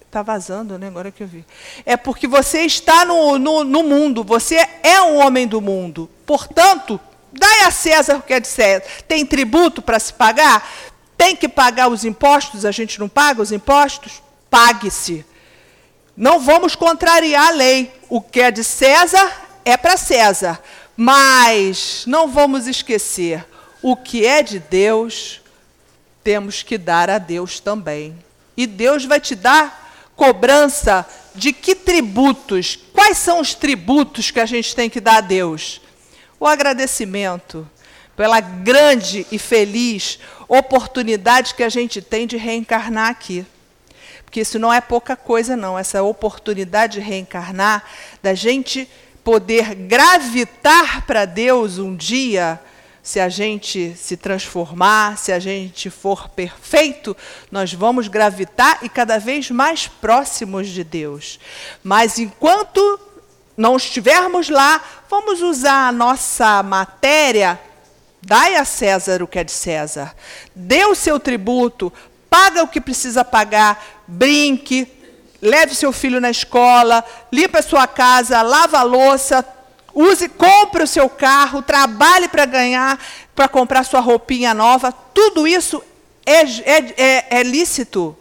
Está 0.01 0.23
vazando, 0.23 0.79
né? 0.79 0.87
Agora 0.87 1.11
que 1.11 1.21
eu 1.21 1.27
vi. 1.27 1.45
É 1.85 1.95
porque 1.95 2.27
você 2.27 2.61
está 2.61 3.05
no, 3.05 3.37
no, 3.37 3.63
no 3.63 3.83
mundo, 3.83 4.23
você 4.23 4.67
é 4.81 4.99
um 4.99 5.17
homem 5.17 5.45
do 5.45 5.61
mundo. 5.61 6.09
Portanto, 6.25 6.99
dai 7.31 7.65
a 7.65 7.71
César 7.71 8.15
o 8.15 8.21
que 8.23 8.33
é 8.33 8.39
de 8.39 8.47
César. 8.47 8.83
Tem 9.07 9.23
tributo 9.23 9.79
para 9.79 9.99
se 9.99 10.11
pagar? 10.13 10.67
Tem 11.15 11.35
que 11.35 11.47
pagar 11.47 11.89
os 11.89 12.03
impostos? 12.03 12.65
A 12.65 12.71
gente 12.71 12.99
não 12.99 13.07
paga 13.07 13.43
os 13.43 13.51
impostos? 13.51 14.23
Pague-se. 14.49 15.23
Não 16.15 16.39
vamos 16.39 16.75
contrariar 16.75 17.49
a 17.49 17.51
lei. 17.51 17.93
O 18.09 18.19
que 18.21 18.41
é 18.41 18.49
de 18.49 18.63
César 18.63 19.31
é 19.63 19.77
para 19.77 19.97
César. 19.97 20.59
Mas 20.97 22.03
não 22.07 22.27
vamos 22.27 22.65
esquecer, 22.65 23.45
o 23.83 23.95
que 23.95 24.25
é 24.25 24.41
de 24.41 24.57
Deus, 24.57 25.41
temos 26.23 26.63
que 26.63 26.77
dar 26.77 27.09
a 27.09 27.19
Deus 27.19 27.59
também. 27.59 28.17
E 28.57 28.65
Deus 28.65 29.05
vai 29.05 29.19
te 29.19 29.35
dar 29.35 30.11
cobrança 30.15 31.07
de 31.35 31.53
que 31.53 31.75
tributos? 31.75 32.79
Quais 32.91 33.19
são 33.19 33.39
os 33.39 33.53
tributos 33.53 34.31
que 34.31 34.39
a 34.39 34.45
gente 34.47 34.75
tem 34.75 34.89
que 34.89 34.99
dar 34.99 35.17
a 35.17 35.21
Deus? 35.21 35.79
O 36.39 36.47
agradecimento 36.47 37.69
pela 38.15 38.39
grande 38.39 39.27
e 39.31 39.37
feliz 39.37 40.17
oportunidade 40.47 41.53
que 41.53 41.61
a 41.61 41.69
gente 41.69 42.01
tem 42.01 42.25
de 42.25 42.35
reencarnar 42.35 43.09
aqui. 43.09 43.45
Porque 44.25 44.41
isso 44.41 44.57
não 44.57 44.73
é 44.73 44.81
pouca 44.81 45.15
coisa, 45.15 45.55
não. 45.55 45.77
Essa 45.77 46.01
oportunidade 46.01 46.93
de 46.93 46.99
reencarnar, 46.99 47.85
da 48.21 48.33
gente 48.33 48.89
poder 49.27 49.75
gravitar 49.75 51.05
para 51.05 51.25
Deus 51.25 51.79
um 51.79 51.93
dia, 51.93 52.57
se 53.03 53.19
a 53.19 53.27
gente 53.27 53.93
se 53.93 54.15
transformar, 54.15 55.17
se 55.17 55.33
a 55.33 55.37
gente 55.37 55.89
for 55.89 56.29
perfeito, 56.29 57.13
nós 57.51 57.73
vamos 57.73 58.07
gravitar 58.07 58.79
e 58.83 58.87
cada 58.87 59.19
vez 59.19 59.51
mais 59.51 59.85
próximos 59.85 60.69
de 60.69 60.81
Deus. 60.81 61.41
Mas 61.83 62.17
enquanto 62.17 62.79
não 63.57 63.75
estivermos 63.75 64.47
lá, 64.47 64.81
vamos 65.09 65.41
usar 65.41 65.89
a 65.89 65.91
nossa 65.91 66.63
matéria. 66.63 67.59
Dai 68.21 68.55
a 68.55 68.63
César 68.63 69.21
o 69.21 69.27
que 69.27 69.39
é 69.39 69.43
de 69.43 69.51
César. 69.51 70.15
Dê 70.55 70.85
o 70.85 70.95
seu 70.95 71.19
tributo, 71.19 71.91
paga 72.29 72.63
o 72.63 72.67
que 72.69 72.79
precisa 72.79 73.25
pagar, 73.25 74.03
brinque, 74.07 74.87
leve 75.41 75.75
seu 75.75 75.91
filho 75.91 76.19
na 76.19 76.29
escola, 76.29 77.03
limpa 77.31 77.59
a 77.59 77.63
sua 77.63 77.87
casa, 77.87 78.41
lava 78.41 78.79
a 78.79 78.83
louça, 78.83 79.45
use, 79.93 80.29
compre 80.29 80.83
o 80.83 80.87
seu 80.87 81.09
carro, 81.09 81.61
trabalhe 81.61 82.27
para 82.27 82.45
ganhar, 82.45 82.99
para 83.35 83.47
comprar 83.47 83.83
sua 83.83 83.99
roupinha 83.99 84.53
nova. 84.53 84.91
Tudo 84.91 85.47
isso 85.47 85.83
é, 86.25 86.41
é, 86.41 86.93
é, 86.97 87.39
é 87.39 87.43
lícito. 87.43 88.17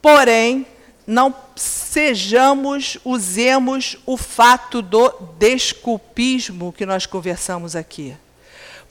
Porém, 0.00 0.66
não 1.06 1.34
sejamos, 1.56 2.98
usemos 3.04 3.96
o 4.06 4.16
fato 4.16 4.82
do 4.82 5.10
desculpismo 5.38 6.72
que 6.72 6.86
nós 6.86 7.06
conversamos 7.06 7.74
aqui. 7.74 8.16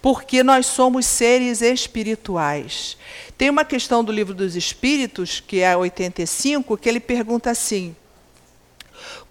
Porque 0.07 0.41
nós 0.41 0.67
somos 0.67 1.05
seres 1.05 1.61
espirituais. 1.61 2.95
Tem 3.37 3.49
uma 3.49 3.65
questão 3.65 4.01
do 4.01 4.09
livro 4.09 4.33
dos 4.33 4.55
Espíritos, 4.55 5.41
que 5.45 5.59
é 5.59 5.75
85, 5.75 6.77
que 6.77 6.87
ele 6.87 7.01
pergunta 7.01 7.51
assim: 7.51 7.93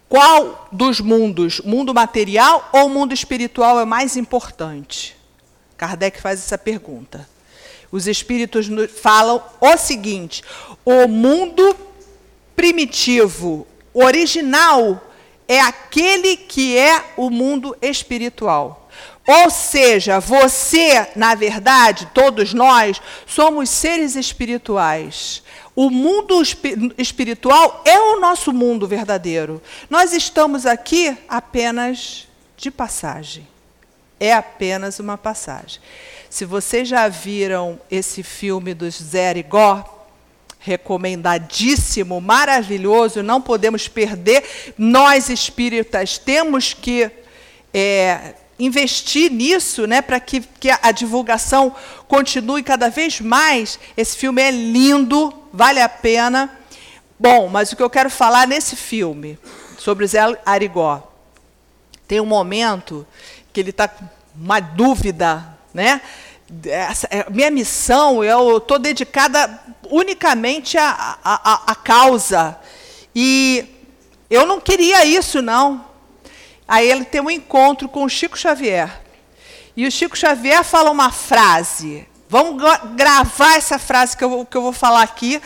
qual 0.06 0.68
dos 0.70 1.00
mundos, 1.00 1.62
mundo 1.62 1.94
material 1.94 2.68
ou 2.74 2.90
mundo 2.90 3.14
espiritual 3.14 3.80
é 3.80 3.86
mais 3.86 4.18
importante? 4.18 5.16
Kardec 5.78 6.20
faz 6.20 6.40
essa 6.40 6.58
pergunta. 6.58 7.26
Os 7.90 8.06
espíritos 8.06 8.66
falam 9.00 9.42
o 9.58 9.78
seguinte: 9.78 10.42
o 10.84 11.08
mundo 11.08 11.74
primitivo, 12.54 13.66
original, 13.94 15.10
é 15.48 15.58
aquele 15.58 16.36
que 16.36 16.76
é 16.76 17.02
o 17.16 17.30
mundo 17.30 17.74
espiritual. 17.80 18.85
Ou 19.26 19.50
seja, 19.50 20.20
você, 20.20 21.08
na 21.16 21.34
verdade, 21.34 22.08
todos 22.14 22.54
nós, 22.54 23.02
somos 23.26 23.68
seres 23.68 24.14
espirituais. 24.14 25.42
O 25.74 25.90
mundo 25.90 26.40
espiritual 26.96 27.82
é 27.84 27.98
o 27.98 28.20
nosso 28.20 28.52
mundo 28.52 28.86
verdadeiro. 28.86 29.60
Nós 29.90 30.12
estamos 30.12 30.64
aqui 30.64 31.16
apenas 31.28 32.28
de 32.56 32.70
passagem. 32.70 33.46
É 34.18 34.32
apenas 34.32 35.00
uma 35.00 35.18
passagem. 35.18 35.80
Se 36.30 36.44
vocês 36.44 36.88
já 36.88 37.08
viram 37.08 37.78
esse 37.90 38.22
filme 38.22 38.72
dos 38.72 38.94
Zé 38.94 39.36
Igor, 39.36 39.84
recomendadíssimo, 40.58 42.20
maravilhoso, 42.20 43.22
não 43.22 43.42
podemos 43.42 43.86
perder. 43.86 44.74
Nós 44.78 45.28
espíritas 45.28 46.16
temos 46.16 46.72
que 46.72 47.10
é, 47.74 48.34
investir 48.58 49.30
nisso, 49.30 49.86
né, 49.86 50.00
para 50.00 50.18
que, 50.18 50.40
que 50.40 50.70
a 50.70 50.90
divulgação 50.90 51.74
continue 52.08 52.62
cada 52.62 52.88
vez 52.88 53.20
mais. 53.20 53.78
Esse 53.96 54.16
filme 54.16 54.40
é 54.42 54.50
lindo, 54.50 55.32
vale 55.52 55.80
a 55.80 55.88
pena. 55.88 56.50
Bom, 57.18 57.48
mas 57.48 57.72
o 57.72 57.76
que 57.76 57.82
eu 57.82 57.90
quero 57.90 58.10
falar 58.10 58.46
nesse 58.46 58.76
filme, 58.76 59.38
sobre 59.78 60.06
Zé 60.06 60.20
Arigó, 60.44 61.12
tem 62.06 62.20
um 62.20 62.26
momento 62.26 63.06
que 63.52 63.60
ele 63.60 63.70
está 63.70 63.88
com 63.88 64.04
uma 64.34 64.60
dúvida, 64.60 65.56
né? 65.72 66.00
essa, 66.66 67.08
é, 67.10 67.28
minha 67.30 67.50
missão, 67.50 68.22
eu 68.22 68.58
estou 68.58 68.78
dedicada 68.78 69.60
unicamente 69.90 70.78
à, 70.78 71.18
à, 71.22 71.72
à 71.72 71.74
causa. 71.74 72.56
E 73.14 73.64
eu 74.30 74.46
não 74.46 74.60
queria 74.60 75.04
isso, 75.04 75.42
não. 75.42 75.85
Aí 76.68 76.90
ele 76.90 77.04
tem 77.04 77.20
um 77.20 77.30
encontro 77.30 77.88
com 77.88 78.04
o 78.04 78.08
Chico 78.08 78.36
Xavier. 78.36 79.00
E 79.76 79.86
o 79.86 79.90
Chico 79.90 80.16
Xavier 80.16 80.64
fala 80.64 80.90
uma 80.90 81.12
frase. 81.12 82.06
Vamos 82.28 82.60
gravar 82.94 83.56
essa 83.56 83.78
frase 83.78 84.16
que 84.16 84.24
eu, 84.24 84.44
que 84.44 84.56
eu 84.56 84.62
vou 84.62 84.72
falar 84.72 85.02
aqui, 85.02 85.40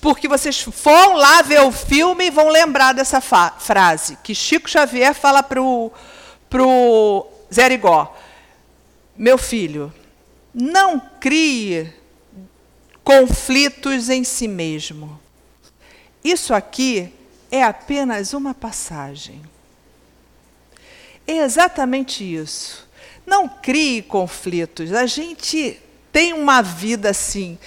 porque 0.00 0.26
vocês 0.26 0.64
vão 0.82 1.14
lá 1.14 1.42
ver 1.42 1.60
o 1.62 1.70
filme 1.70 2.26
e 2.26 2.30
vão 2.30 2.48
lembrar 2.48 2.92
dessa 2.92 3.20
frase. 3.20 4.18
Que 4.22 4.34
Chico 4.34 4.68
Xavier 4.68 5.14
fala 5.14 5.42
para 5.42 5.62
o 5.62 7.26
Zé 7.52 7.68
Rigó. 7.68 8.12
Meu 9.16 9.38
filho, 9.38 9.94
não 10.52 10.98
crie 11.20 11.92
conflitos 13.04 14.08
em 14.08 14.24
si 14.24 14.48
mesmo. 14.48 15.20
Isso 16.24 16.52
aqui 16.52 17.12
é 17.50 17.62
apenas 17.62 18.32
uma 18.32 18.54
passagem. 18.54 19.42
É 21.26 21.38
exatamente 21.38 22.22
isso. 22.22 22.86
Não 23.26 23.48
crie 23.48 24.02
conflitos. 24.02 24.92
A 24.92 25.06
gente 25.06 25.80
tem 26.12 26.32
uma 26.32 26.62
vida 26.62 27.10
assim, 27.10 27.58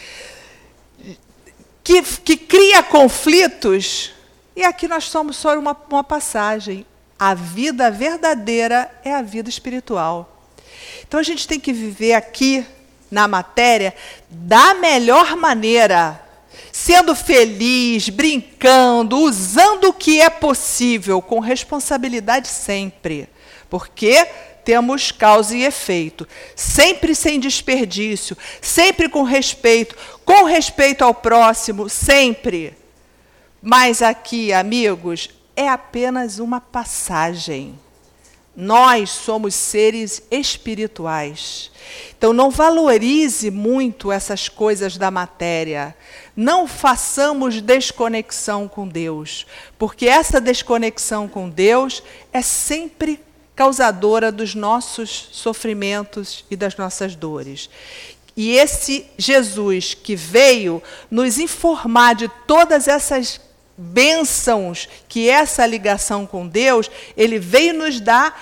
que, 1.84 2.02
que 2.02 2.38
cria 2.38 2.84
conflitos, 2.84 4.14
e 4.56 4.64
aqui 4.64 4.88
nós 4.88 5.06
somos 5.06 5.36
só 5.38 5.58
uma, 5.58 5.76
uma 5.90 6.04
passagem. 6.04 6.86
A 7.20 7.34
vida 7.34 7.90
verdadeira 7.90 8.92
é 9.04 9.14
a 9.14 9.22
vida 9.22 9.50
espiritual. 9.50 10.50
Então 11.08 11.20
a 11.20 11.24
gente 11.24 11.48
tem 11.48 11.60
que 11.60 11.74
viver 11.74 12.14
aqui 12.14 12.66
na 13.10 13.28
matéria 13.28 13.96
da 14.30 14.74
melhor 14.76 15.36
maneira, 15.36 16.22
sendo 16.72 17.16
feliz, 17.16 18.10
brincando, 18.10 19.18
usando 19.18 19.86
o 19.86 19.94
que 19.94 20.22
é 20.22 20.30
possível, 20.30 21.22
com 21.22 21.40
responsabilidade 21.40 22.48
sempre. 22.48 23.30
Porque 23.70 24.28
temos 24.68 25.12
causa 25.14 25.56
e 25.56 25.64
efeito, 25.64 26.28
sempre 26.54 27.16
sem 27.16 27.40
desperdício, 27.40 28.38
sempre 28.62 29.08
com 29.08 29.24
respeito, 29.24 29.96
com 30.26 30.44
respeito 30.44 31.06
ao 31.06 31.14
próximo, 31.14 31.88
sempre. 31.88 32.76
Mas 33.62 34.02
aqui, 34.02 34.52
amigos, 34.52 35.30
é 35.56 35.70
apenas 35.70 36.38
uma 36.38 36.60
passagem. 36.60 37.80
Nós 38.54 39.12
somos 39.12 39.56
seres 39.56 40.22
espirituais. 40.30 41.72
Então, 42.18 42.34
não 42.34 42.50
valorize 42.50 43.50
muito 43.50 44.12
essas 44.12 44.50
coisas 44.50 44.98
da 44.98 45.10
matéria. 45.10 45.96
Não 46.36 46.68
façamos 46.68 47.62
desconexão 47.62 48.68
com 48.68 48.88
Deus, 48.88 49.46
porque 49.78 50.08
essa 50.08 50.42
desconexão 50.42 51.28
com 51.28 51.48
Deus 51.48 52.04
é 52.34 52.42
sempre 52.42 53.27
causadora 53.58 54.32
dos 54.32 54.54
nossos 54.54 55.30
sofrimentos 55.32 56.46
e 56.50 56.56
das 56.56 56.78
nossas 56.78 57.16
dores. 57.16 57.72
E 58.36 58.52
esse 58.52 59.08
Jesus 59.18 59.96
que 59.96 60.16
veio 60.16 60.82
nos 61.10 61.40
informar 61.40 62.14
de 62.14 62.30
todas 62.46 62.88
essas 62.88 63.42
bênçãos 63.76 64.88
que 65.10 65.28
essa 65.28 65.66
ligação 65.66 66.28
com 66.28 66.48
Deus, 66.48 66.90
ele 67.18 67.40
veio 67.40 67.74
nos 67.74 68.00
dar, 68.00 68.40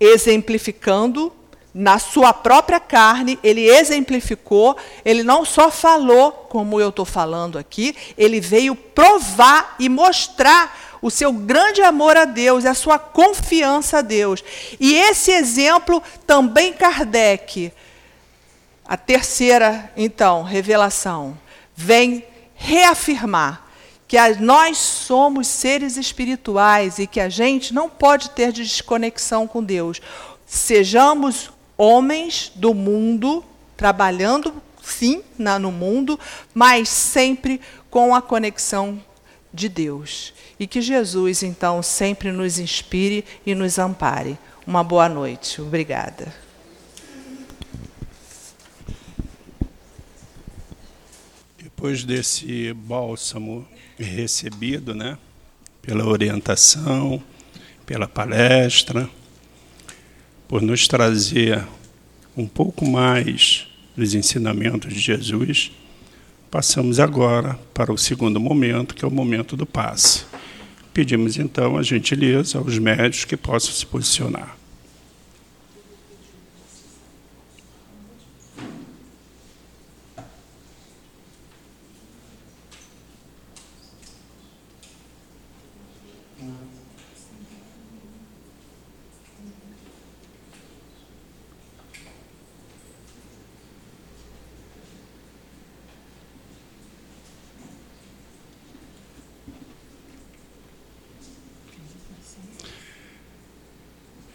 exemplificando 0.00 1.32
na 1.72 2.00
sua 2.00 2.32
própria 2.32 2.80
carne, 2.80 3.38
ele 3.44 3.68
exemplificou, 3.68 4.76
ele 5.04 5.22
não 5.22 5.44
só 5.44 5.70
falou, 5.70 6.32
como 6.32 6.80
eu 6.80 6.88
estou 6.88 7.04
falando 7.04 7.56
aqui, 7.56 7.94
ele 8.18 8.40
veio 8.40 8.74
provar 8.74 9.76
e 9.78 9.88
mostrar 9.88 10.85
o 11.00 11.10
seu 11.10 11.32
grande 11.32 11.82
amor 11.82 12.16
a 12.16 12.24
Deus, 12.24 12.64
a 12.64 12.74
sua 12.74 12.98
confiança 12.98 13.98
a 13.98 14.02
Deus. 14.02 14.42
E 14.80 14.94
esse 14.94 15.30
exemplo 15.30 16.02
também 16.26 16.72
Kardec, 16.72 17.72
a 18.84 18.96
terceira, 18.96 19.92
então, 19.96 20.42
revelação, 20.42 21.36
vem 21.74 22.24
reafirmar 22.54 23.66
que 24.08 24.16
nós 24.38 24.78
somos 24.78 25.48
seres 25.48 25.96
espirituais 25.96 26.98
e 26.98 27.06
que 27.06 27.20
a 27.20 27.28
gente 27.28 27.74
não 27.74 27.88
pode 27.88 28.30
ter 28.30 28.52
desconexão 28.52 29.46
com 29.48 29.62
Deus. 29.62 30.00
Sejamos 30.46 31.50
homens 31.76 32.52
do 32.54 32.72
mundo, 32.72 33.44
trabalhando 33.76 34.62
sim 34.82 35.22
na, 35.36 35.58
no 35.58 35.72
mundo, 35.72 36.18
mas 36.54 36.88
sempre 36.88 37.60
com 37.90 38.14
a 38.14 38.22
conexão 38.22 39.02
de 39.56 39.68
Deus. 39.68 40.32
E 40.60 40.66
que 40.66 40.80
Jesus, 40.80 41.42
então, 41.42 41.82
sempre 41.82 42.30
nos 42.30 42.58
inspire 42.58 43.24
e 43.44 43.54
nos 43.54 43.78
ampare. 43.78 44.38
Uma 44.66 44.84
boa 44.84 45.08
noite. 45.08 45.60
Obrigada. 45.60 46.32
Depois 51.60 52.04
desse 52.04 52.72
bálsamo 52.72 53.66
recebido, 53.98 54.94
né, 54.94 55.18
pela 55.82 56.06
orientação, 56.06 57.22
pela 57.84 58.06
palestra, 58.06 59.08
por 60.48 60.62
nos 60.62 60.86
trazer 60.86 61.66
um 62.36 62.46
pouco 62.46 62.86
mais 62.86 63.66
dos 63.96 64.14
ensinamentos 64.14 64.92
de 64.92 65.00
Jesus, 65.00 65.72
passamos 66.56 66.98
agora 66.98 67.58
para 67.74 67.92
o 67.92 67.98
segundo 67.98 68.40
momento, 68.40 68.94
que 68.94 69.04
é 69.04 69.08
o 69.08 69.10
momento 69.10 69.58
do 69.58 69.66
passe. 69.66 70.24
Pedimos 70.94 71.36
então 71.36 71.76
a 71.76 71.82
gentileza 71.82 72.56
aos 72.56 72.78
médicos 72.78 73.26
que 73.26 73.36
possam 73.36 73.72
se 73.72 73.84
posicionar. 73.84 74.55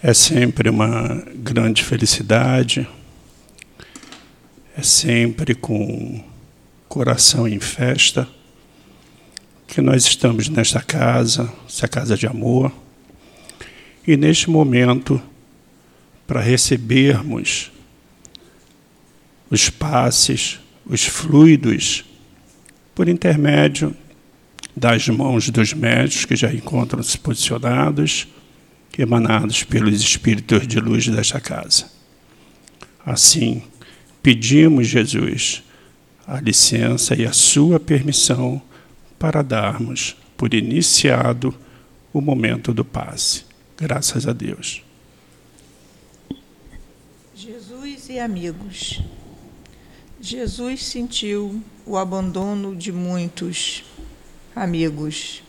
É 0.04 0.16
sempre 0.16 0.68
uma 0.68 1.24
grande 1.36 1.84
felicidade, 1.84 2.90
é 4.76 4.82
sempre 4.82 5.54
com 5.54 6.24
coração 6.90 7.48
em 7.48 7.60
festa 7.60 8.28
que 9.68 9.80
nós 9.80 10.06
estamos 10.06 10.50
nesta 10.50 10.82
casa, 10.82 11.54
essa 11.70 11.88
casa 11.88 12.18
de 12.18 12.26
amor, 12.26 12.74
e 14.08 14.18
neste 14.18 14.50
momento, 14.50 15.22
para 16.26 16.42
recebermos 16.42 17.72
os 19.52 19.70
passes, 19.70 20.60
os 20.84 21.06
fluidos, 21.06 22.04
por 22.96 23.08
intermédio 23.08 23.96
das 24.76 25.08
mãos 25.10 25.48
dos 25.52 25.74
médicos 25.74 26.26
que 26.26 26.36
já 26.36 26.52
encontram-se 26.52 27.20
posicionados 27.20 28.28
emanados 28.98 29.64
pelos 29.64 30.02
espíritos 30.02 30.68
de 30.68 30.80
luz 30.80 31.08
desta 31.08 31.40
casa. 31.40 31.90
Assim, 33.06 33.64
pedimos, 34.22 34.88
Jesus, 34.88 35.64
a 36.28 36.40
licença 36.40 37.16
e 37.16 37.26
a 37.26 37.34
sua 37.34 37.80
permissão 37.80 38.62
para 39.18 39.42
darmos 39.42 40.16
por 40.38 40.54
iniciado 40.54 41.54
o 42.14 42.22
momento 42.22 42.74
do 42.74 42.84
passe. 42.84 43.44
Graças 43.78 44.28
a 44.28 44.34
Deus. 44.34 44.84
Jesus 47.36 48.10
e 48.10 48.20
amigos. 48.20 49.02
Jesus 50.20 50.86
sentiu 50.86 51.64
o 51.86 51.98
abandono 51.98 52.76
de 52.76 52.92
muitos 52.92 53.84
amigos 54.56 55.42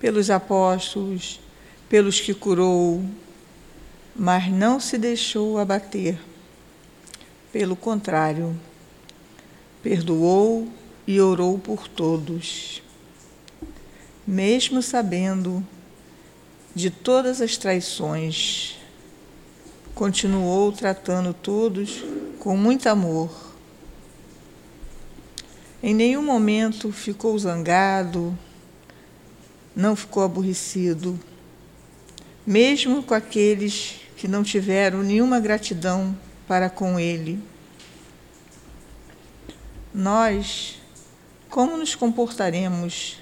pelos 0.00 0.30
apóstolos, 0.30 1.40
pelos 1.88 2.20
que 2.20 2.34
curou, 2.34 3.04
mas 4.14 4.50
não 4.50 4.78
se 4.80 4.98
deixou 4.98 5.58
abater. 5.58 6.18
Pelo 7.52 7.76
contrário, 7.76 8.58
perdoou 9.82 10.68
e 11.06 11.20
orou 11.20 11.58
por 11.58 11.86
todos. 11.86 12.82
Mesmo 14.26 14.82
sabendo 14.82 15.64
de 16.74 16.90
todas 16.90 17.40
as 17.40 17.56
traições, 17.56 18.76
continuou 19.94 20.72
tratando 20.72 21.32
todos 21.32 22.02
com 22.40 22.56
muito 22.56 22.88
amor. 22.88 23.30
Em 25.82 25.94
nenhum 25.94 26.22
momento 26.22 26.90
ficou 26.90 27.38
zangado, 27.38 28.36
não 29.76 29.94
ficou 29.94 30.22
aborrecido, 30.22 31.20
mesmo 32.46 33.02
com 33.02 33.14
aqueles 33.14 34.00
que 34.16 34.28
não 34.28 34.42
tiveram 34.42 35.02
nenhuma 35.02 35.40
gratidão 35.40 36.16
para 36.46 36.68
com 36.68 36.98
ele. 36.98 37.42
Nós, 39.92 40.80
como 41.48 41.76
nos 41.76 41.94
comportaremos 41.94 43.20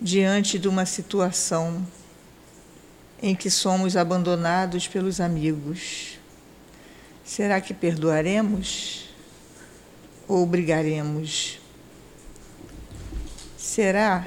diante 0.00 0.58
de 0.58 0.68
uma 0.68 0.84
situação 0.84 1.86
em 3.22 3.34
que 3.34 3.50
somos 3.50 3.96
abandonados 3.96 4.86
pelos 4.86 5.20
amigos? 5.20 6.18
Será 7.24 7.60
que 7.60 7.74
perdoaremos 7.74 9.08
ou 10.28 10.46
brigaremos? 10.46 11.58
Será 13.56 14.26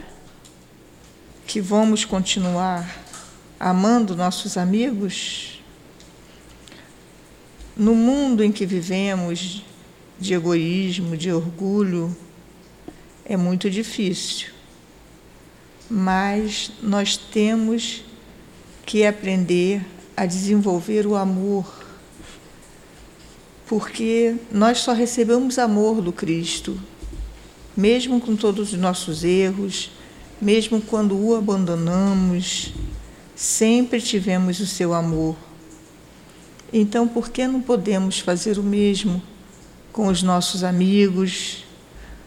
que 1.46 1.62
vamos 1.62 2.04
continuar 2.04 3.09
amando 3.60 4.16
nossos 4.16 4.56
amigos? 4.58 5.62
No 7.76 7.94
mundo 7.94 8.44
em 8.44 8.52
que 8.52 8.66
vivemos, 8.66 9.64
de 10.20 10.34
egoísmo, 10.34 11.16
de 11.16 11.32
orgulho, 11.32 12.16
é 13.26 13.38
muito 13.38 13.70
difícil. 13.70 14.50
Mas 15.90 16.72
nós 16.82 17.18
temos 17.18 18.04
que 18.86 19.06
aprender 19.06 19.86
a 20.16 20.26
desenvolver 20.26 21.06
o 21.08 21.16
amor, 21.16 21.86
porque 23.68 24.36
nós 24.52 24.80
só 24.80 24.94
recebemos 24.94 25.58
amor 25.58 26.02
do 26.02 26.12
Cristo, 26.12 26.80
mesmo 27.78 28.20
com 28.20 28.36
todos 28.36 28.74
os 28.74 28.80
nossos 28.80 29.24
erros, 29.24 29.92
mesmo 30.42 30.82
quando 30.82 31.18
o 31.18 31.36
abandonamos, 31.36 32.74
sempre 33.40 34.02
tivemos 34.02 34.60
o 34.60 34.68
seu 34.68 34.94
amor. 34.94 35.34
Então, 36.74 37.08
por 37.08 37.30
que 37.30 37.48
não 37.48 37.62
podemos 37.62 38.20
fazer 38.20 38.60
o 38.60 38.64
mesmo 38.64 39.24
com 39.94 40.08
os 40.08 40.22
nossos 40.22 40.62
amigos, 40.62 41.64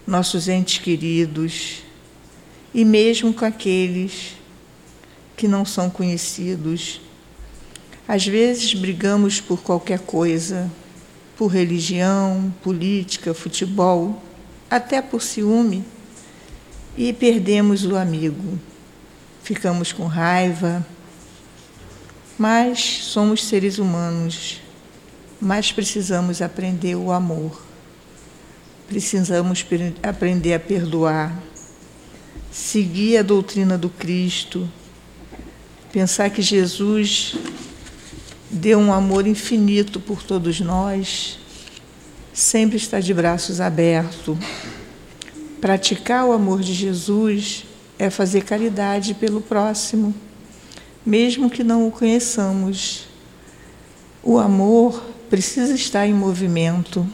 nossos 0.07 0.49
entes 0.49 0.79
queridos 0.79 1.83
e 2.73 2.83
mesmo 2.83 3.35
com 3.35 3.45
aqueles 3.45 4.37
que 5.37 5.47
não 5.47 5.67
são 5.67 5.91
conhecidos. 5.91 7.03
Às 8.09 8.27
vezes 8.27 8.73
brigamos 8.73 9.39
por 9.39 9.63
qualquer 9.63 9.99
coisa, 9.99 10.71
por 11.37 11.49
religião, 11.49 12.55
política, 12.63 13.35
futebol, 13.35 14.23
até 14.71 15.03
por 15.03 15.21
ciúme, 15.21 15.85
e 16.97 17.13
perdemos 17.13 17.85
o 17.85 17.97
amigo. 17.97 18.59
Ficamos 19.43 19.93
com 19.93 20.07
raiva, 20.07 20.87
mas 22.39 22.81
somos 22.81 23.45
seres 23.45 23.79
humanos 23.79 24.63
mas 25.45 25.73
precisamos 25.73 26.41
aprender 26.41 26.95
o 26.95 27.11
amor. 27.11 27.61
Precisamos 28.87 29.67
aprender 30.01 30.55
a 30.55 30.61
perdoar, 30.61 31.37
seguir 32.53 33.17
a 33.17 33.23
doutrina 33.23 33.77
do 33.77 33.89
Cristo, 33.89 34.71
pensar 35.91 36.31
que 36.31 36.41
Jesus 36.41 37.35
deu 38.49 38.79
um 38.79 38.93
amor 38.93 39.27
infinito 39.27 39.99
por 39.99 40.23
todos 40.23 40.61
nós, 40.61 41.41
sempre 42.33 42.77
está 42.77 43.01
de 43.01 43.13
braços 43.13 43.61
abertos. 43.61 44.39
Praticar 45.61 46.25
o 46.25 46.33
amor 46.33 46.61
de 46.61 46.73
Jesus 46.73 47.65
é 47.99 48.09
fazer 48.11 48.45
caridade 48.45 49.13
pelo 49.15 49.41
próximo, 49.41 50.15
mesmo 51.05 51.51
que 51.51 51.65
não 51.65 51.89
o 51.89 51.91
conheçamos. 51.91 53.09
O 54.23 54.39
amor 54.39 55.03
precisa 55.29 55.75
estar 55.75 56.07
em 56.07 56.15
movimento. 56.15 57.07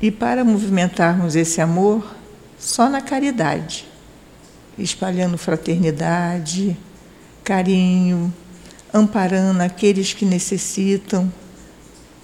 E 0.00 0.10
para 0.10 0.44
movimentarmos 0.44 1.36
esse 1.36 1.60
amor, 1.60 2.16
só 2.58 2.88
na 2.88 3.00
caridade, 3.00 3.86
espalhando 4.78 5.36
fraternidade, 5.36 6.76
carinho, 7.44 8.32
amparando 8.92 9.62
aqueles 9.62 10.14
que 10.14 10.24
necessitam, 10.24 11.30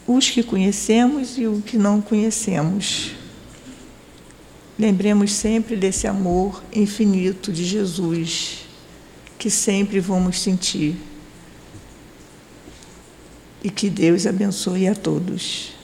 os 0.06 0.30
que 0.30 0.42
conhecemos 0.42 1.36
e 1.36 1.46
os 1.46 1.64
que 1.64 1.76
não 1.76 2.00
conhecemos. 2.00 3.12
Lembremos 4.78 5.32
sempre 5.32 5.74
desse 5.74 6.06
amor 6.06 6.62
infinito 6.72 7.50
de 7.50 7.64
Jesus, 7.64 8.65
que 9.38 9.50
sempre 9.50 10.00
vamos 10.00 10.40
sentir 10.40 10.96
e 13.62 13.70
que 13.70 13.90
Deus 13.90 14.26
abençoe 14.26 14.86
a 14.86 14.94
todos. 14.94 15.74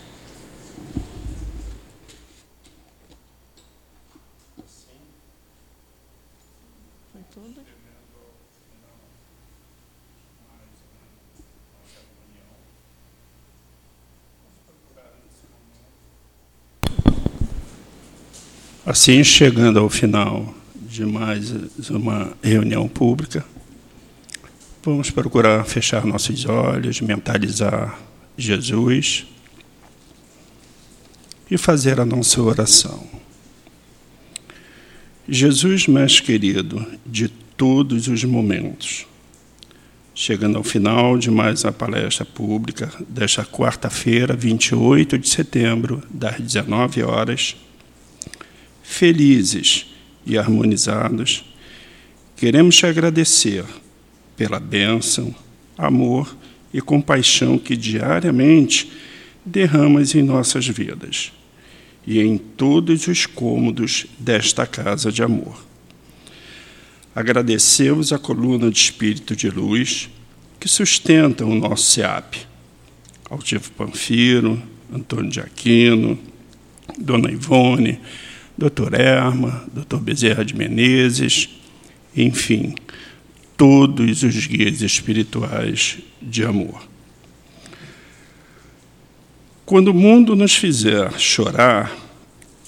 Assim, 18.84 19.24
chegando 19.24 19.78
ao 19.78 19.88
final 19.88 20.61
de 20.92 21.06
mais 21.06 21.50
uma 21.88 22.36
reunião 22.42 22.86
pública, 22.86 23.42
Vamos 24.84 25.12
procurar 25.12 25.64
fechar 25.64 26.04
nossos 26.04 26.44
olhos, 26.44 27.00
mentalizar 27.00 28.00
Jesus 28.36 29.24
e 31.48 31.56
fazer 31.56 32.00
a 32.00 32.04
nossa 32.04 32.42
oração. 32.42 33.06
Jesus 35.28 35.86
mais 35.86 36.18
querido 36.18 36.84
de 37.06 37.28
todos 37.28 38.08
os 38.08 38.24
momentos, 38.24 39.06
chegando 40.12 40.58
ao 40.58 40.64
final 40.64 41.16
de 41.16 41.30
mais 41.30 41.64
a 41.64 41.70
palestra 41.70 42.24
pública 42.24 42.92
desta 43.08 43.44
quarta-feira, 43.44 44.34
28 44.34 45.16
de 45.16 45.28
setembro, 45.28 46.02
das 46.10 46.40
19 46.40 47.04
horas, 47.04 47.54
felizes 48.82 49.91
e 50.24 50.38
harmonizados, 50.38 51.44
queremos 52.36 52.76
te 52.76 52.86
agradecer 52.86 53.64
pela 54.36 54.58
bênção, 54.58 55.34
amor 55.76 56.36
e 56.72 56.80
compaixão 56.80 57.58
que 57.58 57.76
diariamente 57.76 58.90
derramas 59.44 60.14
em 60.14 60.22
nossas 60.22 60.66
vidas 60.66 61.32
e 62.06 62.20
em 62.20 62.36
todos 62.36 63.06
os 63.06 63.26
cômodos 63.26 64.06
desta 64.18 64.66
casa 64.66 65.12
de 65.12 65.22
amor. 65.22 65.64
Agradecemos 67.14 68.12
a 68.12 68.18
coluna 68.18 68.70
de 68.70 68.78
espírito 68.78 69.36
de 69.36 69.50
luz 69.50 70.08
que 70.58 70.68
sustenta 70.68 71.44
o 71.44 71.54
nosso 71.54 71.92
SEAP, 71.92 72.36
Altivo 73.28 73.70
Panfiro, 73.72 74.62
Antônio 74.92 75.30
de 75.30 75.40
Aquino, 75.40 76.18
Dona 76.98 77.30
Ivone, 77.30 77.98
Dr. 78.56 78.94
Erma, 78.94 79.64
Dr. 79.72 79.98
Bezerra 79.98 80.44
de 80.44 80.54
Menezes, 80.54 81.48
enfim, 82.16 82.74
todos 83.56 84.22
os 84.22 84.46
guias 84.46 84.82
espirituais 84.82 85.98
de 86.20 86.44
amor. 86.44 86.82
Quando 89.64 89.88
o 89.88 89.94
mundo 89.94 90.36
nos 90.36 90.54
fizer 90.54 91.18
chorar, 91.18 91.96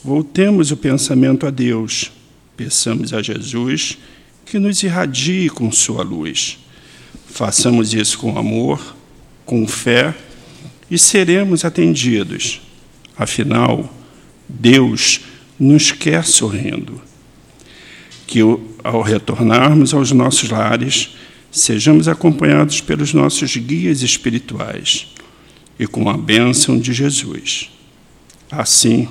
voltemos 0.02 0.70
o 0.70 0.76
pensamento 0.76 1.46
a 1.46 1.50
Deus, 1.50 2.10
peçamos 2.56 3.12
a 3.12 3.20
Jesus 3.20 3.98
que 4.46 4.58
nos 4.58 4.82
irradie 4.82 5.50
com 5.50 5.70
sua 5.72 6.02
luz. 6.02 6.58
Façamos 7.26 7.92
isso 7.92 8.18
com 8.18 8.38
amor, 8.38 8.94
com 9.44 9.66
fé 9.66 10.14
e 10.90 10.98
seremos 10.98 11.64
atendidos. 11.64 12.60
Afinal, 13.16 13.92
Deus 14.48 15.20
nos 15.58 15.92
quer 15.92 16.24
sorrindo 16.24 17.00
que 18.26 18.40
ao 18.82 19.02
retornarmos 19.02 19.94
aos 19.94 20.10
nossos 20.12 20.50
lares, 20.50 21.10
sejamos 21.50 22.08
acompanhados 22.08 22.80
pelos 22.80 23.14
nossos 23.14 23.56
guias 23.56 24.02
espirituais 24.02 25.06
e 25.78 25.86
com 25.86 26.08
a 26.08 26.16
bênção 26.16 26.78
de 26.78 26.92
Jesus. 26.92 27.70
Assim, 28.50 29.08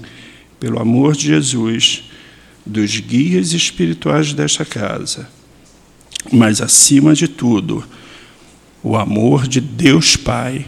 pelo 0.59 0.79
amor 0.79 1.15
de 1.15 1.27
Jesus, 1.27 2.03
dos 2.65 2.99
guias 2.99 3.53
espirituais 3.53 4.33
desta 4.33 4.65
casa, 4.65 5.29
mas 6.31 6.61
acima 6.61 7.13
de 7.13 7.27
tudo, 7.27 7.83
o 8.81 8.97
amor 8.97 9.47
de 9.47 9.61
Deus 9.61 10.15
Pai, 10.15 10.65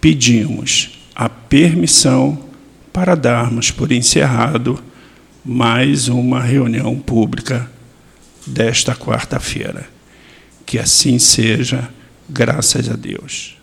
pedimos 0.00 0.98
a 1.14 1.28
permissão 1.28 2.49
para 2.92 3.14
darmos 3.14 3.70
por 3.70 3.92
encerrado 3.92 4.82
mais 5.44 6.08
uma 6.08 6.40
reunião 6.40 6.98
pública 6.98 7.70
desta 8.46 8.94
quarta-feira. 8.94 9.88
Que 10.66 10.78
assim 10.78 11.18
seja, 11.18 11.88
graças 12.28 12.88
a 12.88 12.94
Deus. 12.94 13.59